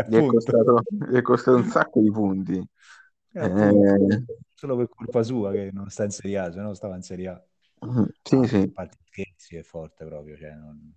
gli 0.08 0.16
è, 0.16 0.26
costato, 0.26 0.82
gli 0.90 1.16
è, 1.16 1.22
costato, 1.22 1.58
un 1.58 1.66
sacco 1.66 2.02
di 2.02 2.10
punti. 2.10 2.68
Eh, 3.36 3.46
eh, 3.46 4.24
solo 4.56 4.76
per 4.76 4.90
colpa 4.90 5.22
sua 5.22 5.52
che 5.52 5.70
non 5.72 5.90
sta 5.92 6.06
in 6.06 6.12
Serie 6.12 6.38
A, 6.40 6.52
se 6.52 6.60
no 6.60 6.74
stava 6.74 6.96
in 6.96 7.04
Serie 7.04 7.28
A. 7.28 7.46
Mm, 7.86 8.04
sì, 8.22 8.36
ah, 8.36 8.48
sì. 8.48 8.74
scherzi 9.06 9.56
è 9.58 9.64
forte 9.64 10.06
proprio, 10.06 10.38
cioè 10.38 10.54
non, 10.54 10.94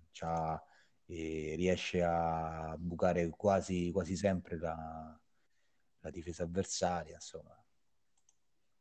eh, 1.07 1.53
riesce 1.55 2.03
a 2.03 2.75
bucare 2.77 3.29
quasi, 3.29 3.91
quasi 3.91 4.15
sempre 4.15 4.57
la, 4.57 5.19
la 5.99 6.09
difesa 6.09 6.43
avversaria, 6.43 7.15
insomma 7.15 7.57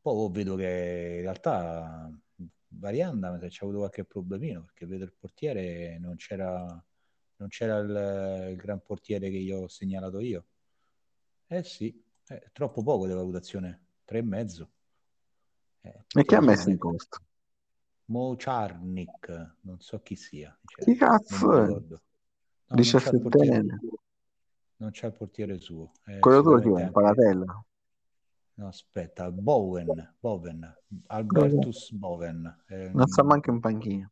poi 0.06 0.30
vedo 0.30 0.54
che 0.54 1.14
in 1.16 1.22
realtà 1.22 2.08
Varianda 2.68 3.38
se 3.40 3.48
c'è 3.48 3.64
avuto 3.64 3.78
qualche 3.78 4.04
problemino 4.04 4.62
perché 4.62 4.86
vedo 4.86 5.02
il 5.02 5.12
portiere 5.12 5.98
non 5.98 6.14
c'era, 6.14 6.84
non 7.36 7.48
c'era 7.48 7.78
il, 7.78 8.50
il, 8.50 8.56
gran 8.56 8.80
portiere 8.82 9.30
che 9.30 9.36
io 9.36 9.62
ho 9.62 9.68
segnalato 9.68 10.20
io. 10.20 10.46
Eh 11.48 11.64
sì, 11.64 12.04
è 12.24 12.50
troppo 12.52 12.82
poco 12.82 13.06
di 13.08 13.14
valutazione, 13.14 13.86
tre 14.04 14.18
e 14.18 14.22
mezzo. 14.22 14.70
Eh, 15.80 16.04
e 16.14 16.24
chi 16.24 16.34
ha 16.36 16.40
messo 16.40 16.70
in 16.70 16.78
costo? 16.78 17.18
Mocharnik, 18.06 19.56
non 19.62 19.80
so 19.80 20.00
chi 20.00 20.16
sia. 20.16 20.56
Cioè, 20.64 20.84
chi 20.84 20.94
cazzo 20.94 21.52
è? 21.52 21.66
No, 21.68 22.76
17 22.76 23.20
non 24.78 24.90
c'è 24.90 25.06
il 25.06 25.12
portiere 25.12 25.58
suo. 25.58 25.92
Eh, 26.04 26.18
Quello 26.18 26.42
tuo 26.42 26.60
chi 26.60 26.82
è? 26.82 26.90
Palatella? 26.90 27.64
No, 28.54 28.68
aspetta, 28.68 29.30
Bowen, 29.30 30.14
Bowen 30.18 30.76
Albertus 31.06 31.92
Bowen. 31.92 32.64
Eh, 32.68 32.90
non 32.92 33.06
sa 33.06 33.22
manche 33.22 33.50
un 33.50 33.60
panchino. 33.60 34.10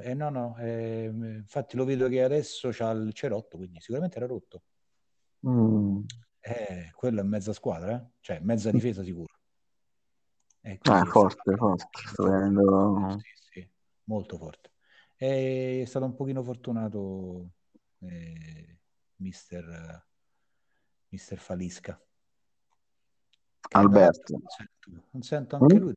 Eh, 0.00 0.14
no, 0.14 0.28
no, 0.28 0.56
eh, 0.58 1.04
infatti 1.04 1.76
lo 1.76 1.84
vedo 1.84 2.08
che 2.08 2.22
adesso 2.22 2.70
c'ha 2.72 2.90
il 2.90 3.12
cerotto, 3.12 3.56
quindi 3.58 3.80
sicuramente 3.80 4.16
era 4.16 4.26
rotto. 4.26 4.62
Mm. 5.46 6.00
Eh, 6.40 6.90
quello 6.94 7.20
è 7.20 7.22
mezza 7.22 7.52
squadra, 7.52 7.94
eh? 7.94 8.10
cioè 8.20 8.40
mezza 8.40 8.70
difesa 8.70 9.02
sicuro. 9.04 9.33
Eh, 10.66 10.78
ah, 10.84 11.04
forte, 11.04 11.56
forte. 11.56 11.86
Sto 12.06 12.22
vedendo... 12.24 13.18
Sì, 13.18 13.30
sì, 13.34 13.68
molto 14.04 14.38
forte. 14.38 14.70
È 15.14 15.84
stato 15.86 16.06
un 16.06 16.14
pochino 16.14 16.42
fortunato 16.42 17.50
eh, 17.98 18.78
mister, 19.16 20.06
mister 21.08 21.38
Falisca. 21.38 22.02
Alberto. 23.72 24.40
Non 25.10 25.22
sento, 25.22 25.56
anche 25.56 25.74
mm? 25.74 25.78
lui 25.78 25.94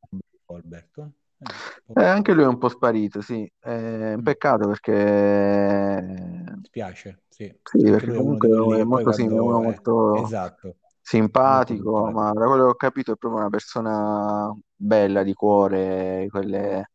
Alberto. 0.48 1.14
Eh, 1.38 2.02
eh, 2.02 2.06
anche 2.06 2.34
lui 2.34 2.44
è 2.44 2.48
un 2.48 2.57
po' 2.57 2.68
sparito, 2.68 3.22
sì. 3.22 3.49
È 3.57 4.14
un 4.14 4.19
mm. 4.19 4.23
peccato 4.23 4.68
perché... 4.68 6.56
Spiace, 6.64 7.23
sì. 7.30 7.57
Sì, 7.64 7.84
perché 7.84 8.14
comunque 8.14 8.49
è 8.80 8.84
molto, 8.84 9.14
sì, 9.14 9.22
uno 9.22 9.61
molto 9.61 10.26
esatto. 10.26 10.80
Simpatico, 11.08 12.12
ma 12.12 12.34
da 12.34 12.46
quello 12.48 12.66
che 12.66 12.70
ho 12.72 12.76
capito 12.76 13.14
è 13.14 13.16
proprio 13.16 13.40
una 13.40 13.50
persona 13.50 14.54
bella 14.76 15.24
di 15.24 15.34
cuore, 15.34 16.28
quelle 16.30 16.92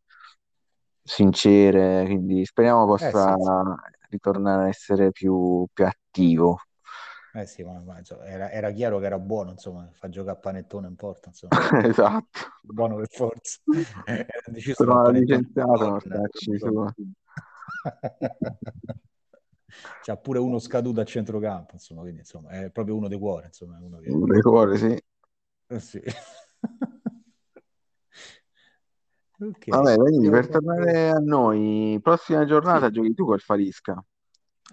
sincere, 1.03 2.05
quindi 2.05 2.45
speriamo 2.45 2.85
possa 2.85 3.09
eh, 3.09 3.37
sì, 3.39 3.43
sì. 3.43 4.07
ritornare 4.11 4.65
a 4.65 4.69
essere 4.69 5.13
più, 5.13 5.67
più 5.73 5.87
attivo. 5.87 6.59
Eh 7.35 7.47
sì, 7.47 7.63
ma, 7.63 7.81
ma 7.81 7.97
insomma, 7.97 8.27
era, 8.27 8.51
era, 8.51 8.71
chiaro 8.73 8.99
che 8.99 9.07
era 9.07 9.19
buono, 9.19 9.53
insomma, 9.53 9.89
fa 9.91 10.11
giocare 10.11 10.37
a 10.37 10.41
panettone 10.41 10.89
in 10.89 10.97
porta, 10.97 11.29
insomma. 11.29 11.57
esatto. 11.83 12.41
Buono 12.61 12.97
per 12.97 13.09
forza. 13.09 13.61
Era 14.05 14.27
deciso 14.53 14.85
Però 14.85 15.09
licenziato, 15.09 16.01
starci 16.01 16.59
su. 16.59 16.87
C'ha 20.03 20.17
pure 20.17 20.39
uno 20.39 20.59
scaduto 20.59 21.01
a 21.01 21.05
centrocampo, 21.05 21.73
insomma, 21.75 22.03
quindi 22.03 22.21
insomma, 22.21 22.51
è 22.51 22.71
proprio 22.71 22.97
uno 22.97 23.09
dei 23.09 23.19
cuori, 23.19 23.47
insomma. 23.47 23.79
Uno, 23.81 23.99
che... 23.99 24.11
uno 24.11 24.27
dei 24.27 24.41
cuori, 24.43 24.77
sì. 24.79 25.03
Eh 25.67 25.81
sì. 25.81 26.03
okay. 29.39 29.65
Vabbè, 29.65 29.97
quindi 29.97 30.29
per 30.31 30.49
tornare 30.49 31.09
a 31.09 31.19
noi, 31.19 31.99
prossima 32.03 32.45
giornata 32.45 32.91
giochi 32.91 33.15
tu 33.15 33.25
col 33.25 33.41
Falisca. 33.41 34.05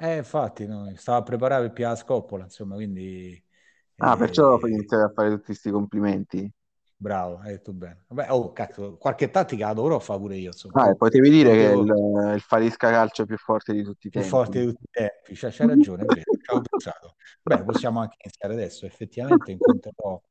Eh, 0.02 0.18
infatti, 0.18 0.66
no, 0.66 0.92
stava 0.96 1.18
a 1.18 1.24
preparare 1.24 1.72
per 1.72 1.88
la 1.88 1.96
scoppola, 1.96 2.44
insomma, 2.44 2.76
quindi... 2.76 3.44
Ah, 3.98 4.14
eh, 4.14 4.18
perciò 4.18 4.58
poi 4.58 4.72
iniziare 4.72 5.04
a 5.04 5.12
fare 5.14 5.30
tutti 5.30 5.46
questi 5.46 5.72
complimenti. 5.72 6.50
Bravo, 7.02 7.38
hai 7.38 7.52
detto 7.52 7.72
bene. 7.72 8.04
Vabbè, 8.10 8.30
oh, 8.32 8.52
cazzo, 8.52 8.98
qualche 8.98 9.30
tattica 9.30 9.68
la 9.68 9.74
dovrò 9.74 10.00
fare 10.00 10.20
pure 10.20 10.36
io, 10.36 10.48
insomma. 10.48 10.84
Ah, 10.84 10.96
potevi 10.96 11.30
dire 11.30 11.52
che 11.52 11.72
il, 11.72 12.34
il 12.36 12.42
Falisca 12.42 12.90
calcio 12.90 13.26
più 13.26 13.38
forte 13.38 13.72
di 13.72 13.84
tutti 13.84 14.08
i 14.08 14.10
tempi. 14.10 14.28
Più 14.28 14.38
forte 14.38 14.60
di 14.60 14.66
tutti 14.66 14.84
i 14.84 14.90
tempi, 14.92 15.36
cioè, 15.36 15.50
c'hai 15.50 15.68
ragione, 15.68 16.04
è 16.04 16.06
vero, 16.06 16.62
pensato. 16.70 17.16
Beh, 17.42 17.64
possiamo 17.64 18.02
anche 18.02 18.18
iniziare 18.22 18.54
adesso, 18.54 18.86
effettivamente 18.86 19.52
incontrerò 19.52 20.22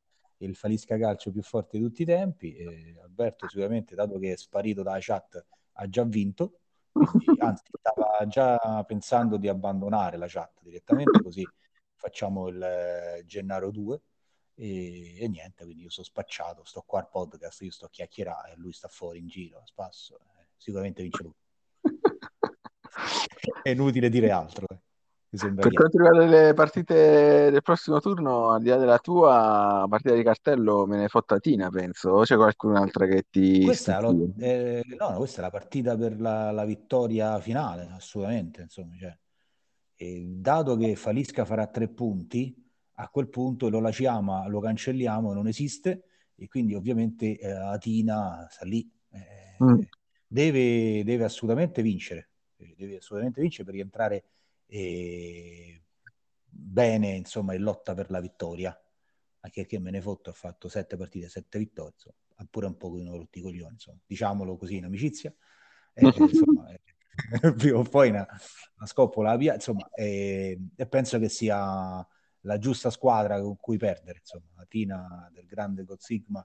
il 0.40 0.54
Falisca 0.54 0.98
calcio 0.98 1.32
più 1.32 1.42
forte 1.42 1.78
di 1.78 1.84
tutti 1.84 2.02
i 2.02 2.04
tempi. 2.04 2.54
E 2.54 2.98
Alberto 3.02 3.48
sicuramente, 3.48 3.94
dato 3.94 4.18
che 4.18 4.32
è 4.32 4.36
sparito 4.36 4.82
dalla 4.82 4.98
chat, 5.00 5.42
ha 5.72 5.88
già 5.88 6.04
vinto 6.04 6.58
quindi, 6.92 7.40
anzi, 7.40 7.62
stava 7.78 8.26
già 8.26 8.84
pensando 8.84 9.36
di 9.36 9.48
abbandonare 9.48 10.16
la 10.16 10.26
chat 10.28 10.60
direttamente, 10.60 11.22
così 11.22 11.46
facciamo 11.94 12.48
il 12.48 12.62
eh, 12.62 13.24
Gennaro 13.24 13.70
2 13.70 14.00
e, 14.60 15.14
e, 15.20 15.28
niente, 15.28 15.62
quindi 15.64 15.84
io 15.84 15.90
sono 15.90 16.04
spacciato, 16.04 16.64
sto 16.64 16.82
qua 16.84 16.98
al 16.98 17.08
podcast, 17.08 17.62
io 17.62 17.70
sto 17.70 17.84
a 17.86 17.90
chiacchierare 17.90 18.52
e 18.52 18.56
lui 18.56 18.72
sta 18.72 18.88
fuori 18.88 19.20
in 19.20 19.28
giro, 19.28 19.58
a 19.58 19.66
spasso, 19.66 20.18
eh, 20.18 20.48
sicuramente 20.56 21.02
vince 21.02 21.22
lui. 21.22 21.34
È 23.62 23.70
inutile 23.70 24.08
dire 24.08 24.32
altro. 24.32 24.66
Eh. 24.68 24.80
Per 25.30 25.72
quanto 25.72 25.98
riguarda 25.98 26.24
le 26.24 26.54
partite 26.54 27.50
del 27.50 27.60
prossimo 27.62 28.00
turno, 28.00 28.50
al 28.50 28.62
di 28.62 28.70
là 28.70 28.78
della 28.78 28.98
tua 28.98 29.84
partita 29.86 30.14
di 30.14 30.22
cartello, 30.22 30.86
me 30.86 30.96
ne 30.96 31.08
fottatina, 31.08 31.68
penso. 31.68 32.10
O 32.12 32.22
c'è 32.22 32.34
qualcun'altra 32.34 33.06
che 33.06 33.26
ti. 33.28 33.62
Questa 33.62 34.00
lo, 34.00 34.32
eh, 34.38 34.82
no, 34.98 35.10
no, 35.10 35.16
questa 35.18 35.40
è 35.40 35.42
la 35.42 35.50
partita 35.50 35.96
per 35.98 36.18
la, 36.18 36.50
la 36.50 36.64
vittoria 36.64 37.38
finale, 37.40 37.90
assolutamente. 37.92 38.62
Insomma, 38.62 38.96
cioè, 38.96 39.14
dato 40.24 40.76
che 40.76 40.96
Falisca 40.96 41.44
farà 41.44 41.66
tre 41.66 41.88
punti, 41.88 42.67
a 43.00 43.08
quel 43.08 43.28
punto 43.28 43.68
lo 43.68 43.80
lasciamo, 43.80 44.48
lo 44.48 44.60
cancelliamo, 44.60 45.32
non 45.32 45.46
esiste, 45.46 46.04
e 46.34 46.48
quindi 46.48 46.74
ovviamente 46.74 47.38
eh, 47.38 47.50
Atina 47.50 48.46
sta 48.50 48.64
lì. 48.64 48.88
Eh, 49.10 49.64
mm. 49.64 49.80
deve, 50.26 51.04
deve 51.04 51.24
assolutamente 51.24 51.82
vincere, 51.82 52.30
deve 52.56 52.96
assolutamente 52.96 53.40
vincere 53.40 53.64
per 53.64 53.74
rientrare 53.74 54.24
e 54.66 55.82
bene 56.44 57.14
insomma 57.14 57.54
in 57.54 57.62
lotta 57.62 57.94
per 57.94 58.10
la 58.10 58.20
vittoria 58.20 58.78
anche 59.40 59.64
che 59.64 59.78
me 59.78 59.90
ne 59.90 60.02
fotto 60.02 60.28
ha 60.28 60.34
fatto 60.34 60.68
sette 60.68 60.96
partite 60.96 61.28
sette 61.28 61.58
vittorie 61.58 61.92
insomma, 61.94 62.16
ha 62.34 62.46
pure 62.50 62.66
un 62.66 62.76
po' 62.76 62.90
rotti 63.16 63.38
i 63.38 63.42
coglioni 63.42 63.72
insomma. 63.72 63.98
diciamolo 64.04 64.56
così 64.58 64.76
in 64.76 64.84
amicizia 64.84 65.32
e, 65.94 66.04
insomma 66.04 66.70
eh, 66.70 66.82
prima 67.56 67.78
o 67.78 67.82
poi 67.82 68.10
una, 68.10 68.26
una 68.76 68.86
scoppola 68.86 69.36
via 69.36 69.54
insomma 69.54 69.88
e, 69.94 70.58
penso 70.88 71.18
che 71.18 71.30
sia 71.30 72.06
la 72.48 72.58
giusta 72.58 72.90
squadra 72.90 73.40
con 73.40 73.56
cui 73.56 73.76
perdere 73.76 74.18
insomma 74.18 74.46
la 74.56 74.64
Tina 74.66 75.30
del 75.32 75.46
grande 75.46 75.84
God 75.84 75.98
Sigma 75.98 76.44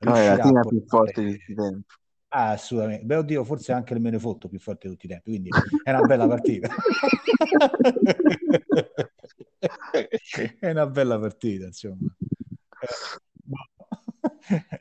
no, 0.00 0.14
è 0.14 0.36
la 0.36 0.42
Tina 0.42 0.60
più 0.60 0.84
forte 0.86 1.24
di 1.24 1.38
tutti 1.38 1.52
i 1.52 1.54
tempi 1.54 1.86
Ah, 2.30 2.50
assolutamente. 2.50 3.06
Beh, 3.06 3.16
oddio, 3.16 3.42
forse 3.42 3.72
anche 3.72 3.94
il 3.94 4.00
Menefotto 4.00 4.48
più 4.48 4.58
forte 4.58 4.86
di 4.86 4.92
tutti 4.92 5.06
i 5.06 5.08
tempi, 5.08 5.30
quindi 5.30 5.48
è 5.82 5.88
una 5.88 6.02
bella 6.02 6.28
partita. 6.28 6.68
è 10.60 10.70
una 10.70 10.86
bella 10.86 11.18
partita, 11.18 11.64
insomma. 11.64 12.06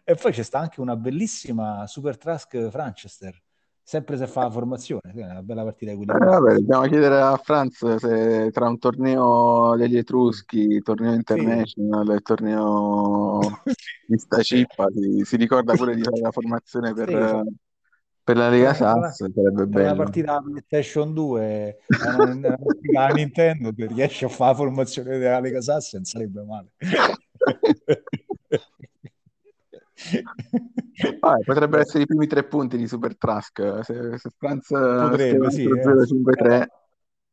e 0.04 0.16
poi 0.16 0.32
c'è 0.34 0.44
sta 0.44 0.60
anche 0.60 0.82
una 0.82 0.98
bellissima 0.98 1.88
Super 1.88 2.18
Trask 2.18 2.68
Franchester 2.68 3.42
sempre 3.88 4.18
se 4.18 4.28
fa 4.28 4.44
la 4.44 4.52
formazione, 4.52 5.14
è 5.16 5.24
una 5.24 5.42
bella 5.42 5.64
partita 5.64 5.94
di 5.94 6.02
eh, 6.02 6.54
dobbiamo 6.56 6.86
chiedere 6.88 7.22
a 7.22 7.40
Franz 7.42 7.96
se 7.96 8.52
tra 8.52 8.68
un 8.68 8.78
torneo 8.80 9.78
degli 9.78 9.96
Etruschi, 9.96 10.82
torneo 10.82 11.14
international 11.14 12.06
sì. 12.06 12.12
e 12.12 12.20
torneo 12.20 13.40
di 14.06 14.18
sta 14.18 14.42
cippa 14.42 14.88
si, 14.94 15.24
si, 15.24 15.38
ricorda 15.38 15.74
pure 15.76 15.96
di 15.96 16.04
fare 16.04 16.20
la 16.20 16.32
formazione 16.32 16.94
per, 16.94 17.08
sì. 17.08 17.56
per 18.26 18.36
la 18.36 18.50
Lega 18.50 18.74
Sass, 18.74 19.26
sarebbe 19.32 19.68
bello. 19.68 19.86
Una 19.86 19.96
partita 19.96 20.42
PlayStation 20.42 21.14
2 21.14 21.78
a 22.98 23.08
Nintendo 23.14 23.72
che 23.72 23.88
riesce 23.88 24.26
a 24.26 24.30
fare 24.30 24.52
la 24.52 24.58
formazione 24.58 25.18
della 25.18 25.40
Lega 25.40 25.62
Sass 25.62 25.94
non 25.94 26.04
sarebbe 26.04 26.44
male. 26.44 26.74
Ah, 31.20 31.38
potrebbero 31.44 31.82
essere 31.82 32.04
i 32.04 32.06
primi 32.08 32.26
tre 32.26 32.44
punti 32.46 32.76
di 32.78 32.88
Super 32.88 33.16
Trask 33.18 33.80
se, 33.84 34.18
se 34.18 34.30
Franz 34.38 34.68
potrebbe, 34.68 35.52
sì, 35.52 35.64
0, 35.64 36.02
eh. 36.62 36.68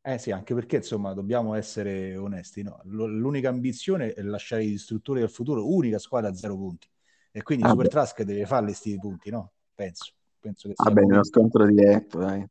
eh 0.03 0.19
sì, 0.19 0.31
anche 0.31 0.55
perché 0.55 0.77
insomma 0.77 1.15
dobbiamo 1.15 1.55
essere 1.55 2.17
onesti, 2.17 2.63
no? 2.63 2.81
l'unica 2.85 3.49
ambizione 3.49 4.13
è 4.13 4.23
lasciare 4.23 4.65
i 4.65 4.71
distruttori 4.71 5.21
del 5.21 5.31
futuro, 5.31 5.67
unica 5.73 5.99
squadra 5.99 6.31
a 6.31 6.35
zero 6.35 6.57
punti 6.57 6.89
e 7.33 7.43
quindi 7.43 7.65
ah, 7.65 7.71
Super 7.71 7.87
beh. 7.87 7.91
Trask 7.91 8.23
deve 8.23 8.47
farli 8.47 8.67
questi 8.67 8.99
punti, 8.99 9.31
no? 9.31 9.53
Penso, 9.75 10.13
penso 10.39 10.69
che 10.69 10.75
sia 10.77 10.85
Vabbè, 10.85 11.03
uno 11.03 11.25
scontro 11.25 11.67
diretto, 11.67 12.19
dai. 12.19 12.47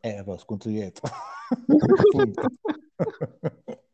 Eh, 0.00 0.22
poi 0.24 0.38
scontro 0.38 0.68
diretto. 0.68 1.08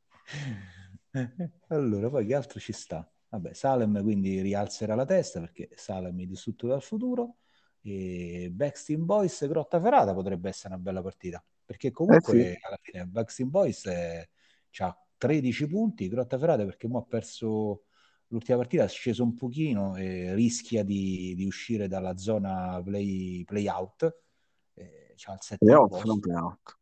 allora, 1.68 2.08
poi 2.08 2.26
che 2.26 2.34
altro 2.34 2.58
ci 2.58 2.72
sta? 2.72 3.08
Vabbè, 3.30 3.52
Salem 3.52 4.02
quindi 4.02 4.40
rialzerà 4.40 4.94
la 4.94 5.04
testa 5.04 5.40
perché 5.40 5.68
Salem 5.74 6.20
è 6.20 6.26
distrutto 6.26 6.66
dal 6.66 6.82
futuro. 6.82 7.36
E 7.80 8.48
Backstream 8.50 9.04
Boys 9.04 9.46
Grotta 9.46 9.80
Ferrata 9.80 10.12
potrebbe 10.12 10.48
essere 10.48 10.74
una 10.74 10.82
bella 10.82 11.00
partita 11.00 11.42
perché 11.68 11.90
comunque 11.90 12.40
eh 12.40 12.52
sì. 12.52 12.58
alla 12.62 12.78
fine 12.80 13.04
Backstream 13.04 13.50
Boys 13.50 13.84
ha 13.84 15.06
13 15.18 15.66
punti, 15.66 16.08
Grotta 16.08 16.38
Ferrata 16.38 16.64
perché 16.64 16.88
mo 16.88 16.98
ha 16.98 17.04
perso 17.04 17.82
l'ultima 18.28 18.56
partita, 18.58 18.84
è 18.84 18.88
sceso 18.88 19.22
un 19.22 19.34
pochino 19.34 19.94
e 19.96 20.34
rischia 20.34 20.82
di, 20.82 21.34
di 21.36 21.44
uscire 21.44 21.86
dalla 21.86 22.16
zona 22.16 22.80
play, 22.82 23.44
play 23.44 23.68
out. 23.68 24.16
Eh, 24.72 25.12
c'ha 25.16 25.34
il 25.34 25.38
7 25.42 25.64
play 25.64 25.76
out, 25.76 26.04
non 26.04 26.20
play 26.20 26.36
out. 26.36 26.77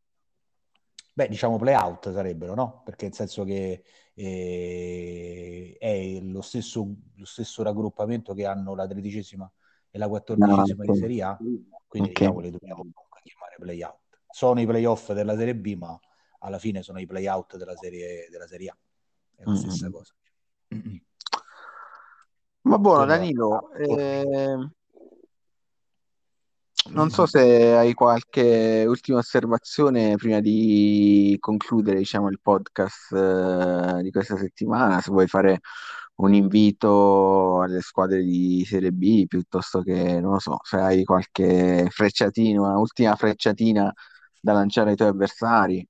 Beh, 1.16 1.28
diciamo 1.28 1.56
play 1.56 1.72
out 1.74 2.12
sarebbero, 2.12 2.55
no? 2.55 2.82
Perché 2.84 3.06
nel 3.06 3.14
senso 3.14 3.43
che 3.44 3.82
eh, 4.12 5.76
è 5.78 6.20
lo 6.20 6.43
stesso, 6.43 6.86
lo 7.14 7.24
stesso, 7.24 7.62
raggruppamento 7.62 8.34
che 8.34 8.44
hanno 8.44 8.74
la 8.74 8.86
tredicesima 8.86 9.51
e 9.90 9.97
la 9.97 10.09
quattordicesima 10.09 10.84
no, 10.84 10.93
di 10.93 10.98
Serie 10.98 11.22
A, 11.22 11.38
quindi 11.86 12.10
okay. 12.10 12.26
diciamo 12.26 12.40
le 12.40 12.51
dobbiamo 12.51 12.82
chiamare 13.22 13.56
play 13.59 13.82
out. 13.82 14.20
Sono 14.28 14.60
i 14.60 14.66
playoff 14.66 15.12
della 15.14 15.34
Serie 15.38 15.56
B, 15.56 15.74
ma 15.74 15.98
alla 16.40 16.59
fine 16.59 16.82
sono 16.82 17.01
i 17.01 17.06
play 17.06 17.26
out 17.26 17.56
della 17.56 17.76
Serie, 17.76 18.28
della 18.30 18.47
serie 18.47 18.68
A. 18.68 18.76
È 19.36 19.43
la 19.43 19.52
mm-hmm. 19.52 19.60
stessa 19.60 19.88
cosa. 19.88 20.14
Ma 22.60 22.78
buono, 22.78 23.06
Danilo. 23.06 23.70
Eh, 23.72 24.68
non 26.90 27.10
so 27.10 27.26
se 27.26 27.74
hai 27.74 27.92
qualche 27.94 28.84
ultima 28.86 29.18
osservazione 29.18 30.16
prima 30.16 30.40
di 30.40 31.36
concludere, 31.40 31.98
diciamo, 31.98 32.28
il 32.28 32.40
podcast 32.40 33.12
eh, 33.12 34.02
di 34.02 34.10
questa 34.10 34.36
settimana, 34.36 35.00
se 35.00 35.10
vuoi 35.10 35.26
fare 35.26 35.60
un 36.16 36.34
invito 36.34 37.60
alle 37.62 37.80
squadre 37.80 38.22
di 38.22 38.64
Serie 38.66 38.92
B, 38.92 39.26
piuttosto 39.26 39.82
che, 39.82 40.20
non 40.20 40.32
lo 40.32 40.38
so, 40.38 40.58
se 40.62 40.76
hai 40.78 41.04
qualche 41.04 41.88
frecciatina, 41.90 42.60
un'ultima 42.60 43.14
frecciatina 43.16 43.92
da 44.40 44.52
lanciare 44.52 44.90
ai 44.90 44.96
tuoi 44.96 45.08
avversari. 45.08 45.86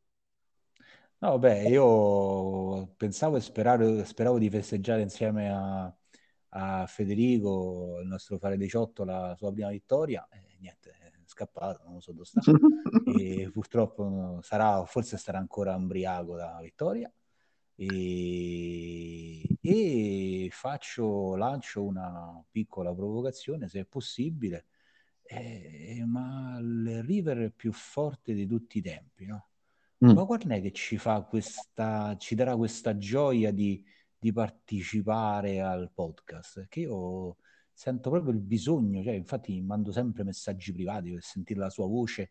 No, 1.18 1.39
beh, 1.39 1.62
io 1.68 2.89
pensavo 2.97 3.36
e 3.36 3.40
speravo, 3.40 4.05
speravo 4.05 4.39
di 4.39 4.51
festeggiare 4.51 5.01
insieme 5.01 5.51
a, 5.51 5.93
a 6.51 6.86
Federico, 6.86 7.98
il 8.02 8.06
nostro 8.06 8.39
fare 8.39 8.56
18, 8.59 9.05
la 9.05 9.35
sua 9.36 9.51
prima 9.52 9.70
vittoria. 9.70 10.27
Eh, 10.57 10.61
niente, 10.61 10.91
è 10.91 11.12
scappato, 11.24 11.83
non 11.89 12.01
so 12.01 12.12
dove 12.12 12.24
sta. 12.24 12.41
e 13.19 13.51
purtroppo 13.53 14.41
sarà, 14.43 14.85
forse 14.85 15.16
starà 15.16 15.39
ancora 15.39 15.74
ambriaco 15.74 16.37
da 16.37 16.59
vittoria. 16.62 17.12
E, 17.78 19.59
e 19.61 20.49
faccio, 20.51 21.37
lancio 21.37 21.85
una 21.85 22.43
piccola 22.51 22.95
provocazione, 22.95 23.69
se 23.69 23.81
è 23.81 23.85
possibile. 23.85 24.66
Eh, 25.23 26.05
ma 26.07 26.59
il 26.61 27.03
River 27.03 27.53
più 27.55 27.73
forte 27.73 28.33
di 28.33 28.47
tutti 28.47 28.78
i 28.78 28.83
tempi, 28.83 29.27
no? 29.27 29.49
Mm. 30.05 30.11
Ma 30.11 30.24
guarda 30.24 30.59
che 30.61 30.73
ci 30.73 30.99
fa 30.99 31.23
questa, 31.23 32.16
ci 32.19 32.35
darà 32.35 32.55
questa 32.57 32.97
gioia 32.97 33.51
di, 33.51 33.83
di 34.19 34.33
partecipare 34.33 35.61
al 35.61 35.91
podcast, 35.93 36.66
che 36.69 36.81
io 36.81 37.37
sento 37.77 38.09
proprio 38.09 38.32
il 38.32 38.40
bisogno, 38.40 39.03
cioè, 39.03 39.12
infatti 39.12 39.61
mando 39.61 39.93
sempre 39.93 40.24
messaggi 40.24 40.73
privati 40.73 41.11
per 41.12 41.23
sentire 41.23 41.61
la 41.61 41.69
sua 41.69 41.86
voce 41.86 42.31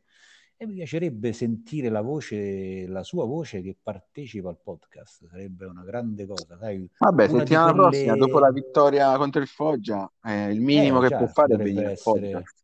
e 0.58 0.66
mi 0.66 0.74
piacerebbe 0.74 1.34
sentire 1.34 1.90
la 1.90 2.02
voce, 2.02 2.88
la 2.88 3.04
sua 3.04 3.26
voce 3.26 3.62
che 3.62 3.78
partecipa 3.80 4.50
al 4.50 4.58
podcast, 4.60 5.28
sarebbe 5.30 5.66
una 5.66 5.84
grande 5.84 6.26
cosa. 6.26 6.58
Sai? 6.58 6.90
Vabbè, 6.98 7.28
settimana 7.28 7.74
quelle... 7.74 7.90
prossima, 7.90 8.16
dopo 8.16 8.40
la 8.40 8.52
vittoria 8.52 9.16
contro 9.18 9.40
il 9.40 9.48
Foggia, 9.48 10.12
eh, 10.24 10.52
il 10.52 10.62
minimo 10.62 11.04
eh, 11.04 11.10
che 11.10 11.16
può 11.16 11.28
fare 11.28 11.54
è 11.54 11.58
venire 11.58 11.92
essere... 11.92 12.32
podcast. 12.32 12.64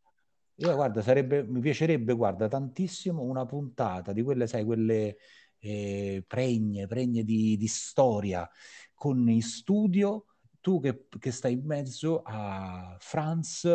Io 0.55 0.73
guarda, 0.73 1.01
sarebbe, 1.03 1.43
mi 1.43 1.59
piacerebbe, 1.59 2.13
guarda, 2.13 2.47
tantissimo 2.47 3.21
una 3.21 3.45
puntata 3.45 4.11
di 4.11 4.23
quelle, 4.23 4.47
sai, 4.47 4.63
quelle 4.63 5.17
eh, 5.59 6.23
pregne, 6.25 6.87
pregne 6.87 7.23
di, 7.23 7.57
di 7.57 7.67
storia, 7.67 8.49
con 8.95 9.29
in 9.29 9.41
studio 9.43 10.25
tu 10.61 10.79
che, 10.79 11.07
che, 11.19 11.31
stai 11.31 11.53
in 11.53 11.65
mezzo 11.65 12.21
a 12.23 12.95
Franz 12.99 13.67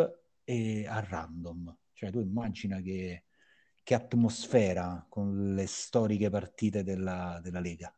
e 0.43 0.87
a 0.87 0.99
Random. 1.07 1.75
Cioè 1.93 2.09
tu 2.09 2.19
immagina 2.19 2.79
che, 2.79 3.25
che 3.83 3.93
atmosfera 3.93 5.05
con 5.07 5.53
le 5.53 5.67
storiche 5.67 6.29
partite 6.29 6.83
della, 6.83 7.39
della 7.43 7.59
Lega. 7.59 7.93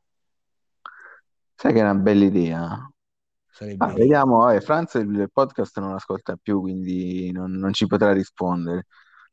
Sai 1.55 1.73
che 1.73 1.79
è 1.79 1.83
una 1.83 1.95
bella 1.95 2.25
idea. 2.25 2.91
Ah, 3.77 3.93
vediamo, 3.93 4.49
eh, 4.49 4.61
Franz 4.61 4.93
il 4.93 5.29
podcast 5.33 5.77
non 5.79 5.93
ascolta 5.93 6.37
più, 6.41 6.61
quindi 6.61 7.31
non, 7.31 7.51
non 7.51 7.73
ci 7.73 7.87
potrà 7.87 8.13
rispondere. 8.13 8.85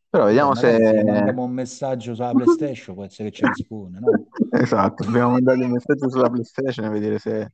Però 0.09 0.24
vediamo 0.24 0.53
Beh, 0.53 0.59
se... 0.59 0.77
se 0.78 1.05
mandiamo 1.05 1.45
un 1.45 1.53
messaggio 1.53 2.15
sulla 2.15 2.33
PlayStation, 2.33 2.95
può 2.95 3.05
essere 3.05 3.31
che 3.31 3.37
ci 3.37 3.47
risponde, 3.47 3.99
no? 4.01 4.07
esatto, 4.51 5.05
dobbiamo 5.05 5.33
mandare 5.33 5.65
un 5.65 5.70
messaggio 5.70 6.09
sulla 6.11 6.31
PlayStation 6.31 6.87
e 6.87 6.89
vedere 6.89 7.19
se, 7.19 7.53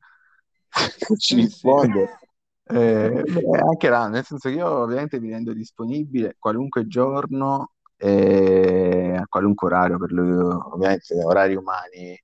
ci 1.19 1.35
risponde. 1.37 2.19
Eh, 2.65 3.23
beh, 3.23 3.59
anche 3.59 3.89
là, 3.89 4.09
nel 4.09 4.25
senso 4.25 4.49
che 4.49 4.55
io 4.55 4.69
ovviamente 4.69 5.21
mi 5.21 5.31
rendo 5.31 5.53
disponibile 5.53 6.37
qualunque 6.39 6.87
giorno 6.87 7.73
e 7.97 9.17
a 9.17 9.27
qualunque 9.29 9.67
orario 9.67 9.99
per 9.99 10.13
lui, 10.13 10.33
ovviamente 10.33 11.23
orari 11.23 11.55
umani. 11.55 12.21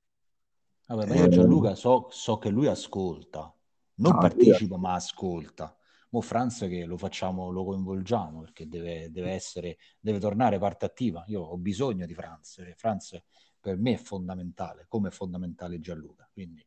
Vabbè, 0.86 1.06
ma 1.06 1.14
io 1.14 1.24
eh, 1.24 1.28
Gianluca 1.28 1.74
so, 1.74 2.08
so 2.10 2.38
che 2.38 2.48
lui 2.48 2.66
ascolta, 2.66 3.52
non 3.96 4.12
no, 4.12 4.18
partecipa, 4.18 4.74
io... 4.74 4.80
ma 4.80 4.94
ascolta. 4.94 5.72
Mo 6.10 6.22
Franz 6.22 6.60
che 6.60 6.86
lo 6.86 6.96
facciamo, 6.96 7.50
lo 7.50 7.64
coinvolgiamo 7.64 8.40
perché 8.40 8.66
deve, 8.66 9.10
deve, 9.10 9.32
essere, 9.32 9.76
deve 10.00 10.18
tornare 10.18 10.58
parte 10.58 10.86
attiva. 10.86 11.22
Io 11.26 11.42
ho 11.42 11.58
bisogno 11.58 12.06
di 12.06 12.14
Franz. 12.14 12.62
Franz 12.76 13.22
per 13.60 13.76
me 13.76 13.92
è 13.92 13.96
fondamentale, 13.98 14.86
come 14.88 15.08
è 15.08 15.10
fondamentale 15.10 15.80
Gianluca. 15.80 16.26
Quindi 16.32 16.66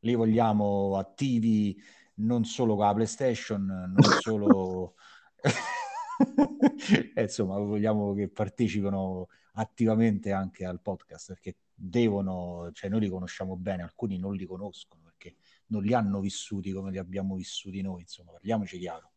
li 0.00 0.14
vogliamo 0.14 0.96
attivi 0.96 1.80
non 2.20 2.44
solo 2.44 2.76
con 2.76 2.86
la 2.86 2.94
PlayStation, 2.94 3.64
non 3.66 4.12
solo... 4.20 4.94
eh, 7.14 7.22
insomma, 7.22 7.58
vogliamo 7.58 8.12
che 8.14 8.28
partecipino 8.28 9.28
attivamente 9.54 10.32
anche 10.32 10.64
al 10.64 10.80
podcast 10.80 11.28
perché 11.28 11.56
devono, 11.74 12.70
cioè 12.72 12.90
noi 12.90 13.00
li 13.00 13.08
conosciamo 13.08 13.56
bene, 13.56 13.82
alcuni 13.82 14.18
non 14.18 14.34
li 14.34 14.44
conoscono 14.46 15.02
perché 15.04 15.36
non 15.66 15.82
li 15.82 15.94
hanno 15.94 16.20
vissuti 16.20 16.72
come 16.72 16.90
li 16.90 16.98
abbiamo 16.98 17.36
vissuti 17.36 17.80
noi, 17.80 18.02
insomma, 18.02 18.32
parliamoci 18.32 18.78
chiaro. 18.78 19.12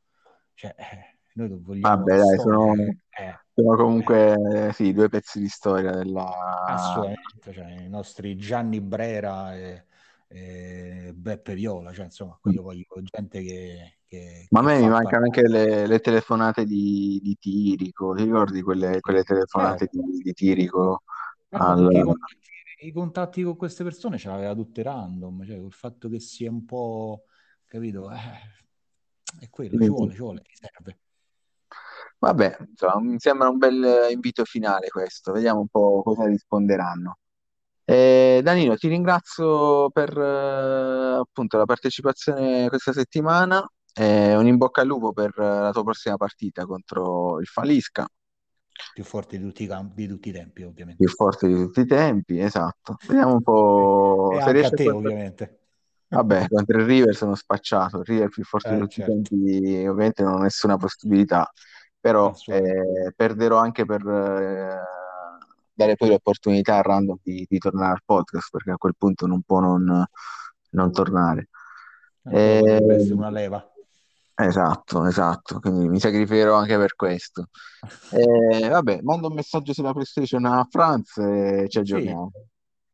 Cioè, 0.54 0.76
eh, 0.78 1.18
noi 1.34 1.50
vogliamo... 1.60 1.96
Vabbè, 1.96 2.18
dai, 2.18 2.40
sono, 2.40 2.74
eh, 2.76 3.40
sono 3.54 3.76
comunque 3.76 4.68
eh. 4.68 4.74
sì, 4.74 4.94
due 4.94 5.10
pezzi 5.10 5.40
di 5.40 5.50
storia 5.50 5.92
della... 5.92 6.66
Assolutamente, 6.66 7.52
cioè, 7.52 7.82
i 7.82 7.90
nostri 7.90 8.38
Gianni 8.38 8.80
Brera 8.80 9.56
e 9.56 9.86
eh, 10.34 11.12
Beppe 11.14 11.54
Viola, 11.54 11.94
cioè 11.94 12.06
insomma, 12.06 12.40
io 12.46 12.64
voglio 12.64 12.86
gente 13.04 13.42
che... 13.44 14.00
che 14.08 14.48
Ma 14.50 14.62
a 14.62 14.64
me 14.64 14.80
mi 14.80 14.90
mancano 14.90 15.26
anche 15.26 15.48
le, 15.48 15.86
le 15.86 16.00
telefonate 16.00 16.66
di, 16.66 17.20
di 17.22 17.38
Tirico, 17.40 18.16
ti 18.16 18.24
ricordi 18.24 18.62
quelle, 18.64 19.00
quelle 19.00 19.24
telefonate 19.24 19.90
Certo. 19.92 20.02
di, 20.02 20.18
di 20.18 20.34
Tirico 20.34 21.04
Eh, 21.50 21.58
al... 21.58 21.88
i 21.92 22.02
contatti, 22.02 22.40
i 22.80 22.92
contatti 22.92 23.44
con 23.44 23.56
queste 23.56 23.84
persone 23.84 24.18
ce 24.18 24.30
l'aveva 24.30 24.56
tutte 24.56 24.82
random, 24.82 25.46
cioè 25.46 25.58
il 25.58 25.72
fatto 25.72 26.10
che 26.10 26.20
sia 26.20 26.50
un 26.50 26.66
po', 26.66 27.26
capito? 27.66 28.12
Eh, 28.12 29.40
è 29.40 29.50
quello, 29.50 29.80
ci 29.80 29.90
vuole, 29.90 30.12
ci 30.14 30.20
vuole, 30.20 30.42
ti 30.42 30.56
serve. 30.56 30.98
Vabbè, 32.18 32.58
insomma, 32.70 33.00
mi 33.02 33.20
sembra 33.20 33.50
un 33.50 33.58
bel 33.58 34.12
invito 34.12 34.46
finale 34.46 34.88
questo, 34.88 35.32
vediamo 35.32 35.60
un 35.60 35.68
po' 35.68 36.02
cosa 36.04 36.26
risponderanno. 36.26 37.20
Eh, 37.86 38.40
Danilo, 38.44 38.76
ti 38.76 38.88
ringrazio 38.88 39.90
per 39.90 40.18
eh, 40.18 41.18
appunto 41.20 41.58
la 41.58 41.66
partecipazione 41.66 42.68
questa 42.70 42.94
settimana. 42.94 43.66
E 43.96 44.36
un 44.36 44.48
in 44.48 44.58
bocca 44.58 44.82
al 44.82 44.88
lupo 44.88 45.14
per 45.14 45.32
eh, 45.38 45.44
la 45.44 45.72
tua 45.72 45.84
prossima 45.84 46.18
partita 46.18 46.66
contro 46.66 47.40
il 47.40 47.46
Falisca, 47.46 48.08
Più 48.94 49.04
forte 49.04 49.38
di 49.38 49.44
tutti 49.44 49.64
i 49.64 49.68
campi, 49.68 50.02
di 50.02 50.08
tutti 50.08 50.30
i 50.30 50.32
tempi, 50.32 50.62
più 50.62 50.68
ovviamente. 50.68 51.06
forte 51.08 51.48
di 51.48 51.56
tutti 51.56 51.82
i 51.82 51.86
tempi, 51.86 52.40
esatto. 52.40 52.96
Vediamo 53.08 53.34
un 53.34 53.42
po' 53.42 54.32
E 54.38 54.42
se 54.42 54.52
riesci 54.52 54.74
a 54.74 54.78
te, 54.78 54.84
portare... 54.84 55.06
ovviamente. 55.06 55.60
Vabbè, 56.08 56.48
contro 56.48 56.80
il 56.80 56.86
River 56.86 57.16
sono 57.16 57.36
spacciato, 57.36 58.00
il 58.00 58.06
River 58.06 58.30
più 58.30 58.44
forte 58.44 58.70
di 58.70 58.76
Eh, 58.76 58.80
tutti 58.80 59.00
i 59.00 59.04
certo, 59.04 59.12
tempi, 59.14 59.88
ovviamente 59.88 60.24
non 60.24 60.34
ho 60.34 60.38
nessuna 60.40 60.78
possibilità, 60.78 61.52
però 62.00 62.32
eh, 62.48 63.14
perderò 63.16 63.58
anche 63.58 63.86
per 63.86 64.06
eh, 64.08 64.80
dare 65.74 65.96
poi 65.96 66.10
l'opportunità 66.10 66.78
a 66.78 66.82
Random 66.82 67.18
di, 67.22 67.46
di 67.50 67.58
tornare 67.58 67.94
al 67.94 68.02
podcast, 68.06 68.50
perché 68.52 68.72
a 68.72 68.78
quel 68.78 68.96
punto 68.98 69.26
non 69.28 69.42
può 69.44 69.60
non, 69.60 70.06
non 70.72 70.92
tornare. 70.92 71.50
Eh, 72.30 72.62
potrebbe 72.62 72.96
essere 72.96 73.16
una 73.18 73.30
leva. 73.30 73.70
esatto, 74.36 75.06
esatto, 75.06 75.60
quindi 75.60 75.88
mi 75.88 76.00
sacrificherò 76.00 76.56
anche 76.56 76.78
per 76.78 76.96
questo. 76.96 77.48
Eh, 78.10 78.68
vabbè, 78.70 79.02
mando 79.02 79.28
un 79.28 79.34
messaggio 79.36 79.74
sulla 79.74 79.92
PlayStation 79.94 80.46
a 80.46 80.66
Franz 80.70 81.18
e 81.18 81.66
ci 81.70 81.80
Sì, 81.80 81.80
aggiorniamo. 81.80 82.32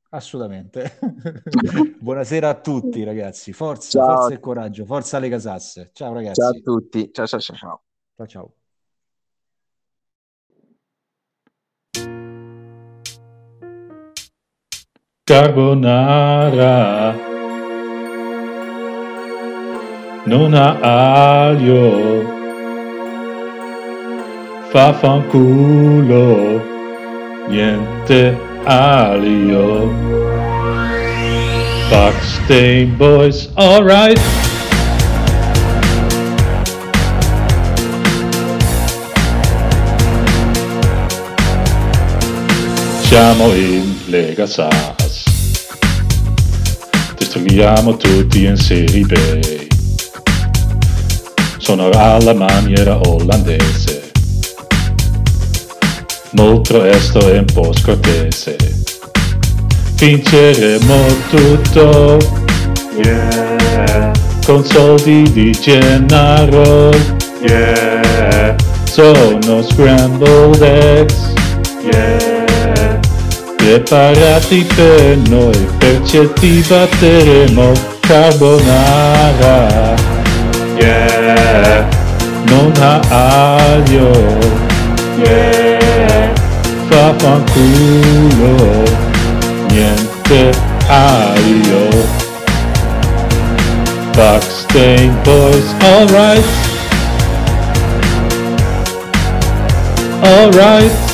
assolutamente. 0.10 1.00
Buonasera 2.00 2.50
a 2.50 2.60
tutti, 2.62 3.04
ragazzi. 3.04 3.54
Forza, 3.54 3.98
Ciao, 3.98 4.06
forza 4.06 4.34
e 4.34 4.40
coraggio. 4.40 4.86
Forza 4.86 5.18
alle 5.18 5.30
casasse. 5.30 5.92
Ciao, 5.94 6.14
ciao 6.32 6.48
a 6.50 6.54
ragazzi. 6.54 6.64
tutti, 6.64 7.12
ciao 7.14 7.28
ciao 7.28 7.40
ciao 7.40 7.56
ciao. 7.56 7.84
Ciao, 8.18 8.28
ciao. 8.28 8.59
Carbonara 15.30 17.14
non 20.24 20.56
ha 20.56 21.50
aglio, 21.50 22.24
fanculo, 24.72 26.60
niente 27.48 28.36
alio. 28.64 29.94
Backstain 31.92 32.98
boys, 32.98 33.52
alright. 33.54 34.20
Siamo 43.04 43.54
in 43.54 43.94
Lega 44.08 44.48
Sass. 44.48 44.99
Distruggiamo 47.40 47.96
tutti 47.96 48.44
in 48.44 48.58
Serie 48.58 49.06
B. 49.06 49.68
Sono 51.58 51.90
alla 51.90 52.34
maniera 52.34 53.00
olandese. 53.06 54.12
Molto 56.32 56.82
resto 56.82 57.32
e 57.32 57.38
un 57.38 57.46
po' 57.46 57.72
scortese. 57.74 58.58
Vinceremo 59.96 61.06
tutto. 61.30 62.18
Yeah. 63.02 64.12
Con 64.46 64.66
soldi 64.66 65.32
di 65.32 65.52
Gennaro. 65.52 66.92
Yeah. 67.42 68.54
Sono 68.84 69.64
scrambled 69.64 70.62
eggs. 70.62 71.34
Yeah. 71.84 72.39
Preparati 73.70 74.68
per 74.76 75.18
noi, 75.28 75.68
perché 75.78 76.34
ti 76.34 76.66
batteremo 76.68 77.72
carbonara. 78.00 79.68
Yeah, 80.76 81.88
non 82.48 82.74
ha 82.80 83.00
aglio. 83.76 84.10
Yeah, 85.18 86.34
fa 86.88 87.14
fanculo, 87.16 88.84
niente 89.68 90.50
aglio. 90.88 92.08
Backstain 94.16 95.16
boys, 95.22 95.76
alright. 95.84 96.46
Alright. 100.24 101.09